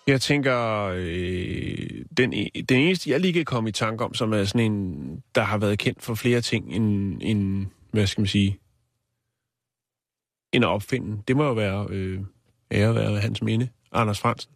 Jeg 0.07 0.21
tænker, 0.21 0.83
øh, 0.97 2.05
den, 2.17 2.35
e- 2.35 2.63
den 2.69 2.81
eneste, 2.81 3.11
jeg 3.11 3.21
lige 3.21 3.33
kan 3.33 3.45
komme 3.45 3.69
i 3.69 3.73
tanke 3.73 4.05
om, 4.05 4.15
som 4.15 4.33
er 4.33 4.45
sådan 4.45 4.73
en, 4.73 5.23
der 5.35 5.43
har 5.43 5.59
været 5.59 5.79
kendt 5.79 6.03
for 6.03 6.15
flere 6.15 6.41
ting 6.41 6.75
end, 6.75 7.19
end 7.23 7.67
hvad 7.91 8.07
skal 8.07 8.21
man 8.21 8.29
sige, 8.29 8.59
end 10.53 10.65
at 10.65 10.69
opfinde, 10.69 11.23
det 11.29 11.37
må 11.37 11.45
jo 11.45 11.53
være, 11.53 11.87
øh, 11.91 12.21
ære 12.71 12.95
være 12.95 13.21
hans 13.21 13.43
minde, 13.43 13.69
Anders 13.93 14.21
Fransen, 14.21 14.53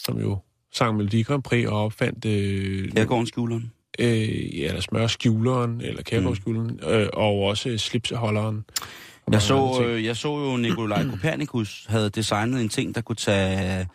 som 0.00 0.18
jo 0.20 0.38
sang 0.72 0.96
Melodi 0.96 1.22
Grand 1.22 1.42
Prix 1.42 1.66
og 1.66 1.84
opfandt 1.84 2.24
øh, 2.24 3.26
skjuleren. 3.26 3.72
øh, 3.98 4.58
ja, 4.58 4.66
eller 4.68 4.80
smørskjuleren, 4.80 5.80
eller 5.80 6.02
kærgårdsskjuleren, 6.02 6.80
mm. 6.82 6.88
øh, 6.88 7.08
og 7.12 7.40
også 7.42 7.78
slipseholderen. 7.78 8.64
Jeg 9.32 9.42
så, 9.42 9.82
øh, 9.84 10.04
jeg 10.04 10.16
så 10.16 10.28
jo 10.38 10.56
Nikolaj 10.56 11.04
Kopernikus 11.10 11.86
havde 11.88 12.10
designet 12.10 12.60
en 12.60 12.68
ting, 12.68 12.94
der 12.94 13.00
kunne 13.00 13.16
tage, 13.16 13.88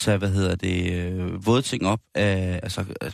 tage 0.00 0.18
hvad 0.18 0.30
hedder 0.30 0.54
det, 0.56 0.92
øh, 0.92 1.46
våde 1.46 1.62
ting 1.62 1.86
op 1.86 2.00
af, 2.14 2.60
altså 2.62 2.84
af 3.00 3.12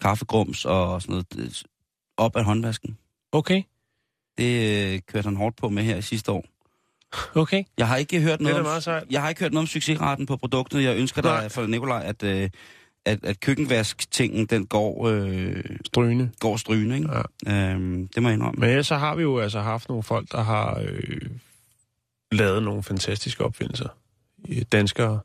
kaffegrums 0.00 0.64
og 0.64 1.02
sådan 1.02 1.12
noget, 1.12 1.32
det- 1.32 1.62
op 2.16 2.36
af 2.36 2.44
håndvasken. 2.44 2.98
Okay, 3.32 3.62
Det 4.38 4.92
øh, 4.94 5.00
kørte 5.12 5.26
han 5.26 5.36
hårdt 5.36 5.56
på 5.56 5.68
med 5.68 5.82
her 5.82 5.96
i 5.96 6.02
sidste 6.02 6.32
år. 6.32 6.44
okay. 7.34 7.64
Jeg 7.78 7.88
har 7.88 7.96
ikke 7.96 8.20
hørt 8.20 8.38
Det 8.38 8.46
er 8.46 8.50
noget, 8.50 8.54
da 8.54 8.60
om, 8.60 8.64
meget 8.66 8.82
sejt. 8.82 9.04
jeg 9.10 9.22
har 9.22 9.28
ikke 9.28 9.40
hørt 9.40 9.52
noget 9.52 9.62
om 9.62 9.66
succesraten 9.66 10.26
på 10.26 10.36
produktet. 10.36 10.82
Jeg 10.82 10.96
ønsker 10.96 11.22
Nej. 11.22 11.40
dig 11.42 11.52
for 11.52 11.66
Nikolaj, 11.66 12.02
at, 12.06 12.22
øh, 12.22 12.50
at, 13.06 13.24
at 13.24 13.40
køkkenvask-tingen, 13.40 14.46
den 14.46 14.66
går, 14.66 15.08
øh, 15.08 15.64
Strygende. 15.86 16.30
går 16.40 16.56
strygende, 16.56 16.96
ikke? 16.96 17.08
Ja. 17.46 17.72
Øhm, 17.72 18.08
det 18.08 18.22
må 18.22 18.28
jeg 18.28 18.34
indrømme. 18.34 18.60
Men 18.60 18.68
ellers 18.70 18.86
så 18.86 18.96
har 18.96 19.14
vi 19.14 19.22
jo 19.22 19.38
altså 19.38 19.60
haft 19.60 19.88
nogle 19.88 20.02
folk, 20.02 20.32
der 20.32 20.42
har 20.42 20.80
øh, 20.88 21.20
lavet 22.32 22.62
nogle 22.62 22.82
fantastiske 22.82 23.44
opfindelser. 23.44 23.88
Øh, 24.48 24.62
Danskere. 24.72 25.20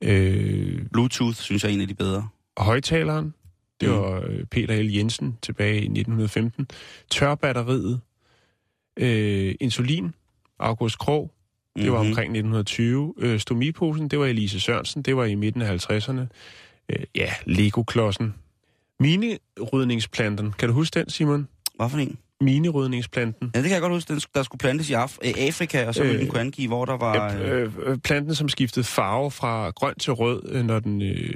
Øh, 0.00 0.82
Bluetooth, 0.92 1.36
synes 1.36 1.64
jeg 1.64 1.70
er 1.70 1.74
en 1.74 1.80
af 1.80 1.88
de 1.88 1.94
bedre. 1.94 2.28
højtaleren, 2.58 3.34
det 3.80 3.88
Mm. 3.88 3.94
var 3.94 4.24
øh, 4.28 4.44
Peter 4.44 4.82
L. 4.82 4.86
Jensen 4.94 5.38
tilbage 5.42 5.74
i 5.74 5.84
1915. 5.88 6.66
Tørbatteriet. 7.10 8.00
Øh, 8.96 9.54
insulin, 9.60 10.14
August 10.58 10.98
Krog, 10.98 11.30
det 11.76 11.92
var 11.92 11.98
Mhm. 12.02 12.08
omkring 12.08 12.32
1920. 12.32 13.14
Øh, 13.18 13.40
stomiposen, 13.40 14.08
det 14.08 14.18
var 14.18 14.26
Elise 14.26 14.60
Sørensen, 14.60 15.02
det 15.02 15.16
var 15.16 15.24
i 15.24 15.34
midten 15.34 15.62
af 15.62 15.68
50'erne. 15.68 16.20
Øh, 16.88 17.04
ja, 17.14 17.32
Lego-klodsen. 17.46 18.34
Minerydningsplanten, 19.00 20.52
kan 20.58 20.68
du 20.68 20.74
huske 20.74 20.98
den, 21.00 21.10
Simon? 21.10 21.48
Hvad 21.76 21.90
for 21.90 21.98
en? 21.98 22.18
Minerydningsplanten. 22.40 23.50
Ja, 23.54 23.58
det 23.58 23.64
kan 23.64 23.72
jeg 23.72 23.80
godt 23.80 23.92
huske. 23.92 24.12
Den, 24.14 24.22
der 24.34 24.42
skulle 24.42 24.58
plantes 24.58 24.90
i 24.90 24.92
Af- 24.92 25.18
øh, 25.24 25.32
Afrika, 25.38 25.86
og 25.86 25.94
så 25.94 26.02
ville 26.02 26.14
Øh, 26.14 26.20
den 26.20 26.28
kunne 26.28 26.40
angive, 26.40 26.68
hvor 26.68 26.84
der 26.84 26.96
var... 26.96 27.34
Øh, 27.34 27.62
øh, 27.62 27.72
øh, 27.82 27.98
planten, 27.98 28.34
som 28.34 28.48
skiftede 28.48 28.84
farve 28.84 29.30
fra 29.30 29.70
grøn 29.70 29.94
til 29.94 30.12
rød, 30.12 30.42
øh, 30.48 30.64
når 30.64 30.78
den 30.78 31.02
øh, 31.02 31.34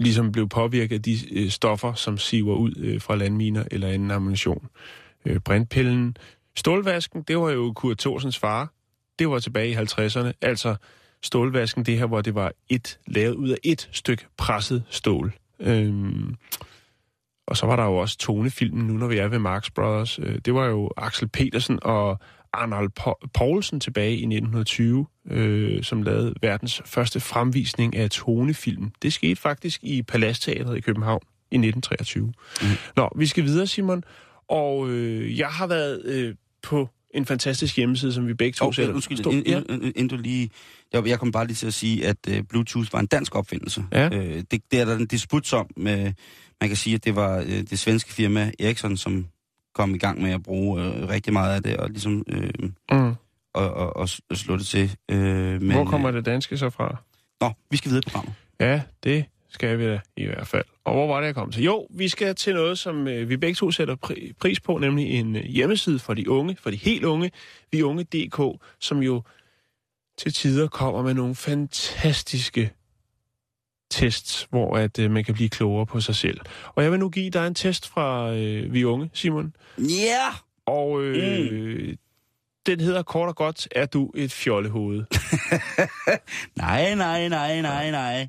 ligesom 0.00 0.32
blev 0.32 0.48
påvirket 0.48 0.96
af 0.96 1.02
de 1.02 1.18
øh, 1.32 1.50
stoffer, 1.50 1.92
som 1.94 2.18
siver 2.18 2.56
ud 2.56 2.72
øh, 2.78 3.00
fra 3.00 3.16
landminer 3.16 3.64
eller 3.70 3.88
anden 3.88 4.10
ammunition. 4.10 4.68
Øh, 5.26 5.40
brintpillen. 5.40 6.16
Stålvasken, 6.56 7.22
det 7.22 7.38
var 7.38 7.50
jo 7.50 7.72
Kurt 7.72 7.98
Thorsens 7.98 8.38
far. 8.38 8.72
Det 9.18 9.28
var 9.30 9.38
tilbage 9.38 9.70
i 9.70 9.74
50'erne. 9.74 10.32
Altså 10.42 10.76
stålvasken, 11.22 11.84
det 11.84 11.98
her, 11.98 12.06
hvor 12.06 12.20
det 12.20 12.34
var 12.34 12.52
et 12.68 12.98
lavet 13.06 13.34
ud 13.34 13.48
af 13.48 13.56
et 13.62 13.88
stykke 13.92 14.26
presset 14.36 14.84
stål. 14.90 15.32
Øhm, 15.60 16.34
og 17.46 17.56
så 17.56 17.66
var 17.66 17.76
der 17.76 17.84
jo 17.84 17.96
også 17.96 18.18
tonefilmen, 18.18 18.86
nu 18.86 18.92
når 18.92 19.06
vi 19.06 19.18
er 19.18 19.28
ved 19.28 19.38
Marx 19.38 19.70
Brothers. 19.70 20.18
Øh, 20.18 20.38
det 20.44 20.54
var 20.54 20.66
jo 20.66 20.90
Axel 20.96 21.28
Petersen 21.28 21.78
og 21.82 22.20
Arnold 22.52 22.90
Poulsen 23.34 23.80
tilbage 23.80 24.12
i 24.12 24.26
1920, 24.26 25.06
øh, 25.30 25.82
som 25.82 26.02
lavede 26.02 26.34
verdens 26.42 26.82
første 26.84 27.20
fremvisning 27.20 27.96
af 27.96 28.10
tonefilm. 28.10 28.92
Det 29.02 29.12
skete 29.12 29.36
faktisk 29.36 29.84
i 29.84 30.02
Paladsteatret 30.02 30.76
i 30.76 30.80
København 30.80 31.22
i 31.50 31.54
1923. 31.54 32.26
Mm. 32.26 32.66
Nå, 32.96 33.08
vi 33.16 33.26
skal 33.26 33.44
videre, 33.44 33.66
Simon. 33.66 34.04
Og 34.48 34.88
øh, 34.88 35.38
jeg 35.38 35.48
har 35.48 35.66
været 35.66 36.04
øh, 36.04 36.34
på 36.62 36.88
en 37.14 37.26
fantastisk 37.26 37.76
hjemmeside, 37.76 38.12
som 38.12 38.26
vi 38.26 38.34
begge 38.34 38.56
to 38.56 38.66
oh, 38.66 38.74
sætter. 38.74 38.94
undskyld, 38.94 39.18
Stå- 39.18 39.30
ind, 39.30 39.46
ja. 39.46 39.58
ind, 39.58 39.82
ind, 39.84 39.92
ind, 39.96 40.08
du 40.08 40.16
lige... 40.16 40.50
Jeg, 40.92 41.06
jeg 41.06 41.18
kom 41.18 41.32
bare 41.32 41.46
lige 41.46 41.54
til 41.56 41.66
at 41.66 41.74
sige, 41.74 42.06
at 42.06 42.16
øh, 42.28 42.42
Bluetooth 42.42 42.92
var 42.92 43.00
en 43.00 43.06
dansk 43.06 43.34
opfindelse. 43.36 43.84
Ja. 43.92 44.08
Øh, 44.16 44.42
det, 44.50 44.62
det 44.70 44.80
er 44.80 44.84
der 44.84 44.96
en 44.96 45.06
disput 45.06 45.52
om. 45.52 45.66
Med, 45.76 46.12
man 46.60 46.70
kan 46.70 46.76
sige, 46.76 46.94
at 46.94 47.04
det 47.04 47.16
var 47.16 47.38
øh, 47.38 47.46
det 47.46 47.78
svenske 47.78 48.12
firma 48.12 48.50
Ericsson, 48.60 48.96
som 48.96 49.26
kom 49.74 49.94
i 49.94 49.98
gang 49.98 50.22
med 50.22 50.30
at 50.30 50.42
bruge 50.42 50.82
øh, 50.82 51.08
rigtig 51.08 51.32
meget 51.32 51.54
af 51.54 51.62
det, 51.62 51.76
og 51.76 51.90
ligesom 51.90 52.24
øh, 52.28 52.50
Mm. 52.92 53.14
og, 53.54 53.70
og, 53.74 53.96
og 53.96 54.08
s- 54.08 54.20
slå 54.34 54.56
det 54.56 54.66
til. 54.66 54.96
Øh, 55.10 55.62
men, 55.62 55.72
Hvor 55.72 55.84
kommer 55.84 56.08
øh, 56.10 56.16
det 56.16 56.24
danske 56.24 56.56
så 56.56 56.70
fra? 56.70 56.96
Nå, 57.40 57.52
vi 57.70 57.76
skal 57.76 57.88
videre 57.90 58.02
på 58.06 58.10
programmet. 58.10 58.34
Ja, 58.60 58.82
det 59.04 59.24
skal 59.50 59.78
vi 59.78 59.84
da 59.84 60.00
i 60.16 60.26
hvert 60.26 60.46
fald. 60.46 60.64
Og 60.84 60.94
hvor 60.94 61.06
var 61.06 61.20
det, 61.20 61.26
jeg 61.26 61.34
kom 61.34 61.52
til? 61.52 61.62
Jo, 61.62 61.86
vi 61.90 62.08
skal 62.08 62.34
til 62.34 62.54
noget, 62.54 62.78
som 62.78 63.08
øh, 63.08 63.28
vi 63.28 63.36
begge 63.36 63.54
to 63.54 63.70
sætter 63.70 63.96
pri- 64.06 64.32
pris 64.40 64.60
på, 64.60 64.78
nemlig 64.78 65.10
en 65.10 65.36
øh, 65.36 65.42
hjemmeside 65.42 65.98
for 65.98 66.14
de 66.14 66.30
unge, 66.30 66.56
for 66.60 66.70
de 66.70 66.76
helt 66.76 67.04
unge, 67.04 67.30
vi 67.72 67.82
unge.dk, 67.82 68.62
som 68.80 69.02
jo 69.02 69.22
til 70.18 70.32
tider 70.32 70.68
kommer 70.68 71.02
med 71.02 71.14
nogle 71.14 71.34
fantastiske 71.34 72.70
tests, 73.90 74.46
hvor 74.50 74.76
at 74.76 74.98
øh, 74.98 75.10
man 75.10 75.24
kan 75.24 75.34
blive 75.34 75.48
klogere 75.48 75.86
på 75.86 76.00
sig 76.00 76.14
selv. 76.14 76.40
Og 76.74 76.82
jeg 76.82 76.92
vil 76.92 77.00
nu 77.00 77.08
give 77.08 77.30
dig 77.30 77.46
en 77.46 77.54
test 77.54 77.88
fra 77.88 78.32
øh, 78.34 78.72
Vi 78.72 78.84
Unge, 78.84 79.10
Simon. 79.12 79.54
Ja! 79.78 79.84
Yeah! 79.84 80.34
Og 80.66 81.02
øh, 81.02 81.52
mm. 81.52 81.96
den 82.66 82.80
hedder 82.80 83.02
kort 83.02 83.28
og 83.28 83.36
godt, 83.36 83.68
er 83.76 83.86
du 83.86 84.12
et 84.14 84.32
fjollehoved? 84.32 85.04
Nej, 86.56 86.94
nej, 86.94 87.28
nej, 87.28 87.60
nej, 87.60 87.90
nej. 87.90 88.28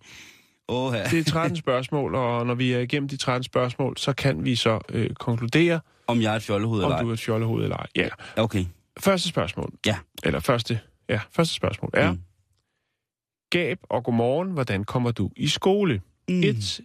Åh, 0.71 0.93
Det 0.93 1.19
er 1.19 1.23
13 1.23 1.57
spørgsmål, 1.65 2.15
og 2.15 2.45
når 2.47 2.55
vi 2.55 2.73
er 2.73 2.79
igennem 2.79 3.09
de 3.09 3.17
13 3.17 3.43
spørgsmål, 3.43 3.97
så 3.97 4.13
kan 4.13 4.45
vi 4.45 4.55
så 4.55 4.79
øh, 4.89 5.09
konkludere, 5.09 5.79
om 6.07 6.21
jeg 6.21 6.31
er 6.31 6.35
et 6.35 6.43
fjollehoved 6.43 6.83
eller 6.83 6.95
om 6.95 7.01
du 7.01 7.07
ej. 7.07 7.11
er 7.11 7.13
et 7.13 7.19
fjollehoved 7.19 7.63
eller 7.63 7.77
ej. 7.77 7.87
Ja. 7.95 8.07
Okay. 8.37 8.65
Første 8.99 9.29
spørgsmål. 9.29 9.73
Ja. 9.85 9.97
Eller 10.23 10.39
første, 10.39 10.79
ja, 11.09 11.19
første 11.31 11.55
spørgsmål 11.55 11.89
er, 11.93 12.11
mm. 12.11 12.19
Gab 13.49 13.77
og 13.89 14.03
godmorgen, 14.03 14.51
hvordan 14.51 14.83
kommer 14.83 15.11
du 15.11 15.29
i 15.35 15.47
skole? 15.47 16.01
Mm. 16.29 16.39
1. 16.43 16.79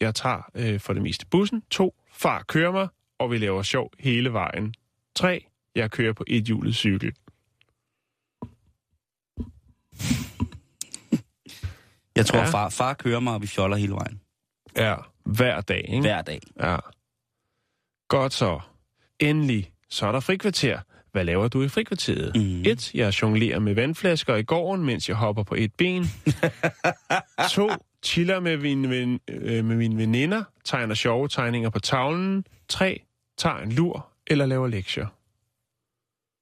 Jeg 0.00 0.14
tager 0.14 0.50
øh, 0.54 0.80
for 0.80 0.92
det 0.92 1.02
meste 1.02 1.26
bussen. 1.26 1.62
2. 1.70 1.94
Far 2.12 2.44
kører 2.48 2.72
mig, 2.72 2.88
og 3.18 3.30
vi 3.30 3.38
laver 3.38 3.62
sjov 3.62 3.90
hele 3.98 4.32
vejen. 4.32 4.74
3. 5.16 5.46
Jeg 5.76 5.90
kører 5.90 6.12
på 6.12 6.24
et 6.26 6.44
hjulet 6.44 6.74
cykel. 6.74 7.12
Jeg 12.16 12.26
tror, 12.26 12.38
Ja. 12.38 12.44
far, 12.44 12.68
far 12.68 12.94
kører 12.94 13.20
mig, 13.20 13.34
og 13.34 13.42
vi 13.42 13.46
fjoller 13.46 13.76
hele 13.76 13.92
vejen. 13.92 14.20
Ja, 14.76 14.94
hver 15.24 15.60
dag, 15.60 15.84
ikke? 15.88 16.00
Hver 16.00 16.22
dag. 16.22 16.40
Ja. 16.60 16.76
Godt 18.08 18.32
så. 18.32 18.60
Endelig, 19.20 19.70
så 19.90 20.06
er 20.06 20.12
der 20.12 20.20
frikvarter. 20.20 20.80
Hvad 21.12 21.24
laver 21.24 21.48
du 21.48 21.62
i 21.62 21.68
frikvarteret? 21.68 22.36
Mhm. 22.36 22.62
1. 22.66 22.94
Jeg 22.94 23.22
jonglerer 23.22 23.58
med 23.58 23.74
vandflasker 23.74 24.34
i 24.36 24.42
gården, 24.42 24.84
mens 24.84 25.08
jeg 25.08 25.16
hopper 25.16 25.42
på 25.42 25.54
et 25.58 25.74
ben. 25.74 26.04
2. 27.50 27.70
Chiller 28.04 28.40
med 28.40 28.56
mine, 28.56 28.88
ven, 28.90 29.20
øh, 29.28 29.64
med 29.64 29.76
mine 29.76 29.96
veninder, 29.98 30.44
tegner 30.64 30.94
sjove 30.94 31.28
tegninger 31.28 31.70
på 31.70 31.78
tavlen. 31.78 32.44
3. 32.68 33.02
Tager 33.38 33.56
en 33.58 33.72
lur 33.72 34.08
eller 34.26 34.46
laver 34.46 34.68
lektier. 34.68 35.06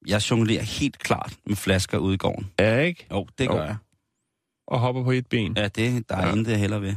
Jeg 0.07 0.31
jonglerer 0.31 0.63
helt 0.63 0.99
klart 0.99 1.37
med 1.47 1.57
flasker 1.57 1.99
ude 1.99 2.15
i 2.15 2.19
gården. 2.19 2.51
Ja, 2.59 2.79
ikke? 2.79 3.07
Jo, 3.11 3.27
det 3.39 3.49
gør 3.49 3.57
Jo. 3.57 3.63
jeg. 3.63 3.77
Og 4.71 4.81
hopper 4.81 5.05
på 5.05 5.11
et 5.11 5.27
ben. 5.27 5.57
Ja, 5.57 5.69
det, 5.69 6.09
der 6.09 6.17
er 6.17 6.27
Ja. 6.27 6.33
intet 6.33 6.59
heller 6.59 6.79
ved. 6.79 6.95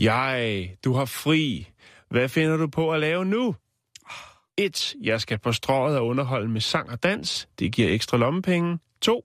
Jeg, 0.00 0.70
du 0.84 0.92
har 0.94 1.04
fri. 1.04 1.68
Hvad 2.10 2.28
finder 2.28 2.56
du 2.56 2.66
på 2.66 2.92
at 2.92 3.00
lave 3.00 3.24
nu? 3.24 3.54
1. 4.58 4.94
Jeg 5.02 5.20
skal 5.20 5.38
på 5.38 5.52
strået 5.52 5.98
og 5.98 6.06
underholde 6.06 6.48
med 6.48 6.60
sang 6.60 6.90
og 6.90 7.02
dans. 7.02 7.48
Det 7.58 7.72
giver 7.72 7.88
ekstra 7.88 8.16
lommepenge. 8.16 8.78
2. 9.02 9.24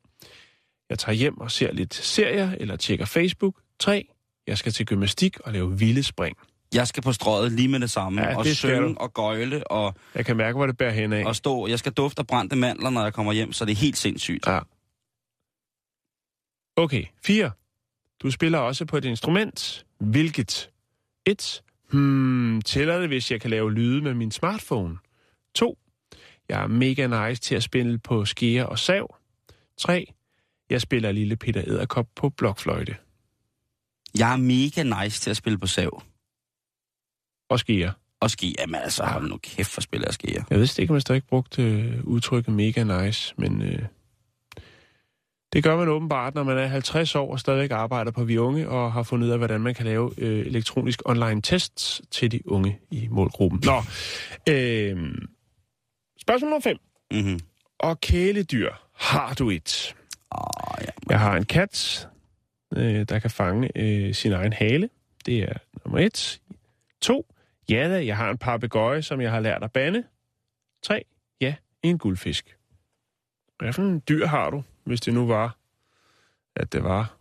Jeg 0.89 0.99
tager 0.99 1.13
hjem 1.15 1.41
og 1.41 1.51
ser 1.51 1.73
lidt 1.73 1.93
serier 1.93 2.51
eller 2.59 2.75
tjekker 2.75 3.05
Facebook. 3.05 3.55
3. 3.79 4.07
Jeg 4.47 4.57
skal 4.57 4.71
til 4.71 4.85
gymnastik 4.85 5.39
og 5.39 5.53
lave 5.53 5.77
vilde 5.79 6.03
spring. 6.03 6.37
Jeg 6.73 6.87
skal 6.87 7.03
på 7.03 7.11
strøget 7.13 7.51
lige 7.51 7.67
med 7.67 7.79
det 7.79 7.91
samme. 7.91 8.21
Ja, 8.21 8.37
og 8.37 8.45
det 8.45 8.57
synge 8.57 9.01
og 9.01 9.13
gøjle 9.13 9.67
og, 9.71 9.95
Jeg 10.15 10.25
kan 10.25 10.37
mærke, 10.37 10.55
hvor 10.57 10.65
det 10.67 10.77
bærer 10.77 10.91
hen 10.91 11.13
af. 11.13 11.25
og 11.25 11.35
stå. 11.35 11.67
Jeg 11.67 11.79
skal 11.79 11.91
dufte 11.91 12.19
af 12.19 12.27
brændte 12.27 12.55
mandler, 12.55 12.89
når 12.89 13.03
jeg 13.03 13.13
kommer 13.13 13.33
hjem, 13.33 13.53
så 13.53 13.65
det 13.65 13.71
er 13.71 13.75
helt 13.75 13.97
sindssygt. 13.97 14.47
Ja. 14.47 14.59
Okay, 16.79 17.03
4. 17.25 17.51
Du 18.19 18.31
spiller 18.31 18.57
også 18.57 18.85
på 18.85 18.97
et 18.97 19.05
instrument. 19.05 19.85
Hvilket? 19.99 20.69
1. 21.25 21.63
Hmm, 21.91 22.61
tæller 22.61 22.99
det, 22.99 23.07
hvis 23.07 23.31
jeg 23.31 23.41
kan 23.41 23.49
lave 23.49 23.73
lyde 23.73 24.01
med 24.01 24.13
min 24.13 24.31
smartphone? 24.31 24.97
2. 25.55 25.77
Jeg 26.49 26.63
er 26.63 26.67
mega 26.67 27.27
nice 27.27 27.41
til 27.41 27.55
at 27.55 27.63
spille 27.63 27.97
på 27.99 28.25
skære 28.25 28.65
og 28.65 28.79
sav. 28.79 29.15
3. 29.77 30.13
Jeg 30.69 30.81
spiller 30.81 31.11
lille 31.11 31.35
Peter 31.35 31.63
Æderkop 31.67 32.07
på 32.15 32.29
blokfløjte 32.29 32.95
Jeg 34.17 34.33
er 34.33 34.37
mega 34.37 35.03
nice 35.03 35.21
til 35.21 35.29
at 35.29 35.37
spille 35.37 35.59
på 35.59 35.67
sav. 35.67 36.03
og 37.49 37.59
skære. 37.59 37.93
Og 38.19 38.31
ski, 38.31 38.55
jamen 38.59 38.75
altså, 38.75 39.03
hold 39.05 39.29
nu 39.29 39.37
kæft 39.37 39.69
for 39.69 39.81
spiller 39.81 40.07
jeg 40.07 40.13
skier. 40.13 40.43
Jeg 40.49 40.59
vidste 40.59 40.81
ikke, 40.81 40.91
om 40.91 40.95
man 40.95 41.01
stadig 41.01 41.23
brugte 41.23 41.63
øh, 41.63 42.03
udtrykket 42.03 42.53
mega 42.53 42.83
nice, 42.83 43.33
men 43.37 43.61
øh, 43.61 43.79
det 45.53 45.63
gør 45.63 45.77
man 45.77 45.87
åbenbart, 45.87 46.35
når 46.35 46.43
man 46.43 46.57
er 46.57 46.67
50 46.67 47.15
år 47.15 47.31
og 47.31 47.39
stadigvæk 47.39 47.71
arbejder 47.71 48.11
på 48.11 48.23
Vi 48.23 48.37
Unge, 48.37 48.69
og 48.69 48.93
har 48.93 49.03
fundet 49.03 49.27
ud 49.27 49.31
af, 49.31 49.37
hvordan 49.37 49.61
man 49.61 49.75
kan 49.75 49.85
lave 49.85 50.11
øh, 50.17 50.45
elektronisk 50.45 51.01
online 51.05 51.41
tests 51.41 52.01
til 52.11 52.31
de 52.31 52.51
unge 52.51 52.79
i 52.91 53.07
målgruppen. 53.11 53.63
Nå, 53.65 53.77
øh, 54.53 55.15
spørgsmål 56.21 56.49
nummer 56.49 56.61
5. 56.61 56.77
Mm-hmm. 57.11 57.39
Og 57.79 58.01
kæledyr, 58.01 58.71
har 58.93 59.33
du 59.33 59.49
et? 59.49 59.95
Åh, 60.37 60.81
ja. 60.81 60.91
Jeg 61.09 61.19
har 61.19 61.37
en 61.37 61.45
kat, 61.45 62.07
øh, 62.75 63.05
der 63.09 63.19
kan 63.19 63.29
fange 63.29 63.71
øh, 63.75 64.13
sin 64.13 64.31
egen 64.31 64.53
hale. 64.53 64.89
Det 65.25 65.39
er 65.39 65.53
nummer 65.85 65.99
et. 65.99 66.41
To. 67.01 67.25
Ja 67.69 67.89
da, 67.89 68.05
jeg 68.05 68.17
har 68.17 68.29
en 68.29 68.37
papegøje, 68.37 69.01
som 69.01 69.21
jeg 69.21 69.31
har 69.31 69.39
lært 69.39 69.63
at 69.63 69.71
bande. 69.71 70.03
Tre. 70.83 71.05
Ja, 71.41 71.55
en 71.83 71.97
guldfisk. 71.97 72.57
Hvad 73.59 73.73
for 73.73 73.81
en 73.81 74.03
dyr 74.09 74.25
har 74.25 74.49
du, 74.49 74.63
hvis 74.87 75.01
det 75.01 75.13
nu 75.13 75.27
var, 75.27 75.57
at 76.55 76.73
det 76.73 76.83
var? 76.83 77.17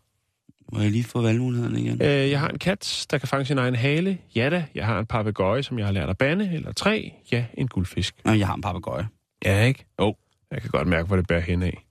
Må 0.72 0.80
jeg 0.80 0.90
lige 0.90 1.04
få 1.04 1.22
valgmulighederne 1.22 1.80
igen? 1.80 2.02
Øh, 2.02 2.30
jeg 2.30 2.40
har 2.40 2.48
en 2.48 2.58
kat, 2.58 3.06
der 3.10 3.18
kan 3.18 3.28
fange 3.28 3.44
sin 3.44 3.58
egen 3.58 3.74
hale. 3.74 4.18
Ja 4.34 4.50
da. 4.50 4.66
Jeg 4.74 4.86
har 4.86 4.98
en 4.98 5.06
papegøje, 5.06 5.62
som 5.62 5.78
jeg 5.78 5.86
har 5.86 5.92
lært 5.92 6.08
at 6.08 6.18
bande. 6.18 6.54
Eller 6.54 6.72
tre. 6.72 7.12
Ja, 7.32 7.46
en 7.54 7.68
guldfisk. 7.68 8.14
Nå, 8.24 8.32
jeg 8.32 8.46
har 8.46 8.54
en 8.54 8.62
papegøje. 8.62 9.08
Ja, 9.44 9.64
ikke? 9.64 9.86
Jo. 10.00 10.16
Jeg 10.50 10.60
kan 10.60 10.70
godt 10.70 10.88
mærke, 10.88 11.06
hvor 11.06 11.16
det 11.16 11.26
bærer 11.26 11.40
hen 11.40 11.62
af. 11.62 11.84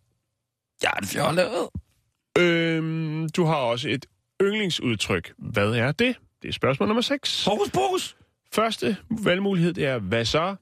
Jeg 0.84 0.92
er 0.94 0.98
en 0.98 1.06
fjollet. 1.08 1.48
Øhm, 2.38 3.30
du 3.30 3.46
har 3.46 3.56
også 3.56 3.90
et 3.90 4.06
yndlingsudtryk. 4.42 5.34
Hvad 5.38 5.72
er 5.72 5.92
det? 5.92 6.16
Det 6.42 6.48
er 6.48 6.54
spørgsmål 6.54 6.90
nummer 6.90 7.02
6. 7.02 7.46
Hokus 7.46 7.70
pokus! 7.72 8.18
Første 8.54 8.98
valgmulighed 9.10 9.74
det 9.74 9.86
er, 9.86 10.00
hvad 10.00 10.26
så? 10.26 10.56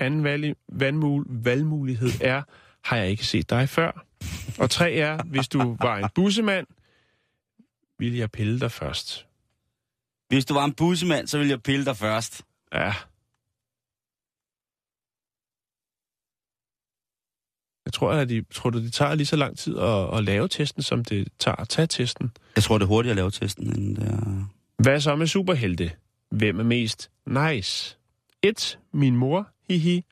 Anden 0.00 0.24
valg, 0.24 0.56
valgmul, 0.68 1.24
valgmulighed 1.28 2.10
er, 2.20 2.42
har 2.84 2.96
jeg 2.96 3.08
ikke 3.08 3.26
set 3.26 3.50
dig 3.50 3.68
før? 3.68 4.05
Og 4.58 4.70
tre 4.70 4.92
er, 4.92 5.22
hvis 5.22 5.48
du 5.48 5.76
var 5.80 5.96
en 5.98 6.08
bussemand, 6.14 6.66
ville 7.98 8.18
jeg 8.18 8.30
pille 8.30 8.60
dig 8.60 8.72
først. 8.72 9.26
Hvis 10.28 10.44
du 10.44 10.54
var 10.54 10.64
en 10.64 10.72
bussemand, 10.72 11.26
så 11.26 11.38
ville 11.38 11.50
jeg 11.50 11.62
pille 11.62 11.84
dig 11.84 11.96
først. 11.96 12.42
Ja. 12.72 12.94
Jeg 17.84 17.92
tror, 17.92 18.12
at 18.12 18.28
de, 18.28 18.44
tror 18.54 18.70
du, 18.70 18.78
det 18.78 18.92
tager 18.92 19.14
lige 19.14 19.26
så 19.26 19.36
lang 19.36 19.58
tid 19.58 19.78
at, 19.78 20.18
at 20.18 20.24
lave 20.24 20.48
testen, 20.48 20.82
som 20.82 21.04
det 21.04 21.28
tager 21.38 21.56
at 21.56 21.68
tage 21.68 21.86
testen. 21.86 22.32
Jeg 22.56 22.64
tror, 22.64 22.78
det 22.78 22.84
er 22.84 22.88
hurtigt 22.88 23.10
at 23.10 23.16
lave 23.16 23.30
testen, 23.30 23.80
end 23.80 23.96
det 23.96 24.08
er... 24.08 24.46
Hvad 24.82 25.00
så 25.00 25.16
med 25.16 25.26
superhelte? 25.26 25.92
Hvem 26.30 26.60
er 26.60 26.64
mest 26.64 27.10
nice? 27.26 27.96
1. 28.42 28.78
Min 28.92 29.16
mor. 29.16 29.48
Hihi. 29.68 30.04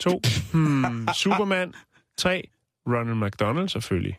2. 0.00 0.20
Hmm, 0.52 1.08
Superman. 1.22 1.74
3. 2.16 2.50
Ronald 2.86 3.16
McDonald 3.16 3.68
selvfølgelig. 3.68 4.18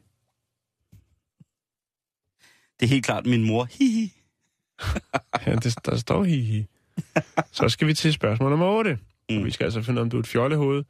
Det 2.79 2.85
er 2.85 2.89
helt 2.89 3.05
klart 3.05 3.25
min 3.25 3.43
mor. 3.47 3.67
Hihi. 3.71 4.13
Ja, 5.45 5.55
det, 5.55 5.85
der 5.85 5.95
står 5.95 6.23
hihi. 6.23 6.65
Så 7.51 7.69
skal 7.69 7.87
vi 7.87 7.93
til 7.93 8.13
spørgsmål 8.13 8.49
nummer 8.49 8.65
8. 8.67 8.99
Mm. 9.29 9.45
Vi 9.45 9.51
skal 9.51 9.63
altså 9.63 9.81
finde 9.81 9.97
ud 9.97 10.01
af, 10.01 10.05
om 10.05 10.09
du 10.09 10.17
er 10.17 10.19
et 10.19 10.27
fjollehoved. 10.27 10.83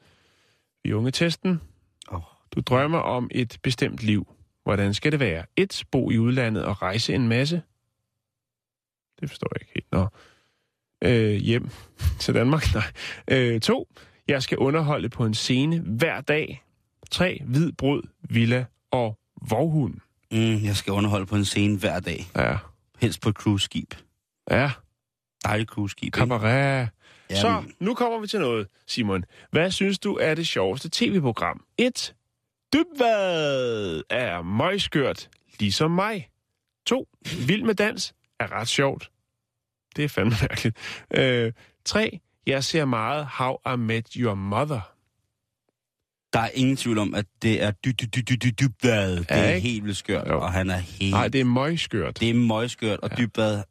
Vi 0.83 0.93
unge 0.93 1.11
testen. 1.11 1.61
Oh. 2.07 2.21
Du 2.51 2.61
drømmer 2.61 2.97
om 2.99 3.29
et 3.31 3.59
bestemt 3.63 4.03
liv. 4.03 4.27
Hvordan 4.63 4.93
skal 4.93 5.11
det 5.11 5.19
være? 5.19 5.45
1. 5.55 5.83
Bo 5.91 6.11
i 6.11 6.17
udlandet 6.17 6.65
og 6.65 6.81
rejse 6.81 7.13
en 7.13 7.27
masse. 7.27 7.61
Det 9.19 9.29
forstår 9.29 9.47
jeg 9.55 9.61
ikke 9.61 9.71
helt. 9.75 9.91
Nå. 9.91 10.07
Øh, 11.03 11.35
hjem 11.35 11.69
til 12.19 12.33
Danmark? 12.33 12.63
Nej. 12.73 12.91
Øh, 13.27 13.61
2. 13.61 13.87
Jeg 14.27 14.43
skal 14.43 14.57
underholde 14.57 15.09
på 15.09 15.25
en 15.25 15.33
scene 15.33 15.79
hver 15.79 16.21
dag. 16.21 16.63
3. 17.09 17.41
Hvid 17.45 17.71
brød, 17.71 18.03
villa 18.29 18.65
og 18.91 19.17
vorhund. 19.49 19.93
Mm, 20.31 20.63
jeg 20.63 20.75
skal 20.75 20.93
underholde 20.93 21.25
på 21.25 21.35
en 21.35 21.45
scene 21.45 21.77
hver 21.77 21.99
dag. 21.99 22.27
Ja. 22.35 22.57
Helst 22.99 23.21
på 23.21 23.29
et 23.29 23.35
cruise-skib. 23.35 23.93
Ja. 24.51 24.71
Dejligt 25.43 25.69
cruise-skib? 25.69 26.13
Cabaret. 26.13 26.89
Ja, 27.29 27.35
Så, 27.41 27.63
nu 27.79 27.93
kommer 27.93 28.19
vi 28.19 28.27
til 28.27 28.39
noget, 28.39 28.67
Simon. 28.87 29.23
Hvad 29.51 29.71
synes 29.71 29.99
du 29.99 30.15
er 30.15 30.35
det 30.35 30.47
sjoveste 30.47 30.89
tv-program? 30.91 31.63
1. 31.77 32.15
Dybvad 32.73 34.01
er 34.09 34.41
møgskørt, 34.41 35.29
ligesom 35.59 35.91
mig. 35.91 36.29
2. 36.85 37.07
Vild 37.47 37.63
med 37.63 37.75
dans 37.75 38.13
er 38.39 38.51
ret 38.51 38.67
sjovt. 38.67 39.11
Det 39.95 40.03
er 40.05 40.09
fandme 40.09 40.35
mærkeligt. 40.41 40.77
Øh, 41.13 41.53
3. 41.85 42.19
Jeg 42.47 42.63
ser 42.63 42.85
meget 42.85 43.25
How 43.25 43.57
I 43.73 43.77
Met 43.77 44.13
Your 44.13 44.35
Mother. 44.35 44.81
Der 46.33 46.39
er 46.39 46.49
ingen 46.53 46.77
tvivl 46.77 46.97
om, 46.97 47.13
at 47.15 47.25
det 47.41 47.63
er 47.63 47.71
dy 47.71 47.87
dy 47.89 48.03
dy 48.15 48.19
dy 48.19 48.33
dy 48.33 48.53
dybvad. 48.61 49.15
Det 49.17 49.25
Ja, 49.29 49.35
er 49.35 49.49
ikke? 49.53 49.67
helt 49.69 49.83
vildt 49.83 49.97
skørt, 49.97 50.27
Jo. 50.27 50.41
og 50.41 50.51
han 50.53 50.69
er 50.69 50.77
helt... 50.77 51.11
Nej, 51.11 51.27
det 51.27 51.41
er 51.41 51.45
møgskørt. 51.45 52.19
det 52.19 52.29
er 52.29 52.33
møgskørt, 52.33 52.99
og 52.99 53.09
Ja. 53.09 53.15
ja. 53.19 53.21
dybvad, 53.25 53.63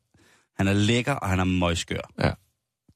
han 0.57 0.69
er 0.69 0.73
lækker, 0.73 1.13
og 1.13 1.29
han 1.29 1.41
er 1.41 1.45
møgskør. 1.45 2.35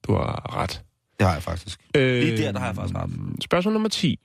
Du 0.03 0.13
har 0.13 0.55
ret. 0.57 0.83
Det 1.19 1.27
har 1.27 1.33
jeg 1.33 1.43
faktisk. 1.43 1.79
Øh, 1.95 2.23
Lige 2.23 2.37
der, 2.37 2.51
der 2.51 2.59
har 2.59 2.65
jeg 2.67 2.75
faktisk 2.75 2.95
ret. 2.97 3.09
Spørgsmål 3.43 3.73
nummer 3.73 3.89
10. 3.89 4.19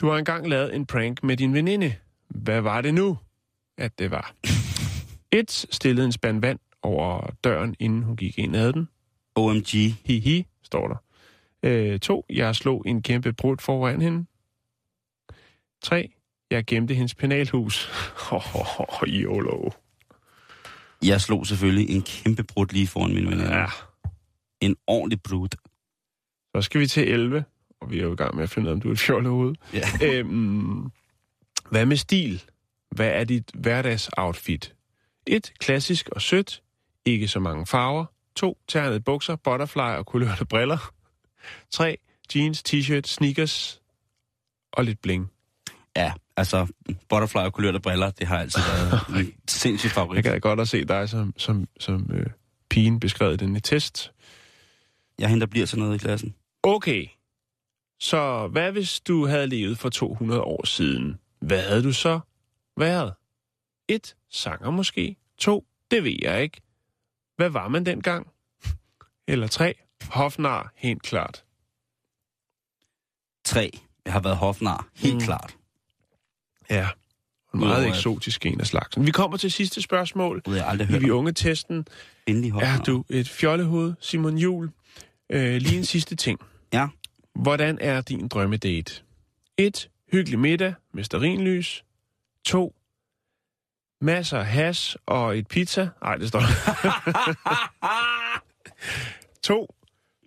Du 0.00 0.08
har 0.10 0.18
engang 0.18 0.48
lavet 0.48 0.74
en 0.74 0.86
prank 0.86 1.22
med 1.22 1.36
din 1.36 1.54
veninde. 1.54 1.94
Hvad 2.28 2.60
var 2.60 2.80
det 2.80 2.94
nu, 2.94 3.18
at 3.78 3.98
det 3.98 4.10
var? 4.10 4.34
1. 5.32 5.66
Stillede 5.70 6.06
en 6.06 6.12
spand 6.12 6.40
vand 6.40 6.58
over 6.82 7.30
døren, 7.44 7.76
inden 7.78 8.02
hun 8.02 8.16
gik 8.16 8.38
ind 8.38 8.56
ad 8.56 8.72
den. 8.72 8.88
OMG. 9.34 9.66
Hihi, 10.04 10.46
står 10.62 10.88
der. 10.88 10.96
Øh, 11.64 11.98
2. 11.98 12.26
Jeg 12.30 12.56
slog 12.56 12.82
en 12.86 13.02
kæmpe 13.02 13.32
brud 13.32 13.56
foran 13.60 14.02
hende. 14.02 14.26
3. 15.82 16.12
Jeg 16.50 16.64
gemte 16.66 16.94
hendes 16.94 17.14
penalhus. 17.14 17.90
YOLO. 19.06 19.70
Jeg 21.04 21.20
slog 21.20 21.46
selvfølgelig 21.46 21.90
en 21.90 22.02
kæmpe 22.02 22.44
brud 22.44 22.66
lige 22.66 22.86
foran 22.86 23.14
min 23.14 23.24
veninde. 23.26 23.56
Ja. 23.56 23.66
En 24.60 24.76
ordentlig 24.86 25.22
brud. 25.22 25.48
Så 26.56 26.62
skal 26.62 26.80
vi 26.80 26.86
til 26.86 27.08
11, 27.08 27.44
og 27.80 27.90
vi 27.90 27.98
er 27.98 28.02
jo 28.02 28.12
i 28.12 28.16
gang 28.16 28.34
med 28.34 28.42
at 28.42 28.50
finde 28.50 28.66
ud 28.66 28.70
af, 28.70 28.74
om 28.74 28.80
du 28.80 28.88
er 28.88 28.92
et 28.92 28.98
fjollehoved. 28.98 29.54
Ja. 29.72 29.88
Øhm, 30.08 30.90
hvad 31.70 31.86
med 31.86 31.96
stil? 31.96 32.42
Hvad 32.90 33.08
er 33.08 33.24
dit 33.24 33.50
hverdagsoutfit? 33.54 34.74
1. 35.26 35.52
Klassisk 35.58 36.08
og 36.08 36.22
sødt. 36.22 36.62
Ikke 37.04 37.28
så 37.28 37.40
mange 37.40 37.66
farver. 37.66 38.04
2. 38.36 38.58
Ternede 38.68 39.00
bukser, 39.00 39.36
butterfly 39.36 39.80
og 39.80 40.06
kulørte 40.06 40.44
briller. 40.44 40.92
3. 41.70 41.96
Jeans, 42.34 42.62
t-shirt, 42.68 43.06
sneakers 43.06 43.80
og 44.72 44.84
lidt 44.84 45.02
bling. 45.02 45.30
Ja, 45.96 46.12
altså, 46.36 46.66
butterfly 47.08 47.38
og 47.38 47.52
kulørte 47.52 47.80
briller, 47.80 48.10
det 48.10 48.26
har 48.26 48.38
altid 48.38 48.60
været 48.62 49.00
en 49.26 49.34
sindssyg 49.48 49.86
Jeg 49.88 49.92
favorit. 49.94 50.24
kan 50.24 50.40
godt 50.40 50.60
at 50.60 50.68
se 50.68 50.84
dig 50.84 51.08
som, 51.08 51.34
som, 51.36 51.68
som 51.80 52.10
øh, 52.12 52.26
pigen 52.70 53.00
beskrevet 53.00 53.34
i 53.42 53.44
denne 53.44 53.60
test. 53.60 54.12
Jeg 55.18 55.28
henter 55.30 55.46
bliver 55.46 55.66
sådan 55.66 55.82
noget 55.82 55.94
i 55.94 55.98
klassen. 55.98 56.34
Okay, 56.62 57.06
så 58.00 58.46
hvad 58.46 58.72
hvis 58.72 59.00
du 59.00 59.26
havde 59.26 59.46
levet 59.46 59.78
for 59.78 59.88
200 59.88 60.40
år 60.42 60.66
siden? 60.66 61.18
Hvad 61.40 61.62
havde 61.62 61.82
du 61.82 61.92
så 61.92 62.20
været? 62.76 63.14
1. 63.88 64.16
Sanger 64.30 64.70
måske. 64.70 65.16
2. 65.38 65.66
Det 65.90 66.04
ved 66.04 66.16
jeg 66.22 66.42
ikke. 66.42 66.60
Hvad 67.36 67.48
var 67.48 67.68
man 67.68 67.86
dengang? 67.86 68.26
Eller 69.28 69.46
3. 69.46 69.74
Hofnar, 70.02 70.72
helt 70.76 71.02
klart. 71.02 71.44
Tre. 73.44 73.70
Jeg 74.04 74.12
har 74.12 74.20
været 74.20 74.36
hofnar, 74.36 74.88
helt 74.94 75.14
Mm. 75.14 75.20
klart. 75.20 75.56
Ja. 76.70 76.88
En 77.54 77.60
Udover 77.60 77.72
meget 77.74 77.84
at- 77.84 77.88
eksotisk 77.90 78.46
en 78.46 78.60
af 78.60 78.66
slagsen. 78.66 79.06
Vi 79.06 79.10
kommer 79.10 79.36
til 79.36 79.52
sidste 79.52 79.82
spørgsmål. 79.82 80.42
Har 80.46 80.54
jeg 80.54 80.66
aldrig 80.68 80.88
I 80.88 80.92
hørt 80.92 81.02
vi 81.02 81.10
om. 81.10 81.16
unge 81.18 81.32
testen. 81.32 81.86
Endelig 82.26 82.50
hofnar. 82.50 82.68
Er 82.68 82.78
du 82.82 83.04
et 83.08 83.28
fjollehoved, 83.28 83.94
Simon 84.00 84.38
Jul? 84.38 84.70
Øh, 85.30 85.56
lige 85.56 85.76
en 85.78 85.84
sidste 85.94 86.16
ting. 86.16 86.40
Ja. 86.72 86.88
Hvordan 87.34 87.78
er 87.80 88.00
din 88.00 88.28
drømmedate? 88.28 89.02
1. 89.56 89.90
Hyggelig 90.12 90.38
middag 90.38 90.74
med 90.92 91.04
sterinlys. 91.04 91.84
2. 92.44 92.74
Masser 94.00 94.38
af 94.38 94.46
hash 94.46 94.96
og 95.06 95.38
et 95.38 95.48
pizza. 95.48 95.88
Nej, 96.02 96.16
det 96.16 96.28
står 96.28 96.40
der. 96.46 98.42
2. 99.42 99.74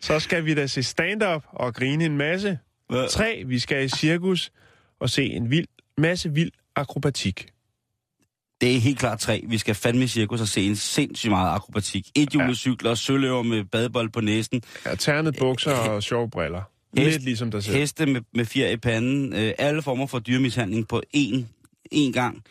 Så 0.01 0.19
skal 0.19 0.45
vi 0.45 0.53
da 0.53 0.67
se 0.67 0.83
stand-up 0.83 1.43
og 1.51 1.75
grine 1.75 2.05
en 2.05 2.17
masse. 2.17 2.59
Hvad? 2.89 3.09
3. 3.09 3.43
Vi 3.45 3.59
skal 3.59 3.83
i 3.85 3.89
cirkus 3.89 4.51
og 4.99 5.09
se 5.09 5.25
en 5.25 5.49
vild, 5.49 5.67
masse 5.97 6.33
vild 6.33 6.51
akrobatik. 6.75 7.47
Det 8.61 8.75
er 8.75 8.79
helt 8.79 8.99
klart 8.99 9.19
tre. 9.19 9.43
Vi 9.47 9.57
skal 9.57 9.75
fandme 9.75 10.03
i 10.03 10.07
cirkus 10.07 10.41
og 10.41 10.47
se 10.47 10.61
en 10.67 10.75
sindssygt 10.75 11.31
meget 11.31 11.55
akrobatik. 11.55 12.07
Et 12.15 12.33
julecykler, 12.35 12.95
søløver 12.95 13.43
med 13.43 13.63
badebold 13.63 14.09
på 14.09 14.21
næsen, 14.21 14.61
Ja, 14.85 14.95
ternet 14.95 15.35
bukser 15.39 15.71
og 15.71 16.03
sjove 16.03 16.29
briller. 16.29 16.61
Hest- 16.97 17.11
Lidt 17.11 17.23
ligesom 17.23 17.51
dig 17.51 17.63
selv. 17.63 17.77
heste 17.77 18.05
med, 18.05 18.21
med 18.33 18.45
fjer 18.45 18.69
i 18.69 18.77
panden, 18.77 19.33
øh, 19.33 19.53
alle 19.57 19.81
former 19.81 20.05
for 20.07 20.19
dyremishandling 20.19 20.87
på 20.87 21.01
én, 21.17 21.35
én 21.95 22.11
gang. 22.11 22.43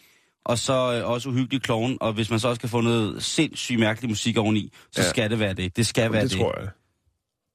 Og 0.44 0.58
så 0.58 0.72
øh, 1.02 1.10
også 1.10 1.28
uhyggelig 1.28 1.62
klovn, 1.62 1.98
og 2.00 2.12
hvis 2.12 2.30
man 2.30 2.40
så 2.40 2.48
også 2.48 2.60
kan 2.60 2.68
få 2.68 2.80
noget 2.80 3.22
sindssygt 3.22 3.80
mærkelig 3.80 4.10
musik 4.10 4.36
oveni, 4.36 4.72
så 4.92 5.00
Ja. 5.00 5.04
ja. 5.04 5.10
skal 5.10 5.30
det 5.30 5.38
være 5.40 5.54
det. 5.54 5.76
Det 5.76 5.86
skal 5.86 6.12
være 6.12 6.22
det 6.22 6.30
det. 6.30 6.38
tror 6.40 6.58
jeg. 6.60 6.68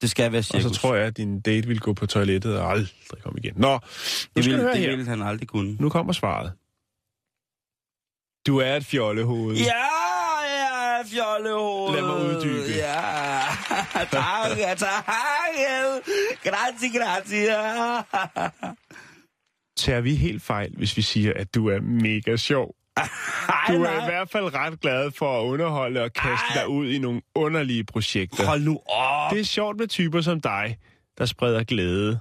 Det 0.01 0.09
skal 0.09 0.31
være 0.31 0.39
Og 0.39 0.43
cirkus. 0.45 0.63
så 0.63 0.81
tror 0.81 0.95
jeg, 0.95 1.05
at 1.07 1.17
din 1.17 1.41
date 1.41 1.67
vil 1.67 1.79
gå 1.79 1.93
på 1.93 2.05
toilettet 2.05 2.59
og 2.59 2.71
aldrig 2.71 2.89
komme 3.23 3.39
igen. 3.43 3.53
Nå, 3.55 3.79
det 4.35 4.43
skal 4.43 4.43
vil, 4.45 4.53
du 4.53 4.57
høre 4.57 4.73
det 4.73 4.81
her. 4.81 4.95
vil 4.95 5.07
han 5.07 5.21
aldrig 5.21 5.47
kunne. 5.47 5.77
Nu 5.79 5.89
kommer 5.89 6.13
svaret. 6.13 6.53
Du 8.47 8.57
er 8.57 8.75
et 8.75 8.85
fjollehoved. 8.85 9.55
Ja, 9.55 9.87
ja, 10.45 11.03
fjollehoved. 11.05 11.95
Lad 11.95 12.01
mig 12.01 12.15
uddybe. 12.37 12.77
Ja, 12.77 13.41
tak, 14.11 14.77
tak. 14.77 15.05
Grazie, 16.43 16.99
grazie. 16.99 17.47
Tager 19.77 20.01
vi 20.01 20.15
helt 20.15 20.43
fejl, 20.43 20.73
hvis 20.77 20.97
vi 20.97 21.01
siger, 21.01 21.33
at 21.35 21.55
du 21.55 21.67
er 21.69 21.79
mega 21.81 22.35
sjov? 22.37 22.75
Ej, 22.97 23.05
Du 23.67 23.83
er 23.83 24.01
i 24.01 24.05
hvert 24.05 24.29
fald 24.29 24.53
ret 24.55 24.79
glad 24.81 25.11
for 25.17 25.39
at 25.41 25.45
underholde 25.45 26.01
og 26.03 26.13
kaste 26.13 26.45
Ej. 26.49 26.61
dig 26.61 26.67
ud 26.67 26.87
i 26.89 26.99
nogle 26.99 27.21
underlige 27.35 27.83
projekter. 27.83 28.45
Hold 28.45 28.61
nu 28.61 28.79
op. 28.89 29.31
Det 29.31 29.39
er 29.39 29.43
sjovt 29.43 29.77
med 29.79 29.87
typer 29.87 30.21
som 30.21 30.41
dig, 30.41 30.77
der 31.17 31.25
spreder 31.25 31.63
glæde. 31.63 32.19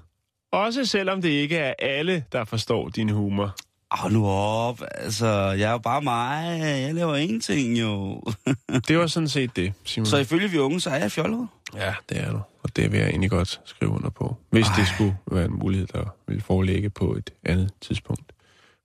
Også 0.53 0.85
selvom 0.85 1.23
det 1.23 1.29
ikke 1.29 1.57
er 1.57 1.75
alle, 1.79 2.25
der 2.33 2.45
forstår 2.45 2.89
din 2.89 3.09
humor. 3.09 3.57
Åh, 4.05 4.13
nu 4.13 4.27
op. 4.29 4.83
Altså, 4.95 5.27
jeg 5.29 5.69
er 5.69 5.73
jo 5.73 5.79
bare 5.79 6.03
mig. 6.03 6.61
Jeg 6.61 6.95
laver 6.95 7.17
ingenting, 7.17 7.81
jo. 7.81 8.23
Det 8.89 8.99
var 8.99 9.07
sådan 9.07 9.29
set 9.29 9.57
det, 9.57 9.73
Simon. 9.85 10.07
så 10.07 10.17
ifølge 10.17 10.49
vi 10.51 10.59
unge, 10.59 10.81
så 10.81 10.91
er 10.91 10.97
jeg 10.97 11.13
fjollet. 11.13 11.49
Ja, 11.75 11.95
det 12.09 12.21
er 12.21 12.31
du. 12.31 12.41
Og 12.63 12.77
det 12.77 12.93
vil 12.93 13.01
jeg 13.01 13.09
egentlig 13.09 13.31
godt 13.31 13.61
skrive 13.65 13.91
under 13.91 14.11
på. 14.11 14.37
Hvis 14.51 14.67
Ej. 14.67 14.75
det 14.77 14.87
skulle 14.89 15.17
være 15.31 15.45
en 15.45 15.59
mulighed, 15.59 15.87
der 15.87 16.05
vil 16.29 16.43
forelægge 16.43 16.91
på 16.91 17.13
et 17.13 17.31
andet 17.45 17.71
tidspunkt. 17.81 18.33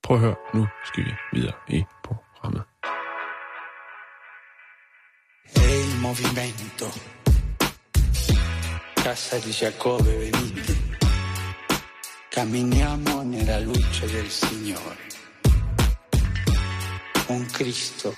Prøv 0.06 0.18
at 0.18 0.22
høre, 0.24 0.36
nu 0.54 0.68
skal 0.84 1.06
vi 1.06 1.14
videre 1.34 1.54
i 1.68 1.84
programmet. 2.04 2.64
Il 5.56 6.02
movimento. 6.02 6.88
Casa 9.04 9.38
di 9.40 9.52
Giacobbe, 9.52 10.12
venite. 10.18 10.74
Camminiamo 12.30 13.24
nella 13.24 13.60
luce 13.60 14.06
del 14.08 14.30
Signore. 14.30 14.98
Un 17.28 17.46
Cristo 17.56 18.14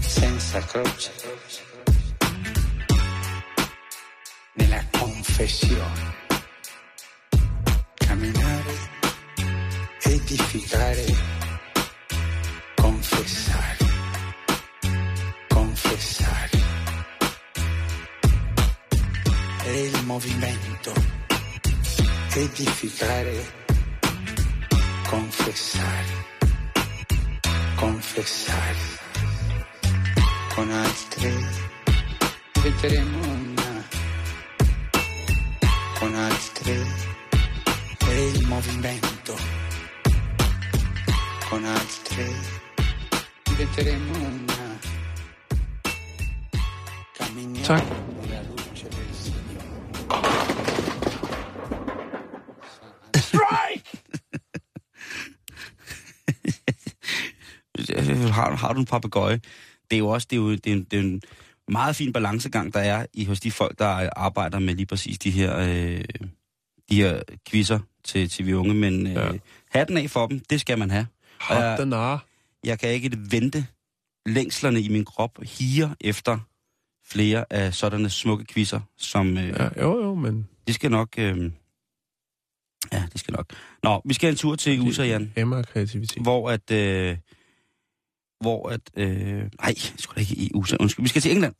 senza 0.00 0.60
croce. 0.60 1.10
Nella 4.54 4.82
confessione. 4.98 6.14
Camminare, 8.06 8.91
edificare, 10.32 11.04
confessare 12.74 13.76
confessare. 15.48 16.58
È 19.62 19.68
il 19.68 20.04
movimento. 20.04 20.92
Edificare, 22.34 23.52
confessare, 25.06 26.26
confessare. 27.76 29.00
Con 30.54 30.70
altre 30.70 31.32
diventeremo 32.52 33.18
una. 33.26 33.86
Con 35.98 36.14
altre 36.14 36.86
è 37.98 38.14
il 38.14 38.46
movimento. 38.46 39.61
Con 41.52 41.64
altre 41.66 42.24
diventeremo 43.44 44.14
una. 44.26 44.78
Camminiamo 47.18 47.66
Tak. 47.66 47.84
nella 48.20 48.40
luce 48.48 48.88
del 48.88 49.12
Signore. 49.12 50.92
har, 58.32 58.56
har 58.56 58.72
du 58.72 58.80
en 58.80 58.86
papegøje? 58.86 59.40
Det 59.90 59.96
er 59.96 59.98
jo 59.98 60.08
også 60.08 60.26
det 60.30 60.36
er 60.36 60.40
jo, 60.40 60.50
det 60.52 60.66
er, 60.66 60.72
en- 60.72 60.84
det 60.84 60.96
er 60.98 61.00
en 61.02 61.22
meget 61.68 61.96
fin 61.96 62.12
balancegang, 62.12 62.74
der 62.74 62.80
er 62.80 63.06
i 63.14 63.24
hos 63.24 63.40
de 63.40 63.50
folk, 63.50 63.78
der 63.78 64.10
arbejder 64.16 64.58
med 64.58 64.74
lige 64.74 64.86
præcis 64.86 65.18
de 65.18 65.30
her, 65.30 65.58
øh, 65.58 66.04
de 66.90 66.96
her 66.96 67.22
quizzer 67.50 67.78
til, 68.04 68.28
til 68.28 68.46
vi 68.46 68.54
unge. 68.54 68.74
Men 68.74 69.06
øh, 69.06 69.12
ja. 69.12 69.28
hatten 69.70 69.96
af 69.96 70.10
for 70.10 70.26
dem, 70.26 70.40
det 70.50 70.60
skal 70.60 70.78
man 70.78 70.90
have. 70.90 71.06
Og 71.48 71.56
jeg, 71.56 72.18
jeg 72.64 72.78
kan 72.78 72.90
ikke 72.90 73.10
vente 73.30 73.66
længslerne 74.26 74.80
i 74.80 74.88
min 74.88 75.04
krop 75.04 75.38
higer 75.42 75.94
efter 76.00 76.38
flere 77.04 77.44
af 77.50 77.74
sådanne 77.74 78.10
smukke 78.10 78.44
quizzer, 78.44 78.80
som 78.96 79.38
øh, 79.38 79.48
ja. 79.48 79.82
Jo, 79.82 80.02
jo, 80.02 80.14
men 80.14 80.48
det 80.66 80.74
skal 80.74 80.90
nok... 80.90 81.08
Øh, 81.18 81.52
ja, 82.92 83.08
det 83.12 83.20
skal 83.20 83.32
nok. 83.32 83.52
Nå, 83.82 84.02
vi 84.04 84.14
skal 84.14 84.30
en 84.30 84.36
tur 84.36 84.56
til 84.56 84.80
USA, 84.80 85.04
Jan 85.04 85.32
emmer 85.36 85.56
af 85.56 85.66
kreativitet. 85.66 86.22
hvor 86.22 86.50
at... 86.50 86.70
Øh, 86.70 87.16
hvor 88.40 88.68
at... 88.68 88.80
Øh, 88.96 89.50
nej, 89.60 89.74
sgu 89.96 90.14
da 90.14 90.20
ikke 90.20 90.34
i 90.34 90.50
USA, 90.54 90.76
undskyld. 90.80 91.04
Vi 91.04 91.08
skal 91.08 91.22
til 91.22 91.32
England, 91.32 91.54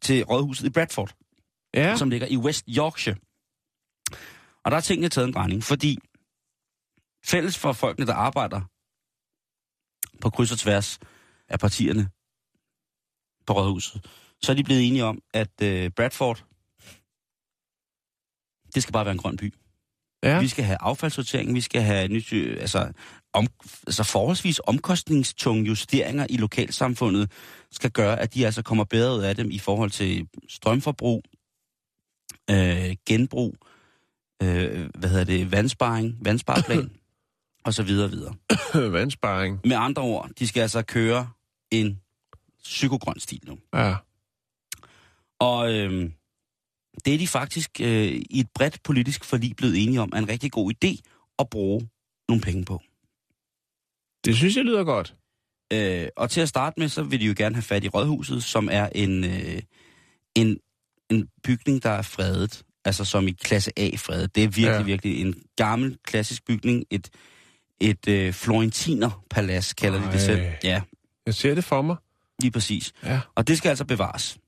til 0.00 0.24
rådhuset 0.24 0.66
i 0.66 0.70
Bradford, 0.70 1.14
ja. 1.74 1.96
som 1.96 2.10
ligger 2.10 2.26
i 2.26 2.36
West 2.36 2.64
Yorkshire. 2.68 3.16
Og 4.64 4.70
der 4.70 4.76
er 4.76 4.80
tingene 4.80 5.08
taget 5.08 5.28
en 5.28 5.34
drejning, 5.34 5.64
fordi 5.64 5.98
fælles 7.24 7.58
for 7.58 7.72
folkene, 7.72 8.06
der 8.06 8.14
arbejder 8.14 8.60
på 10.20 10.30
kryds 10.30 10.52
og 10.52 10.58
tværs 10.58 10.98
af 11.48 11.58
partierne 11.58 12.08
på 13.46 13.52
rådhuset, 13.52 14.06
så 14.42 14.52
er 14.52 14.56
de 14.56 14.64
blevet 14.64 14.86
enige 14.88 15.04
om, 15.04 15.22
at 15.34 15.62
øh, 15.62 15.90
Bradford, 15.90 16.44
det 18.74 18.82
skal 18.82 18.92
bare 18.92 19.04
være 19.04 19.12
en 19.12 19.18
grøn 19.18 19.36
by. 19.36 19.54
ja. 20.22 20.40
Vi 20.40 20.48
skal 20.48 20.64
have 20.64 20.78
affaldssortering, 20.80 21.54
vi 21.54 21.60
skal 21.60 21.82
have 21.82 22.08
nyt, 22.08 22.32
øh, 22.32 22.56
altså, 22.60 22.92
om, 23.32 23.46
altså 23.86 24.04
forholdsvis 24.04 24.60
omkostningstunge 24.66 25.64
justeringer 25.64 26.26
i 26.30 26.36
lokalsamfundet, 26.36 27.32
skal 27.70 27.90
gøre, 27.90 28.20
at 28.20 28.34
de 28.34 28.46
altså 28.46 28.62
kommer 28.62 28.84
bedre 28.84 29.16
ud 29.16 29.22
af 29.22 29.36
dem 29.36 29.50
i 29.50 29.58
forhold 29.58 29.90
til 29.90 30.28
strømforbrug, 30.48 31.22
øh, 32.50 32.96
genbrug, 33.06 33.56
øh, 34.42 34.90
hvad 34.98 35.10
hedder 35.10 35.24
det, 35.24 35.52
vandsparing, 35.52 36.18
vandspareplan, 36.24 36.90
og 37.64 37.74
så 37.74 37.82
videre 37.82 38.06
og 38.06 38.10
videre. 38.10 38.34
Vandsparing. 38.92 39.60
Med 39.64 39.76
andre 39.76 40.02
ord, 40.02 40.30
de 40.38 40.48
skal 40.48 40.60
altså 40.60 40.82
køre 40.82 41.30
en 41.70 42.00
psykogrøn 42.64 43.20
stil 43.20 43.40
nu. 43.46 43.58
Ja. 43.74 43.94
Og 45.40 45.72
øh, 45.74 46.10
det 47.04 47.14
er 47.14 47.18
de 47.18 47.28
faktisk 47.28 47.80
øh, 47.80 48.22
i 48.30 48.40
et 48.40 48.50
bredt 48.54 48.82
politisk 48.82 49.24
forlig 49.24 49.56
blevet 49.56 49.82
enige 49.82 50.00
om, 50.00 50.10
er 50.12 50.18
en 50.18 50.28
rigtig 50.28 50.52
god 50.52 50.72
idé 50.74 51.00
at 51.38 51.50
bruge 51.50 51.88
nogle 52.28 52.42
penge 52.42 52.64
på. 52.64 52.82
Det 54.24 54.36
synes 54.36 54.56
jeg 54.56 54.64
lyder 54.64 54.84
godt. 54.84 55.14
Øh, 55.72 56.08
og 56.16 56.30
til 56.30 56.40
at 56.40 56.48
starte 56.48 56.80
med, 56.80 56.88
så 56.88 57.02
vil 57.02 57.20
de 57.20 57.26
jo 57.26 57.34
gerne 57.36 57.54
have 57.54 57.62
fat 57.62 57.84
i 57.84 57.88
Rådhuset, 57.88 58.44
som 58.44 58.68
er 58.72 58.88
en, 58.94 59.24
øh, 59.24 59.62
en, 60.34 60.58
en 61.10 61.28
bygning, 61.42 61.82
der 61.82 61.90
er 61.90 62.02
fredet. 62.02 62.62
Altså 62.84 63.04
som 63.04 63.28
i 63.28 63.30
klasse 63.30 63.72
A 63.76 63.90
fredet. 63.96 64.34
Det 64.34 64.44
er 64.44 64.48
virkelig, 64.48 64.66
ja. 64.70 64.82
virkelig 64.82 65.20
en 65.20 65.42
gammel, 65.56 65.98
klassisk 66.04 66.44
bygning. 66.46 66.84
Et, 66.90 67.10
et 67.80 68.08
øh, 68.08 68.32
florentinerpalads, 68.32 69.72
kalder 69.74 69.98
de 69.98 70.04
Ej. 70.04 70.12
det 70.12 70.20
selv. 70.20 70.40
Ja, 70.64 70.80
Jeg 71.26 71.34
ser 71.34 71.54
det 71.54 71.64
for 71.64 71.82
mig. 71.82 71.96
lige 72.40 72.50
præcis. 72.50 72.92
Ja. 73.04 73.20
Og 73.34 73.48
det 73.48 73.58
skal 73.58 73.68
altså 73.68 73.84
bevares. 73.84 74.38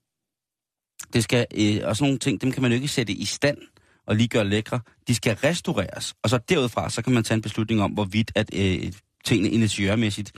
Det 1.13 1.25
skal, 1.25 1.47
øh, 1.55 1.81
og 1.85 1.97
sådan 1.97 2.09
nogle 2.09 2.19
ting, 2.19 2.41
dem 2.41 2.53
kan 2.53 2.63
man 2.63 2.71
jo 2.71 2.75
ikke 2.75 2.89
sætte 2.89 3.13
i 3.13 3.25
stand 3.25 3.59
og 4.07 4.17
lige 4.17 4.29
gøre 4.29 4.45
lækre. 4.45 4.81
De 5.09 5.15
skal 5.15 5.35
restaureres. 5.37 6.15
Og 6.23 6.31
så 6.31 6.39
derudfra, 6.39 6.91
så 6.91 7.03
kan 7.03 7.13
man 7.13 7.25
tage 7.25 7.37
en 7.37 7.43
beslutning 7.43 7.83
om, 7.83 7.91
hvorvidt 7.93 8.33
at 8.35 8.51
øh, 8.55 8.93
tingene 9.25 9.51
initiørmæssigt 9.51 10.33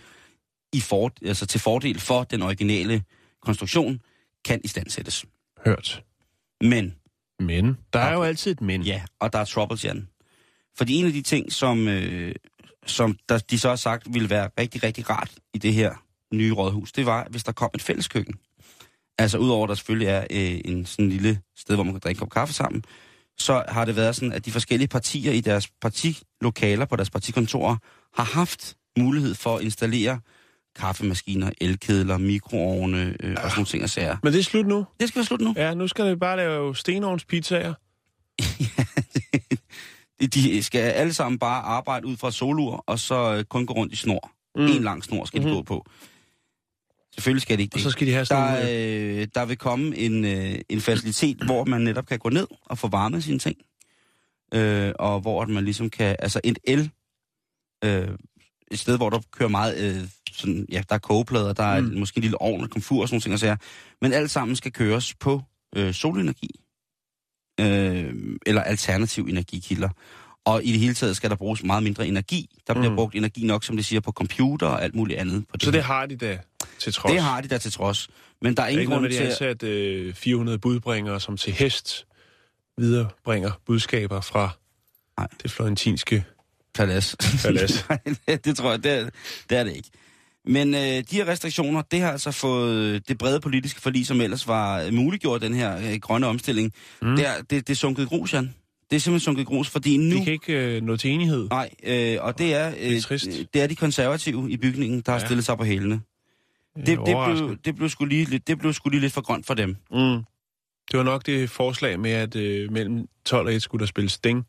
i 0.72 0.80
for, 0.80 1.10
altså 1.26 1.46
til 1.46 1.60
fordel 1.60 2.00
for 2.00 2.22
den 2.24 2.42
originale 2.42 3.02
konstruktion 3.42 4.00
kan 4.44 4.60
istandsættes. 4.64 5.24
Hørt. 5.66 6.02
Men, 6.60 6.94
Men. 7.40 7.78
Der 7.92 7.98
er 8.00 8.12
jo 8.12 8.22
altid 8.22 8.52
et 8.52 8.60
men. 8.60 8.82
ja, 8.82 9.02
og 9.20 9.32
der 9.32 9.38
er 9.38 9.44
troubles, 9.44 9.84
Jan. 9.84 10.08
Fordi 10.76 10.94
en 10.94 11.06
af 11.06 11.12
de 11.12 11.22
ting, 11.22 11.52
som, 11.52 11.88
øh, 11.88 12.34
som 12.86 13.16
der, 13.28 13.38
de 13.38 13.58
så 13.58 13.68
har 13.68 13.76
sagt 13.76 14.14
ville 14.14 14.30
være 14.30 14.50
rigtig, 14.58 14.82
rigtig 14.82 15.10
rart 15.10 15.30
i 15.54 15.58
det 15.58 15.74
her 15.74 15.94
nye 16.34 16.52
rådhus, 16.52 16.92
det 16.92 17.06
var, 17.06 17.26
hvis 17.30 17.44
der 17.44 17.52
kom 17.52 17.70
et 17.74 17.82
fælleskøkken. 17.82 18.34
Altså 19.18 19.38
udover 19.38 19.64
at 19.64 19.68
der 19.68 19.74
selvfølgelig 19.74 20.08
er 20.08 20.26
øh, 20.30 20.60
en 20.64 20.86
sådan 20.86 21.08
lille 21.08 21.40
sted, 21.56 21.74
hvor 21.74 21.84
man 21.84 21.94
kan 21.94 22.00
drikke 22.04 22.18
en 22.18 22.20
kop 22.20 22.30
kaffe 22.30 22.54
sammen, 22.54 22.84
så 23.38 23.64
har 23.68 23.84
det 23.84 23.96
været 23.96 24.16
sådan, 24.16 24.32
at 24.32 24.44
de 24.46 24.52
forskellige 24.52 24.88
partier 24.88 25.32
i 25.32 25.40
deres 25.40 25.68
partilokaler 25.80 26.84
på 26.84 26.96
deres 26.96 27.10
partikontorer 27.10 27.76
har 28.14 28.24
haft 28.24 28.76
mulighed 28.98 29.34
for 29.34 29.56
at 29.56 29.62
installere 29.62 30.20
kaffemaskiner, 30.76 31.50
elkedler, 31.60 32.18
mikroovne 32.18 33.16
øh, 33.20 33.36
og 33.36 33.42
sådan 33.42 33.50
nogle 33.56 33.66
ting 33.66 33.82
og 33.82 33.90
sager. 33.90 34.16
Men 34.22 34.32
det 34.32 34.38
er 34.38 34.42
slut 34.42 34.66
nu. 34.66 34.86
Det 35.00 35.08
skal 35.08 35.18
være 35.18 35.26
slut 35.26 35.40
nu. 35.40 35.54
Ja, 35.56 35.74
nu 35.74 35.88
skal 35.88 36.10
vi 36.10 36.16
bare 36.16 36.36
lave 36.36 36.76
stenovnspizzaer. 36.76 37.74
De- 39.14 39.43
De 40.26 40.62
skal 40.62 40.78
alle 40.80 41.12
sammen 41.14 41.38
bare 41.38 41.62
arbejde 41.62 42.06
ud 42.06 42.16
fra 42.16 42.30
solur, 42.30 42.84
og 42.86 42.98
så 42.98 43.34
øh, 43.34 43.44
kun 43.44 43.66
gå 43.66 43.74
rundt 43.74 43.92
i 43.92 43.96
snor. 43.96 44.30
Mm. 44.56 44.66
En 44.66 44.82
lang 44.82 45.04
snor 45.04 45.24
skal 45.24 45.40
de 45.40 45.46
Mhm. 45.46 45.54
gå 45.54 45.62
på. 45.62 45.86
Selvfølgelig 47.14 47.42
skal 47.42 47.58
de 47.58 47.62
ikke 47.62 47.74
Og 47.74 47.78
det. 47.78 47.82
så 47.82 47.90
skal 47.90 48.06
de 48.06 48.12
have 48.12 48.24
sådan 48.24 48.62
der, 48.66 49.20
øh, 49.20 49.28
der 49.34 49.44
vil 49.44 49.56
komme 49.56 49.96
en, 49.96 50.24
øh, 50.24 50.58
en 50.68 50.80
facilitet, 50.80 51.36
hvor 51.44 51.64
man 51.64 51.80
netop 51.80 52.06
kan 52.06 52.18
gå 52.18 52.28
ned 52.28 52.46
og 52.64 52.78
få 52.78 52.88
varmet 52.88 53.24
sine 53.24 53.38
ting. 53.38 53.56
Øh, 54.54 54.92
og 54.98 55.20
hvor 55.20 55.46
man 55.46 55.64
ligesom 55.64 55.90
kan... 55.90 56.16
Altså 56.18 56.40
et 56.44 56.58
el... 56.64 56.90
Øh, 57.84 58.08
et 58.70 58.78
sted, 58.78 58.96
hvor 58.96 59.10
der 59.10 59.20
kører 59.32 59.48
meget... 59.48 59.76
Øh, 59.96 60.08
sådan, 60.32 60.66
ja, 60.72 60.82
der 60.88 60.94
er 60.94 60.98
kogeplader, 60.98 61.52
der 61.52 61.64
er 61.64 61.80
mm. 61.80 61.98
måske 61.98 62.18
en 62.18 62.22
lille 62.22 62.40
ovn 62.40 62.60
og 62.64 62.70
komfur 62.70 63.02
og 63.02 63.08
sådan 63.08 63.14
nogle 63.14 63.22
ting. 63.22 63.32
Og 63.32 63.38
sager. 63.38 63.56
Men 64.00 64.12
alt 64.12 64.30
sammen 64.30 64.56
skal 64.56 64.72
køres 64.72 65.14
på 65.14 65.42
øh, 65.76 65.94
solenergi. 65.94 66.50
Øh, 67.60 68.14
eller 68.46 68.62
alternativ 68.62 69.24
energikilder. 69.28 69.88
Og 70.44 70.64
i 70.64 70.72
det 70.72 70.80
hele 70.80 70.94
taget 70.94 71.16
skal 71.16 71.30
der 71.30 71.36
bruges 71.36 71.62
meget 71.62 71.82
mindre 71.82 72.06
energi. 72.06 72.48
Der 72.66 72.74
bliver 72.74 72.90
Mm. 72.90 72.96
brugt 72.96 73.14
energi 73.14 73.46
nok, 73.46 73.64
som 73.64 73.76
det 73.76 73.84
siger, 73.86 74.00
på 74.00 74.12
computer 74.12 74.66
og 74.66 74.82
alt 74.82 74.94
muligt 74.94 75.18
andet. 75.18 75.44
På 75.48 75.54
Så 75.62 75.70
det 75.70 75.82
har 75.82 76.06
de 76.06 76.16
da 76.16 76.38
til 76.78 76.92
trods. 76.92 77.12
det 77.12 77.22
har 77.22 77.40
de 77.40 77.48
da 77.48 77.58
til 77.58 77.72
trods. 77.72 78.08
Men 78.42 78.56
der 78.56 78.62
er 78.62 78.66
ingen 78.66 78.80
ikke 78.80 78.90
noget 78.90 79.02
grund 79.02 79.12
til... 79.12 79.20
har 79.20 79.26
ansat 79.30 79.62
øh, 79.62 80.14
400 80.14 80.58
budbringere, 80.58 81.20
som 81.20 81.36
til 81.36 81.52
hest 81.52 82.06
viderebringer 82.78 83.50
budskaber 83.66 84.20
fra 84.20 84.50
Nej. 85.18 85.28
det 85.42 85.50
florentinske 85.50 86.24
Palads. 86.74 87.16
Palads. 87.44 87.84
Nej, 87.88 87.98
det, 88.28 88.44
det 88.44 88.56
tror 88.56 88.70
jeg, 88.70 88.84
det 88.84 88.92
er, 88.92 89.10
det 89.50 89.58
er 89.58 89.64
det 89.64 89.76
ikke. 89.76 89.88
Men 90.46 90.74
øh, 90.74 90.80
de 90.80 91.04
her 91.10 91.28
restriktioner, 91.28 91.82
det 91.82 92.00
har 92.00 92.12
altså 92.12 92.30
fået 92.30 93.08
det 93.08 93.18
brede 93.18 93.40
politiske 93.40 93.80
forlig, 93.80 94.06
som 94.06 94.20
ellers 94.20 94.48
var 94.48 94.90
muliggjort, 94.90 95.40
den 95.42 95.54
her 95.54 95.76
øh, 95.92 95.98
grønne 96.00 96.26
omstilling, 96.26 96.72
mm. 97.02 97.16
det, 97.16 97.26
er, 97.26 97.36
det, 97.38 97.50
det 97.50 97.70
er 97.70 97.74
sunket 97.74 98.08
grus, 98.08 98.32
Jan. 98.34 98.54
Det 98.90 98.96
er 98.96 99.00
simpelthen 99.00 99.24
sunket 99.24 99.46
grus, 99.46 99.68
fordi 99.68 99.96
nu... 99.96 100.16
De 100.18 100.24
kan 100.24 100.32
ikke 100.32 100.76
øh, 100.76 100.82
nå 100.82 100.96
til 100.96 101.10
enighed. 101.10 101.48
Nej, 101.48 101.70
øh, 101.82 102.16
og 102.20 102.38
det 102.38 102.54
er, 102.54 102.68
øh, 102.68 102.74
Det 102.80 102.96
er 102.96 103.00
trist. 103.00 103.26
det 103.54 103.62
er 103.62 103.66
de 103.66 103.76
konservative 103.76 104.50
i 104.50 104.56
bygningen, 104.56 105.00
der 105.00 105.12
har 105.12 105.18
Ja. 105.18 105.26
stillet 105.26 105.44
sig 105.44 105.56
på 105.58 105.64
hælene. 105.64 106.00
Det, 106.76 106.86
Det, 106.86 106.98
blev, 106.98 107.58
det, 107.64 107.76
blev 107.76 107.88
sgu 107.88 108.04
lige, 108.04 108.24
lidt- 108.24 108.46
det 108.46 108.58
blev 108.58 108.72
sgu 108.72 108.88
lige 108.88 109.00
lidt 109.00 109.12
for 109.12 109.20
grønt 109.20 109.46
for 109.46 109.54
dem. 109.54 109.76
Mm. 109.90 110.24
Det 110.90 110.98
var 110.98 111.02
nok 111.02 111.26
det 111.26 111.50
forslag 111.50 112.00
med, 112.00 112.10
at 112.10 112.36
øh, 112.36 112.72
mellem 112.72 113.06
12 113.24 113.46
og 113.46 113.54
1 113.54 113.62
skulle 113.62 113.80
der 113.80 113.86
spille 113.86 114.10
Sting 114.10 114.46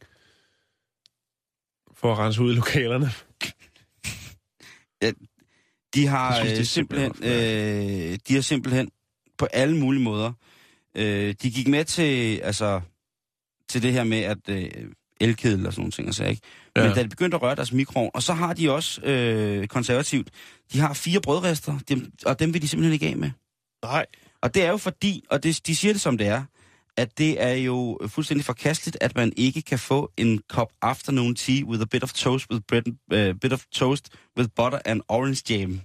for 1.95 2.11
at 2.11 2.17
rense 2.19 2.41
ud 2.41 2.51
i 2.51 2.55
lokalerne. 2.55 3.09
De 5.95 6.07
har 6.07 6.35
Jeg 6.35 6.35
synes, 6.35 6.51
det 6.51 6.57
er 6.57 6.61
øh, 6.61 6.65
simpelthen, 6.65 7.13
simpelthen 7.13 8.11
øh, 8.11 8.19
de 8.27 8.33
har 8.33 8.41
simpelthen 8.41 8.89
på 9.37 9.45
alle 9.45 9.77
mulige 9.77 10.03
måder, 10.03 10.31
øh, 10.95 11.35
de 11.41 11.51
gik 11.51 11.67
med 11.67 11.85
til, 11.85 12.37
altså, 12.37 12.81
til 13.69 13.81
det 13.83 13.93
her 13.93 14.03
med, 14.03 14.19
at 14.19 14.37
øh, 14.49 14.69
elkedel 15.21 15.67
og 15.67 15.73
sådan 15.73 15.81
nogle 15.81 15.91
ting, 15.91 16.07
altså, 16.07 16.25
ikke? 16.25 16.41
Men 16.75 16.85
Ja. 16.85 16.93
da 16.93 17.03
de 17.03 17.09
begyndte 17.09 17.35
at 17.35 17.41
røre 17.41 17.55
deres 17.55 17.71
mikroovn, 17.71 18.11
og 18.13 18.23
så 18.23 18.33
har 18.33 18.53
de 18.53 18.71
også 18.71 19.01
øh, 19.01 19.67
konservativt, 19.67 20.29
de 20.73 20.79
har 20.79 20.93
fire 20.93 21.21
brødrester, 21.21 21.79
dem, 21.89 22.11
og 22.25 22.39
dem 22.39 22.53
vil 22.53 22.61
de 22.61 22.67
simpelthen 22.67 22.93
ikke 22.93 23.07
af 23.07 23.17
med. 23.17 23.31
Nej. 23.83 24.05
Og 24.41 24.53
det 24.55 24.63
er 24.63 24.69
jo 24.69 24.77
fordi, 24.77 25.23
og 25.29 25.43
det, 25.43 25.61
de 25.67 25.75
siger 25.75 25.93
det 25.93 26.01
som 26.01 26.17
det 26.17 26.27
er, 26.27 26.43
at 26.97 27.17
det 27.17 27.43
er 27.43 27.53
jo 27.53 27.99
fuldstændig 28.07 28.45
forkasteligt, 28.45 28.97
at 29.01 29.15
man 29.15 29.33
ikke 29.37 29.61
kan 29.61 29.79
få 29.79 30.11
en 30.17 30.41
kop 30.49 30.71
afternoon 30.81 31.35
tea 31.35 31.65
with 31.65 31.81
a 31.81 31.85
bit 31.85 32.03
of 32.03 32.13
toast 32.13 32.51
with 32.51 32.61
bread, 32.67 32.83
uh, 32.87 33.39
bit 33.39 33.53
of 33.53 33.65
toast 33.71 34.09
with 34.37 34.49
butter 34.55 34.79
and 34.85 35.01
orange 35.07 35.43
jam. 35.49 35.81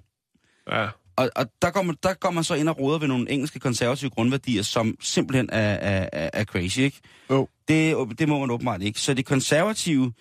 Ja. 0.70 0.88
Og, 1.16 1.30
og 1.36 1.46
der, 1.62 1.70
går 1.70 1.82
man, 1.82 1.96
der 2.02 2.14
går 2.14 2.30
man 2.30 2.44
så 2.44 2.54
ind 2.54 2.68
og 2.68 2.78
råder 2.80 2.98
ved 2.98 3.08
nogle 3.08 3.30
engelske 3.30 3.58
konservative 3.58 4.10
grundværdier, 4.10 4.62
som 4.62 4.96
simpelthen 5.00 5.48
er, 5.52 5.72
er, 5.72 6.08
er, 6.12 6.30
er 6.32 6.44
crazy, 6.44 6.78
ikke? 6.78 7.00
Jo. 7.30 7.48
Det, 7.68 7.96
det 8.18 8.28
må 8.28 8.38
man 8.38 8.50
åbenbart 8.50 8.82
ikke. 8.82 9.00
Så 9.00 9.14
de 9.14 9.22
konservative, 9.22 10.12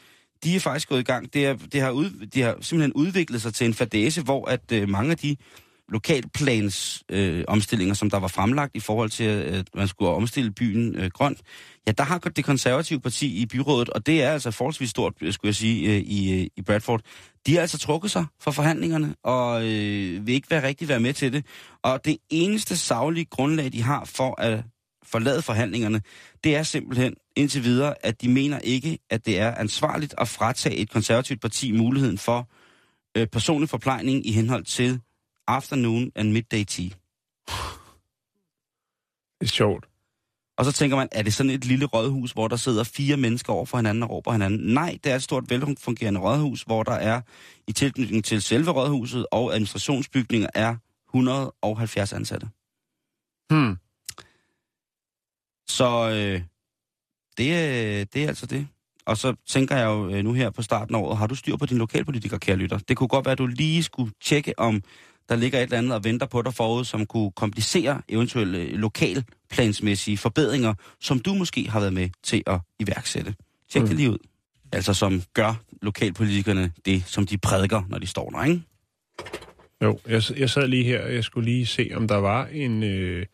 de 0.43 0.55
er 0.55 0.59
faktisk 0.59 0.89
gået 0.89 0.99
i 0.99 1.03
gang. 1.03 1.33
Det, 1.33 1.45
er, 1.45 1.53
det 1.53 1.81
har, 1.81 1.91
ud, 1.91 2.27
de 2.33 2.41
har 2.41 2.57
simpelthen 2.61 2.93
udviklet 2.93 3.41
sig 3.41 3.53
til 3.53 3.67
en 3.67 3.73
fadese, 3.73 4.21
hvor 4.21 4.45
at 4.45 4.71
øh, 4.71 4.89
mange 4.89 5.11
af 5.11 5.17
de 5.17 5.35
lokalplans 5.91 7.03
øh, 7.09 7.43
omstillinger, 7.47 7.93
som 7.95 8.09
der 8.09 8.19
var 8.19 8.27
fremlagt 8.27 8.75
i 8.75 8.79
forhold 8.79 9.09
til, 9.09 9.23
at 9.23 9.65
man 9.75 9.87
skulle 9.87 10.11
omstille 10.11 10.51
byen 10.51 10.95
øh, 10.95 11.09
grønt, 11.13 11.41
ja, 11.87 11.91
der 11.91 12.03
har 12.03 12.17
det 12.17 12.45
konservative 12.45 12.99
parti 12.99 13.41
i 13.41 13.45
byrådet, 13.45 13.89
og 13.89 14.05
det 14.05 14.23
er 14.23 14.31
altså 14.31 14.51
forholdsvis 14.51 14.89
stort, 14.89 15.13
øh, 15.21 15.33
skulle 15.33 15.49
jeg 15.49 15.55
sige, 15.55 15.95
øh, 15.95 16.01
i, 16.01 16.41
øh, 16.41 16.47
i 16.57 16.61
Bradford. 16.61 17.01
De 17.45 17.53
har 17.53 17.61
altså 17.61 17.77
trukket 17.77 18.11
sig 18.11 18.25
fra 18.41 18.51
forhandlingerne, 18.51 19.15
og 19.23 19.67
øh, 19.67 20.27
vil 20.27 20.35
ikke 20.35 20.51
være 20.51 20.67
rigtig 20.67 20.87
være 20.87 20.99
med 20.99 21.13
til 21.13 21.33
det. 21.33 21.45
Og 21.83 22.05
det 22.05 22.17
eneste 22.29 22.77
savlige 22.77 23.25
grundlag, 23.25 23.71
de 23.71 23.81
har 23.81 24.05
for 24.05 24.41
at 24.41 24.63
forlade 25.03 25.41
forhandlingerne, 25.41 26.01
det 26.43 26.55
er 26.55 26.63
simpelthen 26.63 27.13
indtil 27.35 27.63
videre, 27.63 28.05
at 28.05 28.21
de 28.21 28.29
mener 28.29 28.59
ikke, 28.59 28.99
at 29.09 29.25
det 29.25 29.39
er 29.39 29.55
ansvarligt 29.55 30.15
at 30.17 30.27
fratage 30.27 30.75
et 30.75 30.89
konservativt 30.89 31.41
parti 31.41 31.71
muligheden 31.71 32.17
for 32.17 32.49
øh, 33.17 33.27
personlig 33.27 33.69
forplejning 33.69 34.27
i 34.27 34.31
henhold 34.31 34.63
til 34.63 34.99
afternoon 35.49 36.11
and 36.15 36.31
midday 36.31 36.63
tea. 36.63 36.89
Det 39.39 39.45
er 39.45 39.51
sjovt. 39.51 39.85
Og 40.57 40.65
så 40.65 40.71
tænker 40.71 40.97
man, 40.97 41.07
er 41.11 41.23
det 41.23 41.33
sådan 41.33 41.49
et 41.49 41.65
lille 41.65 41.85
rådhus, 41.85 42.31
hvor 42.31 42.47
der 42.47 42.55
sidder 42.55 42.83
fire 42.83 43.17
mennesker 43.17 43.53
over 43.53 43.65
for 43.65 43.77
hinanden 43.77 44.03
og 44.03 44.09
råber 44.09 44.31
hinanden? 44.31 44.73
Nej, 44.73 44.97
det 45.03 45.11
er 45.11 45.15
et 45.15 45.23
stort 45.23 45.49
velfungerende 45.49 46.19
rådhus, 46.19 46.61
hvor 46.61 46.83
der 46.83 46.91
er 46.91 47.21
i 47.67 47.71
tilknytning 47.71 48.25
til 48.25 48.41
selve 48.41 48.71
rådhuset 48.71 49.25
og 49.31 49.53
administrationsbygninger 49.53 50.47
er 50.55 50.75
170 51.09 52.13
ansatte. 52.13 52.47
Hmm. 53.49 53.77
Så 55.69 56.09
øh, 56.09 56.41
det, 57.37 57.53
er- 57.55 58.05
det 58.05 58.23
er 58.23 58.27
altså 58.27 58.45
det. 58.45 58.67
Og 59.05 59.17
så 59.17 59.35
tænker 59.47 59.75
jeg 59.77 59.85
jo 59.85 60.09
øh, 60.09 60.23
nu 60.23 60.33
her 60.33 60.49
på 60.49 60.61
starten 60.61 60.95
af 60.95 60.99
året, 60.99 61.17
har 61.17 61.27
du 61.27 61.35
styr 61.35 61.55
på 61.57 61.65
din 61.65 61.77
lokalpolitiker, 61.77 62.37
kære 62.37 62.55
lytter? 62.57 62.77
Det 62.77 62.97
kunne 62.97 63.07
godt 63.07 63.25
være, 63.25 63.31
at 63.31 63.37
du 63.37 63.45
lige 63.47 63.83
skulle 63.83 64.11
tjekke, 64.21 64.59
om 64.59 64.81
der 65.29 65.35
ligger 65.35 65.59
et 65.59 65.63
eller 65.63 65.77
andet 65.77 65.93
og 65.93 66.03
venter 66.03 66.25
på 66.25 66.41
dig 66.41 66.53
forud, 66.53 66.85
som 66.85 67.05
kunne 67.05 67.31
komplicere 67.31 68.01
eventuelle 68.09 68.75
lokalplansmæssige 68.77 70.17
forbedringer, 70.17 70.73
som 70.99 71.19
du 71.19 71.33
måske 71.33 71.69
har 71.69 71.79
været 71.79 71.93
med 71.93 72.09
til 72.23 72.43
at 72.47 72.59
iværksætte. 72.79 73.35
Tjek 73.69 73.81
det 73.81 73.91
Mm. 73.91 73.97
lige 73.97 74.11
ud. 74.11 74.17
Altså 74.71 74.93
som 74.93 75.23
gør 75.33 75.61
lokalpolitikerne 75.81 76.71
det, 76.85 77.03
som 77.07 77.25
de 77.25 77.37
prædiker, 77.37 77.83
når 77.89 77.97
de 77.99 78.07
står 78.07 78.29
der, 78.29 78.43
ikke? 78.43 78.61
Jo, 79.83 79.99
jeg, 80.07 80.23
jeg 80.37 80.49
sad 80.49 80.67
lige 80.67 80.83
her, 80.83 81.03
og 81.03 81.13
jeg 81.13 81.23
skulle 81.23 81.45
lige 81.51 81.65
se, 81.65 81.89
om 81.95 82.07
der 82.07 82.15
var 82.17 82.45
en... 82.47 82.83
Øh, 82.83 83.25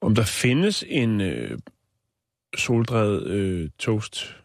om 0.00 0.14
der 0.14 0.24
findes 0.24 0.84
en 0.88 1.20
øh, 1.20 1.58
soldrevet 2.56 3.26
øh, 3.26 3.70
toast 3.78 4.36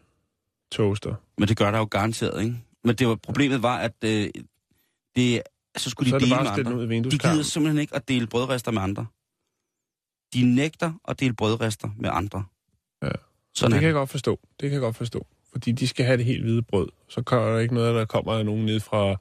toaster. 0.72 1.14
Men 1.38 1.48
det 1.48 1.56
gør 1.56 1.70
der 1.70 1.78
jo 1.78 1.84
garanteret, 1.90 2.42
ikke? 2.44 2.56
Men 2.84 2.96
det 2.96 3.08
var, 3.08 3.14
problemet 3.14 3.62
var, 3.62 3.78
at 3.78 3.92
øh, 4.04 4.28
det, 5.16 5.42
så 5.76 5.90
skulle 5.90 6.10
Så 6.10 6.16
de 6.16 6.20
det 6.20 6.30
dele 6.30 6.42
med 6.42 6.50
andre. 6.90 7.10
De 7.10 7.18
gider 7.18 7.42
simpelthen 7.42 7.80
ikke 7.80 7.94
at 7.94 8.08
dele 8.08 8.26
brødrester 8.26 8.70
med 8.70 8.82
andre. 8.82 9.06
De 10.34 10.54
nægter 10.54 10.92
at 11.08 11.20
dele 11.20 11.34
brødrester 11.34 11.88
med 11.98 12.10
andre. 12.12 12.44
Ja. 13.02 13.08
Sådan 13.54 13.72
det 13.72 13.80
kan 13.80 13.86
jeg 13.86 13.94
det. 13.94 13.98
godt 14.00 14.10
forstå. 14.10 14.40
Det 14.60 14.70
kan 14.70 14.72
jeg 14.72 14.80
godt 14.80 14.96
forstå. 14.96 15.26
Fordi 15.52 15.72
de 15.72 15.88
skal 15.88 16.06
have 16.06 16.16
det 16.16 16.24
helt 16.24 16.42
hvide 16.42 16.62
brød. 16.62 16.88
Så 17.08 17.22
kommer 17.22 17.52
der 17.52 17.58
ikke 17.58 17.74
noget, 17.74 17.94
der 17.94 18.04
kommer 18.04 18.32
af 18.32 18.44
nogen 18.46 18.64
ned 18.64 18.80
fra 18.80 19.16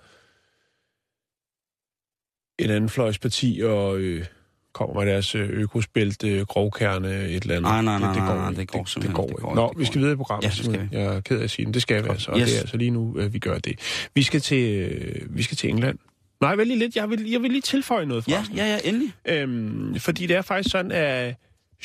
et 2.59 2.71
andet 2.71 2.91
fløjsparti 2.91 3.61
og 3.65 3.97
øh, 3.97 4.25
kommer 4.73 5.03
med 5.03 5.11
deres 5.13 5.35
øh, 5.35 5.49
økospælt 5.49 6.23
øh, 6.23 6.41
grovkerne 6.45 7.25
et 7.25 7.43
eller 7.43 7.55
andet. 7.55 7.61
Nej, 7.61 7.81
nej, 7.81 7.99
nej, 7.99 8.07
det, 8.07 8.15
det 8.15 8.23
nej, 8.23 8.31
går, 8.33 8.39
nej, 8.41 8.49
ikke. 8.49 8.61
det 8.61 8.67
går 8.71 8.79
det, 8.79 8.89
simpelthen 8.89 9.15
går 9.15 9.23
ikke. 9.23 9.31
ikke. 9.31 9.35
Det 9.37 9.43
går 9.43 9.55
Nå, 9.55 9.69
det 9.69 9.77
vi 9.77 9.83
går 9.83 9.85
skal 9.87 9.99
videre 10.01 10.13
i 10.13 10.15
programmet. 10.15 10.43
Ja, 10.43 10.47
det 10.47 10.55
skal 10.57 10.63
simpelthen. 10.65 10.99
Jeg 10.99 11.15
er 11.15 11.21
ked 11.21 11.39
af 11.39 11.43
at 11.43 11.51
sige 11.51 11.65
det. 11.65 11.73
Det 11.73 11.81
skal 11.81 12.03
vi 12.03 12.09
altså, 12.09 12.31
og 12.31 12.39
Yes. 12.39 12.49
det 12.49 12.55
er 12.55 12.59
altså 12.61 12.77
lige 12.77 12.91
nu, 12.91 13.17
øh, 13.19 13.33
vi 13.33 13.39
gør 13.39 13.57
det. 13.57 13.79
Vi 14.15 14.23
skal 14.23 14.41
til, 14.41 14.63
øh, 14.79 15.37
vi 15.37 15.43
skal 15.43 15.57
til 15.57 15.69
England. 15.69 15.99
Nej, 16.43 16.55
vent 16.55 16.67
lige 16.67 16.79
lidt. 16.79 16.95
Jeg 16.95 17.09
vil, 17.09 17.29
jeg 17.29 17.41
vil 17.41 17.51
lige 17.51 17.61
tilføje 17.61 18.05
noget 18.05 18.27
Ja, 18.27 18.35
forresten. 18.35 18.57
ja, 18.57 18.65
ja, 18.65 18.79
endelig. 18.83 19.13
Øhm, 19.25 19.99
fordi 19.99 20.27
det 20.27 20.35
er 20.35 20.41
faktisk 20.41 20.71
sådan, 20.71 20.91
at 20.91 21.35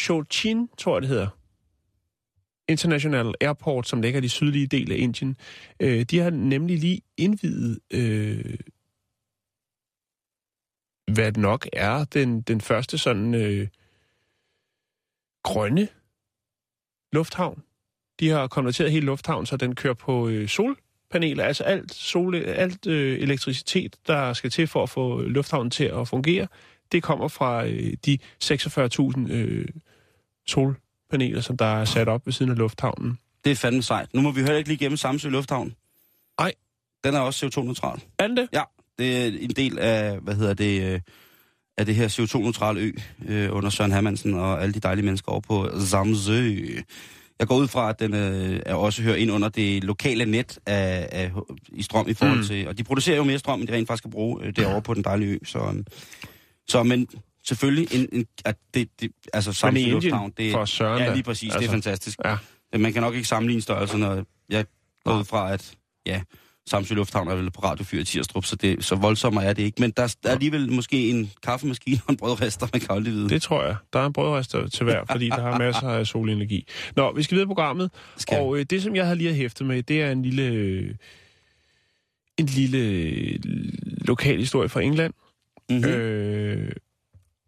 Cochin, 0.06 0.68
tror 0.78 0.94
jeg 0.96 1.02
det 1.02 1.08
hedder, 1.08 1.28
International 2.68 3.34
Airport, 3.40 3.88
som 3.88 4.02
ligger 4.02 4.18
i 4.18 4.22
de 4.22 4.28
sydlige 4.28 4.66
del 4.66 4.92
af 4.92 4.96
Indien, 4.96 5.36
øh, 5.80 6.02
de 6.02 6.18
har 6.18 6.30
nemlig 6.30 6.78
lige 6.78 7.00
indvidet, 7.16 7.78
øh, 7.90 8.54
hvad 11.14 11.32
nok 11.32 11.68
er 11.72 12.04
den, 12.04 12.40
den 12.40 12.60
første 12.60 12.98
sådan 12.98 13.34
øh, 13.34 13.68
grønne 15.42 15.88
lufthavn. 17.12 17.62
De 18.20 18.28
har 18.28 18.46
konverteret 18.46 18.92
hele 18.92 19.06
lufthavnen, 19.06 19.46
så 19.46 19.56
den 19.56 19.74
kører 19.74 19.94
på 19.94 20.28
øh, 20.28 20.48
solpaneler, 21.08 21.44
altså 21.44 21.64
alt, 21.64 21.94
sol, 21.94 22.34
alt 22.34 22.86
øh, 22.86 23.18
elektricitet, 23.20 23.96
der 24.06 24.32
skal 24.32 24.50
til 24.50 24.66
for 24.66 24.82
at 24.82 24.90
få 24.90 25.20
lufthavnen 25.20 25.70
til 25.70 25.84
at 25.84 26.08
fungere, 26.08 26.46
det 26.92 27.02
kommer 27.02 27.28
fra 27.28 27.66
øh, 27.66 27.92
de 28.06 28.18
46.000 28.44 29.32
øh, 29.32 29.68
solpaneler, 30.46 31.40
som 31.40 31.56
der 31.56 31.64
er 31.64 31.84
sat 31.84 32.08
op 32.08 32.26
ved 32.26 32.32
siden 32.32 32.50
af 32.52 32.58
lufthavnen. 32.58 33.18
Det 33.44 33.52
er 33.52 33.56
fandme 33.56 33.82
sejt. 33.82 34.14
Nu 34.14 34.20
må 34.20 34.30
vi 34.30 34.40
heller 34.40 34.56
ikke 34.56 34.68
lige 34.68 34.78
gennem 34.78 34.96
Samsø 34.96 35.28
Lufthavn. 35.28 35.74
Nej. 36.40 36.52
Den 37.04 37.14
er 37.14 37.20
også 37.20 37.46
CO2-neutral. 37.46 38.00
Er 38.18 38.26
den 38.26 38.36
det? 38.36 38.48
Ja, 38.52 38.62
det 38.98 39.24
er 39.24 39.26
en 39.40 39.50
del 39.50 39.78
af, 39.78 40.18
hvad 40.18 40.34
hedder 40.34 40.54
det, 40.54 40.92
øh, 40.92 41.00
af 41.78 41.86
det 41.86 41.94
her 41.94 42.08
CO2-neutrale 42.08 42.80
ø 42.80 42.92
øh, 43.28 43.56
under 43.56 43.70
Søren 43.70 43.92
Hermansen 43.92 44.34
og 44.34 44.62
alle 44.62 44.74
de 44.74 44.80
dejlige 44.80 45.04
mennesker 45.04 45.32
over 45.32 45.40
på 45.40 45.80
Samsø. 45.80 46.56
Jeg 47.38 47.46
går 47.48 47.56
ud 47.56 47.68
fra, 47.68 47.88
at 47.90 48.00
den 48.00 48.14
øh, 48.14 48.60
er 48.66 48.74
også 48.74 49.02
hører 49.02 49.16
ind 49.16 49.30
under 49.30 49.48
det 49.48 49.84
lokale 49.84 50.24
net 50.24 50.58
af, 50.66 51.08
af, 51.12 51.30
i 51.68 51.82
strøm 51.82 52.08
i 52.08 52.14
forhold 52.14 52.38
Mm. 52.38 52.44
til... 52.44 52.68
Og 52.68 52.78
de 52.78 52.84
producerer 52.84 53.16
jo 53.16 53.24
mere 53.24 53.38
strøm, 53.38 53.60
end 53.60 53.68
de 53.68 53.72
rent 53.74 53.88
faktisk 53.88 54.00
skal 54.02 54.10
bruge 54.10 54.44
øh, 54.44 54.56
derovre 54.56 54.82
på 54.82 54.94
den 54.94 55.04
dejlige 55.04 55.30
ø. 55.32 55.38
Så, 55.44 55.58
øh, 55.58 55.84
så 56.68 56.82
men 56.82 57.08
selvfølgelig, 57.46 57.94
en, 58.00 58.08
en, 58.12 58.26
at 58.44 58.56
det, 58.74 58.88
det, 59.00 59.10
altså 59.32 59.66
Indien, 59.68 59.90
Lufthavn, 59.90 60.32
det, 60.36 60.52
for 60.52 60.64
søren 60.64 61.02
ja, 61.02 61.12
lige 61.12 61.22
præcis, 61.22 61.42
altså, 61.42 61.58
det 61.58 61.68
er 61.68 61.72
Altså, 61.72 61.88
fantastisk. 61.90 62.18
ja. 62.24 62.78
Man 62.78 62.92
kan 62.92 63.02
nok 63.02 63.14
ikke 63.14 63.28
sammenligne 63.28 63.62
størrelserne, 63.62 64.08
og 64.10 64.26
jeg 64.48 64.64
går 65.04 65.18
ud 65.18 65.24
fra, 65.24 65.52
at 65.52 65.74
ja, 66.06 66.20
Samsø 66.68 66.94
Lufthavn 66.94 67.28
er 67.28 67.34
vel 67.34 67.50
på 67.50 67.60
radiofyr 67.60 68.00
i 68.00 68.04
Tirstrup, 68.04 68.44
så, 68.44 68.56
det, 68.56 68.84
så 68.84 68.94
voldsommere 68.94 69.44
er 69.44 69.52
det 69.52 69.62
ikke. 69.62 69.80
Men 69.80 69.90
der 69.90 70.16
er 70.24 70.30
alligevel 70.30 70.72
måske 70.72 71.10
en 71.10 71.30
kaffemaskine 71.42 72.00
og 72.06 72.12
en 72.12 72.16
brødrester, 72.16 72.66
man 72.72 72.80
kan 72.80 72.90
aldrig 72.90 73.14
vide. 73.14 73.28
Det 73.28 73.42
tror 73.42 73.64
jeg. 73.64 73.76
Der 73.92 73.98
er 73.98 74.06
en 74.06 74.12
brødrester 74.12 74.68
til 74.68 74.84
hver, 74.84 75.04
fordi 75.10 75.28
der 75.28 75.42
har 75.42 75.58
masser 75.58 75.88
af 75.88 76.06
solenergi. 76.06 76.66
Nå, 76.96 77.12
vi 77.12 77.22
skal 77.22 77.34
videre 77.34 77.46
i 77.46 77.46
programmet. 77.46 77.90
Skal. 78.16 78.40
Og 78.40 78.58
øh, 78.58 78.66
det, 78.70 78.82
som 78.82 78.96
jeg 78.96 79.06
har 79.06 79.14
lige 79.14 79.34
hæftet 79.34 79.66
med, 79.66 79.82
det 79.82 80.02
er 80.02 80.10
en 80.10 80.22
lille, 80.22 80.42
øh, 80.42 80.94
en 82.36 82.46
lille 82.46 82.78
øh, 82.78 83.38
lokal 83.84 84.38
historie 84.38 84.68
fra 84.68 84.80
England. 84.80 85.12
mm-hmm. 85.70 85.90
Øh, 85.90 86.72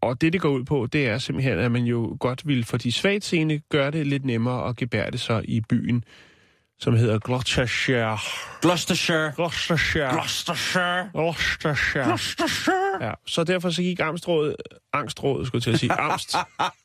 og 0.03 0.21
det, 0.21 0.33
det 0.33 0.41
går 0.41 0.49
ud 0.49 0.65
på, 0.65 0.89
det 0.93 1.07
er 1.07 1.19
simpelthen, 1.19 1.59
at 1.59 1.73
man 1.73 1.85
jo 1.85 2.17
godt 2.21 2.47
vil 2.47 2.65
for 2.65 2.77
de 2.77 2.93
svagtseende 2.93 3.61
gøre 3.69 3.91
det 3.91 4.07
lidt 4.07 4.25
nemmere 4.25 4.69
at 4.69 4.77
gebære 4.77 5.11
det 5.11 5.21
sig 5.21 5.45
i 5.49 5.61
byen. 5.61 6.05
Som 6.81 6.97
hedder 6.97 7.19
Gloucestershire. 7.19 8.19
Gloucestershire. 8.63 9.33
Gloucestershire. 9.37 10.13
Gloucestershire. 10.13 11.11
Gloucestershire. 11.13 12.05
Gloucestershire. 12.05 13.07
Ja, 13.07 13.13
så 13.27 13.45
derfor 13.45 13.71
så 13.71 13.83
gik 13.83 14.01
Amstrådet, 14.01 14.57
Angstrådet, 14.93 15.47
skulle 15.47 15.59
jeg 15.59 15.63
til 15.63 15.71
at 15.71 15.81
sige, 15.81 15.93
Amst, 15.93 16.37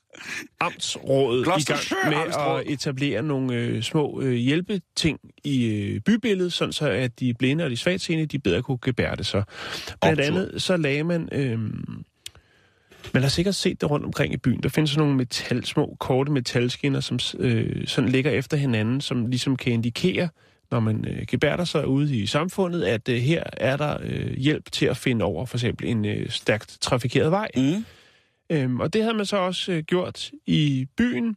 Amtsrådet 0.59 1.41
i 1.41 1.63
gang 1.63 1.79
med 2.05 2.17
Amtsråd. 2.17 2.59
at 2.59 2.71
etablere 2.71 3.21
nogle 3.21 3.53
øh, 3.55 3.83
små 3.83 4.21
øh, 4.21 4.33
hjælpeting 4.33 5.19
i 5.43 5.65
øh, 5.65 5.99
bybilledet, 5.99 6.53
sådan 6.53 6.73
så 6.73 6.89
at 6.89 7.19
de 7.19 7.33
blinde 7.33 7.63
og 7.63 7.69
de 7.69 7.77
svagtseende, 7.77 8.25
de 8.25 8.39
bedre 8.39 8.61
kunne 8.61 8.77
gebærde 8.81 9.23
sig. 9.23 9.43
Blandt 10.01 10.21
andet 10.21 10.61
så 10.61 10.77
lagde 10.77 11.03
man... 11.03 11.29
Øh, 11.31 11.59
man 13.14 13.24
har 13.24 13.30
sikkert 13.30 13.56
set 13.56 13.82
det 13.82 13.91
rundt 13.91 14.06
omkring 14.06 14.34
i 14.34 14.38
byen. 14.38 14.64
Der 14.64 14.70
findes 14.70 14.91
sådan 14.91 15.01
nogle 15.01 15.18
metal, 15.18 15.66
små, 15.66 15.97
korte 15.99 16.32
metalskinner, 16.32 16.99
som 16.99 17.20
øh, 17.39 17.88
sådan 17.88 18.10
ligger 18.10 18.32
efter 18.32 18.58
hinanden, 18.58 19.01
som 19.01 19.26
ligesom 19.26 19.56
kan 19.56 19.74
indikere, 19.74 20.30
når 20.72 20.80
man 20.80 21.06
øh, 21.08 21.26
gebærder 21.28 21.64
sig 21.64 21.88
ude 21.88 22.18
i 22.18 22.26
samfundet, 22.26 22.84
at 22.84 23.10
øh, 23.10 23.18
her 23.18 23.43
er 23.53 23.78
der 23.78 23.97
øh, 24.03 24.34
hjælp 24.38 24.72
til 24.72 24.86
at 24.86 24.97
finde 24.97 25.26
over 25.26 25.45
for 25.45 25.58
eksempel 25.58 25.88
en 25.88 26.06
øh, 26.06 26.30
stærkt 26.30 26.78
trafikeret 26.82 27.32
vej. 27.32 27.47
Mm. 27.56 27.86
Øhm, 28.49 28.80
og 28.80 28.93
det 28.93 29.01
havde 29.01 29.18
man 29.18 29.26
så 29.26 29.38
også 29.38 29.72
øh, 29.72 29.84
gjort 29.84 30.32
i 30.45 30.88
byen, 30.97 31.36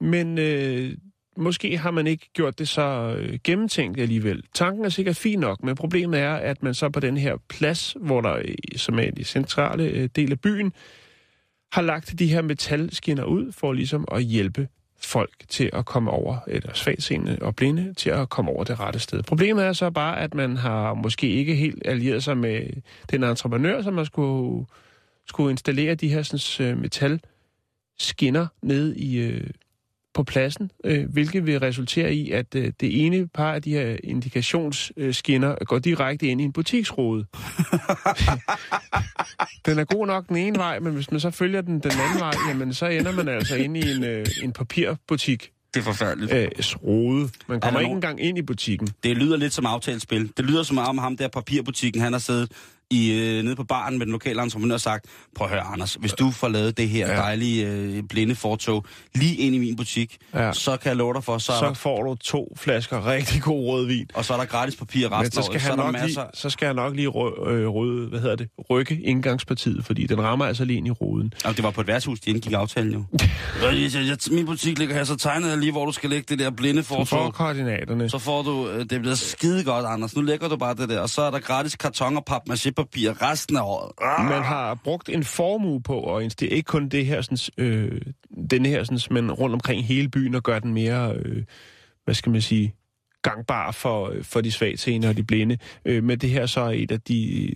men 0.00 0.38
øh, 0.38 0.92
måske 1.38 1.78
har 1.78 1.90
man 1.90 2.06
ikke 2.06 2.30
gjort 2.32 2.58
det 2.58 2.68
så 2.68 3.16
øh, 3.18 3.38
gennemtænkt 3.44 4.00
alligevel. 4.00 4.42
Tanken 4.54 4.84
er 4.84 4.88
sikkert 4.88 5.16
fin 5.16 5.38
nok, 5.38 5.62
men 5.62 5.74
problemet 5.74 6.20
er, 6.20 6.34
at 6.34 6.62
man 6.62 6.74
så 6.74 6.88
på 6.88 7.00
den 7.00 7.16
her 7.16 7.36
plads, 7.48 7.96
hvor 8.00 8.20
der 8.20 8.36
øh, 8.36 8.54
som 8.76 8.98
er 8.98 9.10
i 9.16 9.24
centrale 9.24 9.84
øh, 9.84 10.08
del 10.16 10.32
af 10.32 10.40
byen, 10.40 10.72
har 11.72 11.82
lagt 11.82 12.18
de 12.18 12.26
her 12.26 12.42
metalskinner 12.42 13.24
ud 13.24 13.52
for 13.52 13.72
ligesom 13.72 14.04
at 14.12 14.22
hjælpe 14.22 14.68
folk 15.00 15.34
til 15.48 15.70
at 15.72 15.84
komme 15.84 16.10
over, 16.10 16.38
eller 16.46 16.74
svagtseende 16.74 17.38
og 17.40 17.56
blinde, 17.56 17.94
til 17.94 18.10
at 18.10 18.28
komme 18.28 18.50
over 18.50 18.64
det 18.64 18.80
rette 18.80 18.98
sted. 18.98 19.22
Problemet 19.22 19.64
er 19.64 19.72
så 19.72 19.90
bare, 19.90 20.20
at 20.20 20.34
man 20.34 20.56
har 20.56 20.94
måske 20.94 21.28
ikke 21.28 21.54
helt 21.54 21.82
allieret 21.84 22.24
sig 22.24 22.36
med 22.36 22.62
den 23.10 23.24
entreprenør, 23.24 23.82
som 23.82 23.94
man 23.94 24.06
skulle, 24.06 24.66
skulle 25.26 25.50
installere 25.50 25.94
de 25.94 26.08
her 26.08 26.22
sådan, 26.22 26.80
metal 26.80 27.20
metalskinner 27.98 28.46
ned 28.62 28.94
i, 28.96 29.18
øh, 29.18 29.50
på 30.14 30.22
pladsen, 30.22 30.70
øh, 30.84 31.12
hvilket 31.12 31.46
vil 31.46 31.60
resultere 31.60 32.14
i, 32.14 32.30
at 32.30 32.54
øh, 32.54 32.72
det 32.80 33.06
ene 33.06 33.28
par 33.28 33.52
af 33.52 33.62
de 33.62 33.70
her 33.70 33.96
indikationsskinner 34.04 35.64
går 35.64 35.78
direkte 35.78 36.26
ind 36.26 36.40
i 36.40 36.44
en 36.44 36.52
butiksrode. 36.52 37.20
den 39.66 39.78
er 39.78 39.84
god 39.84 40.06
nok 40.06 40.28
den 40.28 40.36
ene 40.36 40.58
vej, 40.58 40.78
men 40.78 40.92
hvis 40.92 41.10
man 41.10 41.20
så 41.20 41.30
følger 41.30 41.60
den 41.60 41.80
den 41.80 41.90
anden 41.90 42.20
vej, 42.20 42.32
jamen 42.48 42.74
så 42.74 42.86
ender 42.86 43.12
man 43.12 43.28
altså 43.28 43.56
inde 43.56 43.80
i 43.80 43.90
en, 43.90 44.04
øh, 44.04 44.26
en 44.42 44.52
papirbutik. 44.52 45.52
Det 45.74 45.80
er 45.80 45.84
forfærdeligt. 45.84 46.32
Øh, 46.32 46.48
rode. 46.82 47.28
Man 47.48 47.60
kommer 47.60 47.80
ikke 47.80 47.92
engang 47.92 48.20
ind 48.20 48.38
i 48.38 48.42
butikken. 48.42 48.88
Det 49.02 49.16
lyder 49.16 49.36
lidt 49.36 49.52
som 49.52 49.66
aftalespil. 49.66 50.32
Det 50.36 50.44
lyder 50.44 50.62
som 50.62 50.78
om 50.78 50.98
ham 50.98 51.16
der 51.16 51.28
papirbutikken, 51.28 52.02
han 52.02 52.12
har 52.12 52.20
siddet 52.20 52.52
i, 52.90 53.12
øh, 53.12 53.44
nede 53.44 53.56
på 53.56 53.64
baren 53.64 53.98
med 53.98 54.06
den 54.06 54.12
lokale 54.12 54.42
entreprenør 54.42 54.74
og 54.74 54.80
sagt, 54.80 55.04
prøv 55.36 55.44
at 55.46 55.50
høre 55.50 55.60
Anders, 55.62 55.94
hvis 55.94 56.12
du 56.12 56.30
får 56.30 56.48
lavet 56.48 56.76
det 56.76 56.88
her 56.88 57.08
Ja. 57.08 57.16
dejlige 57.16 57.66
øh, 57.66 58.02
blinde 58.02 58.34
fortog 58.34 58.84
lige 59.14 59.34
ind 59.36 59.54
i 59.54 59.58
min 59.58 59.76
butik, 59.76 60.16
Ja. 60.34 60.52
så 60.52 60.76
kan 60.76 60.88
jeg 60.88 60.96
love 60.96 61.14
dig 61.14 61.24
for, 61.24 61.38
så, 61.38 61.46
Så 61.46 61.66
der, 61.66 61.74
får 61.74 62.02
du 62.02 62.14
to 62.14 62.54
flasker 62.56 63.06
rigtig 63.06 63.42
god 63.42 63.66
rødvin. 63.72 64.06
og 64.14 64.24
så 64.24 64.32
er 64.34 64.36
der 64.38 64.44
gratis 64.44 64.76
papir 64.76 65.08
Men 65.08 65.18
resten 65.18 65.32
så 65.32 65.40
af 65.40 65.44
skal, 65.44 65.56
er 65.56 65.60
han 65.76 65.76
nok 65.78 65.92
masser... 65.92 66.06
lige, 66.22 66.30
så 66.34 66.50
skal 66.50 66.66
jeg 66.66 66.74
nok 66.74 66.94
lige 66.96 67.08
rø, 67.08 67.50
øh, 67.52 67.68
røde, 67.68 68.08
hvad 68.08 68.20
hedder 68.20 68.36
det, 68.36 68.48
rykke 68.70 69.00
indgangspartiet, 69.00 69.84
fordi 69.84 70.06
den 70.06 70.22
rammer 70.22 70.44
altså 70.46 70.64
lige 70.64 70.76
ind 70.76 70.86
i 70.86 70.90
ruden. 70.90 71.32
Jamen, 71.44 71.56
det 71.56 71.64
var 71.64 71.70
på 71.70 71.80
et 71.80 71.86
værtshus, 71.86 72.20
de 72.20 72.30
indgik 72.30 72.52
aftalen 72.52 72.92
jo. 72.92 73.04
min 74.30 74.46
butik 74.46 74.78
ligger 74.78 74.94
her, 74.94 75.04
så 75.04 75.16
tegnede 75.16 75.50
jeg 75.50 75.58
lige, 75.58 75.72
hvor 75.72 75.86
du 75.86 75.92
skal 75.92 76.10
lægge 76.10 76.26
det 76.28 76.38
der 76.38 76.50
blinde 76.50 76.78
Du 76.82 76.86
får 76.86 77.04
fortog. 77.04 77.34
koordinaterne. 77.34 78.10
Så 78.10 78.18
får 78.18 78.42
du, 78.42 78.68
øh, 78.68 78.80
det 78.90 79.00
bliver 79.00 79.14
skide 79.14 79.64
godt, 79.64 79.86
Anders. 79.86 80.16
Nu 80.16 80.22
lægger 80.22 80.48
du 80.48 80.56
bare 80.56 80.74
det 80.74 80.88
der, 80.88 81.00
og 81.00 81.08
så 81.10 81.22
er 81.22 81.30
der 81.30 81.38
gratis 81.38 81.76
karton 81.76 82.16
og 82.16 82.24
papmaché-papir 82.78 83.22
resten 83.22 83.56
af 83.56 83.62
året. 83.62 83.92
Ah. 84.02 84.24
Man 84.24 84.42
har 84.42 84.74
brugt 84.74 85.08
en 85.08 85.24
formue 85.24 85.82
på 85.82 86.16
at 86.16 86.22
installere 86.22 86.56
ikke 86.56 86.66
kun 86.66 86.88
det 86.88 87.06
her, 87.06 87.22
sådan, 87.22 87.64
øh, 87.64 88.00
den 88.50 88.66
her, 88.66 88.84
sådan, 88.84 88.98
men 89.10 89.32
rundt 89.32 89.54
omkring 89.54 89.84
hele 89.84 90.08
byen 90.08 90.34
og 90.34 90.42
gøre 90.42 90.60
den 90.60 90.74
mere, 90.74 91.14
øh, 91.14 91.44
hvad 92.04 92.14
skal 92.14 92.32
man 92.32 92.40
sige, 92.40 92.74
gangbar 93.22 93.70
for, 93.70 94.08
øh, 94.08 94.24
for 94.24 94.40
de 94.40 94.52
svagtseende 94.52 95.08
og 95.08 95.16
de 95.16 95.22
blinde. 95.22 95.58
Øh, 95.84 96.04
men 96.04 96.18
det 96.18 96.30
her 96.30 96.46
så 96.46 96.60
er 96.60 96.70
et 96.70 96.92
af 96.92 97.00
de, 97.00 97.52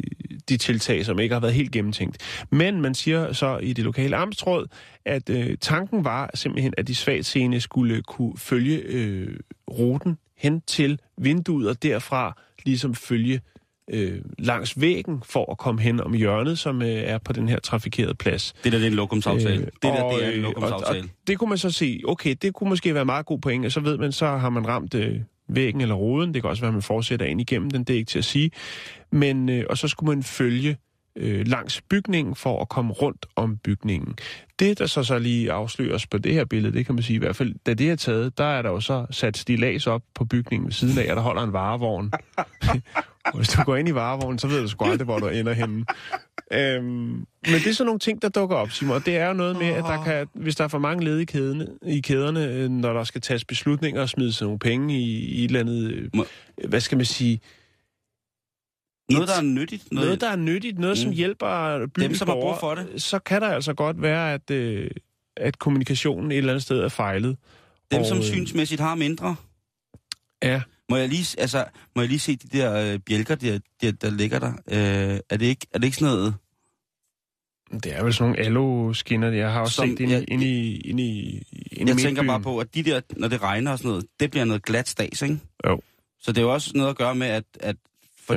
de 0.48 0.56
tiltag, 0.56 1.04
som 1.04 1.18
ikke 1.18 1.34
har 1.34 1.40
været 1.40 1.54
helt 1.54 1.72
gennemtænkt. 1.72 2.46
Men 2.50 2.80
man 2.80 2.94
siger 2.94 3.32
så 3.32 3.58
i 3.58 3.72
det 3.72 3.84
lokale 3.84 4.16
amtsråd, 4.16 4.66
at 5.04 5.30
øh, 5.30 5.56
tanken 5.60 6.04
var 6.04 6.30
simpelthen, 6.34 6.74
at 6.78 6.88
de 6.88 6.94
svagtseende 6.94 7.60
skulle 7.60 8.02
kunne 8.02 8.38
følge 8.38 8.76
øh, 8.76 9.36
ruten 9.70 10.18
hen 10.36 10.60
til 10.60 11.00
vinduet 11.18 11.68
og 11.68 11.82
derfra 11.82 12.36
ligesom 12.64 12.94
følge 12.94 13.40
øh, 13.92 14.18
langs 14.38 14.80
væggen 14.80 15.22
for 15.24 15.50
at 15.50 15.58
komme 15.58 15.80
hen 15.80 16.00
om 16.00 16.14
hjørnet, 16.14 16.58
som 16.58 16.82
øh, 16.82 16.88
er 16.88 17.18
på 17.18 17.32
den 17.32 17.48
her 17.48 17.58
trafikerede 17.58 18.14
plads. 18.14 18.54
Det 18.64 18.72
der, 18.72 18.78
det 18.78 18.86
er 18.86 18.90
en 18.90 18.96
lokumsaftale. 18.96 19.60
Øh, 19.60 19.66
det 19.66 19.82
der, 19.82 20.02
og, 20.02 20.14
det 20.14 20.26
er 20.26 20.30
en 20.30 20.36
øh, 20.36 20.42
lokumsaftale. 20.42 20.98
Og, 20.98 21.04
og 21.04 21.26
det 21.26 21.38
kunne 21.38 21.48
man 21.48 21.58
så 21.58 21.70
sige, 21.70 22.08
okay, 22.08 22.36
det 22.42 22.54
kunne 22.54 22.70
måske 22.70 22.94
være 22.94 23.04
meget 23.04 23.26
god 23.26 23.38
point, 23.38 23.66
og 23.66 23.72
så 23.72 23.80
ved 23.80 23.98
man, 23.98 24.12
så 24.12 24.26
har 24.26 24.50
man 24.50 24.68
ramt 24.68 24.94
øh, 24.94 25.20
væggen 25.48 25.80
eller 25.80 25.94
ruden. 25.94 26.34
Det 26.34 26.42
kan 26.42 26.50
også 26.50 26.62
være, 26.62 26.68
at 26.68 26.74
man 26.74 26.82
fortsætter 26.82 27.26
ind 27.26 27.40
igennem 27.40 27.70
den, 27.70 27.84
det 27.84 27.94
er 27.94 27.98
ikke 27.98 28.08
til 28.08 28.18
at 28.18 28.24
sige. 28.24 28.50
Men, 29.12 29.48
øh, 29.48 29.64
og 29.70 29.78
så 29.78 29.88
skulle 29.88 30.14
man 30.14 30.22
følge 30.22 30.76
øh, 31.16 31.46
langs 31.46 31.80
bygningen 31.80 32.34
for 32.34 32.60
at 32.60 32.68
komme 32.68 32.92
rundt 32.92 33.26
om 33.36 33.56
bygningen. 33.56 34.14
Det, 34.58 34.78
der 34.78 34.86
så 34.86 35.04
så 35.04 35.18
lige 35.18 35.52
afsløres 35.52 36.06
på 36.06 36.18
det 36.18 36.34
her 36.34 36.44
billede, 36.44 36.74
det 36.74 36.86
kan 36.86 36.94
man 36.94 37.04
sige 37.04 37.14
i 37.14 37.18
hvert 37.18 37.36
fald, 37.36 37.54
da 37.66 37.74
det 37.74 37.90
er 37.90 37.96
taget, 37.96 38.38
der 38.38 38.44
er 38.44 38.62
der 38.62 38.70
jo 38.70 38.80
så 38.80 39.06
sat 39.10 39.36
stilas 39.36 39.86
op 39.86 40.02
på 40.14 40.24
bygningen 40.24 40.66
ved 40.66 40.72
siden 40.72 40.98
af, 40.98 41.10
og 41.10 41.16
der 41.16 41.22
holder 41.22 41.42
en 41.42 41.52
varevogn. 41.52 42.12
Og 43.24 43.36
hvis 43.38 43.48
du 43.48 43.62
går 43.62 43.76
ind 43.76 43.88
i 43.88 43.94
varevognen, 43.94 44.38
så 44.38 44.48
ved 44.48 44.62
du 44.62 44.68
sgu 44.68 44.84
aldrig, 44.84 45.04
hvor 45.04 45.18
du 45.18 45.26
ender 45.28 45.52
henne. 45.52 45.84
Øhm, 46.52 46.84
men 46.84 47.26
det 47.44 47.66
er 47.66 47.72
sådan 47.72 47.86
nogle 47.86 47.98
ting, 47.98 48.22
der 48.22 48.28
dukker 48.28 48.56
op, 48.56 48.70
Simon. 48.70 48.96
Og 48.96 49.06
det 49.06 49.16
er 49.16 49.26
jo 49.26 49.32
noget 49.32 49.58
med, 49.58 49.66
at 49.66 49.84
der 49.84 50.04
kan, 50.04 50.26
hvis 50.34 50.56
der 50.56 50.64
er 50.64 50.68
for 50.68 50.78
mange 50.78 51.04
led 51.04 51.18
i, 51.18 51.24
kædene, 51.24 51.66
i 51.86 52.00
kæderne, 52.00 52.44
øh, 52.44 52.70
når 52.70 52.92
der 52.92 53.04
skal 53.04 53.20
tages 53.20 53.44
beslutninger 53.44 54.02
og 54.02 54.08
smides 54.08 54.42
nogle 54.42 54.58
penge 54.58 54.98
i, 54.98 55.18
i 55.18 55.44
et 55.44 55.48
eller 55.48 55.60
andet, 55.60 55.92
øh, 55.92 56.10
Må- 56.14 56.26
hvad 56.68 56.80
skal 56.80 56.96
man 56.96 57.04
sige, 57.04 57.40
Noget, 59.10 59.28
der 59.28 59.34
er 59.34 59.42
nyttigt. 59.42 59.92
noget, 59.92 60.20
der 60.20 60.28
er 60.30 60.36
nyttigt, 60.36 60.78
noget, 60.78 60.98
som 60.98 61.08
Mm. 61.10 61.14
hjælper 61.16 61.78
byens 61.94 62.08
Dem, 62.08 62.14
som 62.14 62.28
har 62.28 62.34
brug 62.34 62.56
for 62.60 62.74
det. 62.74 63.02
så 63.02 63.18
kan 63.18 63.40
der 63.42 63.48
altså 63.48 63.74
godt 63.74 64.02
være, 64.02 64.32
at, 64.34 64.50
øh, 64.50 64.90
at 65.36 65.58
kommunikationen 65.58 66.32
et 66.32 66.38
eller 66.38 66.52
andet 66.52 66.62
sted 66.62 66.78
er 66.78 66.88
fejlet. 66.88 67.36
Dem, 67.90 68.00
Og, 68.00 68.06
som 68.06 68.18
øh, 68.18 68.24
synsmæssigt 68.24 68.80
har 68.80 68.94
mindre. 68.94 69.36
Ja, 70.42 70.62
Må 70.88 70.96
jeg 70.96 71.08
lige, 71.08 71.40
altså, 71.40 71.64
må 71.96 72.02
jeg 72.02 72.08
lige 72.08 72.18
se 72.20 72.36
de 72.36 72.58
der 72.58 72.92
øh, 72.92 72.98
bjælker, 72.98 73.34
der, 73.34 73.58
der, 73.82 73.92
der 73.92 74.10
ligger 74.10 74.38
der? 74.38 74.52
Øh, 74.52 75.20
er, 75.30 75.36
det 75.36 75.42
ikke, 75.46 75.66
er 75.74 75.78
det 75.78 75.84
ikke 75.86 75.96
sådan 75.96 76.14
noget... 76.14 76.34
det 77.84 77.96
er 77.96 78.04
vel 78.04 78.14
sådan 78.14 78.30
nogle 78.30 78.44
alo-skinner, 78.46 79.28
jeg 79.30 79.52
har 79.52 79.60
også 79.60 79.74
Som- 79.74 79.88
set 79.88 80.00
ind, 80.00 80.10
ja, 80.10 80.18
i, 80.20 80.24
ind 80.24 80.42
i, 80.42 80.76
ind 80.80 81.00
i, 81.00 81.42
ind 81.72 81.88
Jeg 81.88 81.98
i 81.98 82.02
tænker 82.02 82.22
bare 82.22 82.40
på, 82.40 82.58
at 82.58 82.74
de 82.74 82.82
der, 82.82 83.00
når 83.16 83.28
det 83.28 83.42
regner 83.42 83.70
og 83.72 83.78
sådan 83.78 83.88
noget, 83.88 84.04
det 84.20 84.30
bliver 84.30 84.44
noget 84.44 84.62
glat 84.62 84.88
stas, 84.88 85.22
ikke? 85.22 85.38
Jo. 85.66 85.80
Så 86.20 86.32
det 86.32 86.38
er 86.38 86.42
jo 86.42 86.52
også 86.52 86.70
noget 86.74 86.90
at 86.90 86.96
gøre 86.96 87.14
med, 87.14 87.26
at, 87.26 87.44
at 87.60 87.76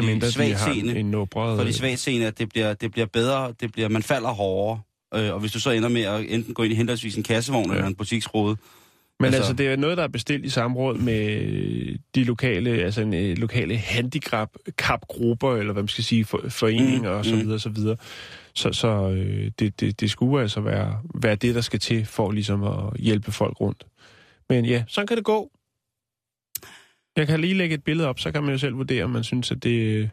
for 0.04 0.42
de 0.42 0.54
har 0.54 0.72
en 1.00 1.12
nubret, 1.12 1.58
for 1.58 1.64
de 1.66 1.74
svagtseende, 1.74 2.28
at 2.28 2.40
det 2.40 2.50
bliver, 2.50 2.74
det 2.74 2.92
bliver 2.92 3.06
bedre, 3.06 3.54
det 3.62 3.72
bliver, 3.72 3.90
man 3.90 4.04
falder 4.04 4.30
hårdere. 4.30 4.82
Øh, 5.16 5.34
og 5.34 5.40
hvis 5.40 5.52
du 5.52 5.60
så 5.60 5.70
ender 5.72 5.90
med 5.90 6.02
at 6.02 6.26
enten 6.30 6.54
gå 6.54 6.64
ind 6.64 6.74
i 6.74 6.76
henholdsvis 6.76 7.16
en 7.16 7.24
kassevogn 7.24 7.70
ja. 7.70 7.76
Eller 7.76 7.88
en 7.88 7.96
butiksrode, 7.96 8.58
Men 9.20 9.26
altså, 9.26 9.38
Altså- 9.38 9.52
altså, 9.52 9.64
det 9.64 9.72
er 9.72 9.76
noget, 9.76 9.98
der 9.98 10.04
er 10.04 10.08
bestilt 10.08 10.46
i 10.46 10.50
samråd 10.50 10.98
med 10.98 11.98
de 12.16 12.24
lokale, 12.24 12.70
altså 12.70 13.02
en, 13.02 13.14
øh, 13.14 13.38
lokale 13.38 13.78
handicap-grupper, 13.78 15.56
eller 15.56 15.74
hvad 15.74 15.84
man 15.84 15.88
skal 15.88 16.04
sige, 16.04 16.26
for, 16.26 16.42
foreninger 16.50 17.12
Mm, 17.12 17.18
og 17.18 17.26
så 17.26 17.36
mm. 17.36 17.42
videre, 17.42 17.60
så 17.60 17.70
videre. 17.70 17.98
Så, 18.54 18.74
så 18.74 19.10
øh, 19.10 19.52
det, 19.60 19.80
det, 19.80 20.00
det 20.00 20.12
skulle 20.12 20.42
altså 20.42 20.62
være, 20.62 20.98
være 21.22 21.36
det, 21.36 21.56
der 21.56 21.62
skal 21.62 21.80
til 21.80 22.06
for 22.06 22.32
ligesom 22.32 22.64
at 22.64 23.00
hjælpe 23.00 23.32
folk 23.32 23.62
rundt. 23.62 23.84
Men 24.50 24.66
ja, 24.66 24.84
sådan 24.88 25.08
kan 25.08 25.18
det 25.18 25.26
gå. 25.26 25.52
Jeg 27.16 27.28
kan 27.28 27.40
lige 27.40 27.54
lægge 27.54 27.76
et 27.76 27.84
billede 27.84 28.08
op, 28.08 28.20
så 28.20 28.32
kan 28.32 28.44
man 28.44 28.52
jo 28.52 28.58
selv 28.58 28.78
vurdere, 28.78 29.04
om 29.04 29.10
man 29.10 29.24
synes, 29.24 29.52
at 29.52 29.64
det... 29.64 30.10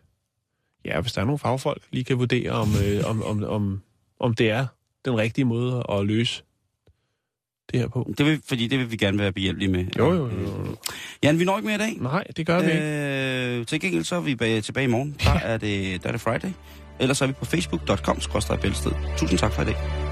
Ja, 0.84 1.00
hvis 1.00 1.12
der 1.12 1.20
er 1.20 1.24
nogle 1.24 1.38
fagfolk, 1.38 1.82
lige 1.90 2.04
kan 2.04 2.18
vurdere, 2.18 2.50
om, 2.50 2.68
øh, 2.86 3.10
om, 3.10 3.22
om, 3.22 3.44
om, 3.44 3.82
om 4.20 4.34
det 4.34 4.50
er 4.50 4.66
den 5.04 5.16
rigtige 5.16 5.44
måde 5.44 5.84
at 5.88 6.06
løse 6.06 6.42
det 7.72 7.80
her 7.80 7.88
på. 7.88 8.12
det 8.18 8.26
vil, 8.26 8.40
fordi 8.48 8.66
det 8.66 8.78
vil 8.78 8.90
vi 8.90 8.96
gerne 8.96 9.18
være 9.18 9.32
behjælpelige 9.32 9.70
med. 9.70 9.86
Jo, 9.98 10.12
jo, 10.12 10.28
jo. 10.28 10.76
Jan, 11.22 11.38
vi 11.38 11.44
når 11.44 11.58
ikke 11.58 11.66
mere 11.66 11.74
i 11.74 11.78
dag. 11.78 11.96
Nej, 12.00 12.24
det 12.36 12.46
gør 12.46 12.60
vi 12.60 12.70
ikke. 12.70 13.60
Øh, 13.60 13.66
til 13.66 13.80
gengæld 13.80 14.04
så 14.04 14.16
er 14.16 14.20
vi 14.20 14.34
bag, 14.34 14.62
tilbage 14.62 14.84
i 14.84 14.90
morgen. 14.90 15.16
Der 15.24 15.38
er 15.52 15.56
det, 15.56 16.02
der 16.02 16.08
er 16.08 16.12
det 16.12 16.20
Friday. 16.20 16.52
Ellers 17.00 17.20
er 17.20 17.26
vi 17.26 17.32
på 17.32 17.44
facebook.com 17.44 18.18
bælsted. 18.62 18.92
Tusind 19.16 19.38
tak 19.38 19.52
for 19.52 19.62
i 19.62 19.64
dag. 19.64 20.11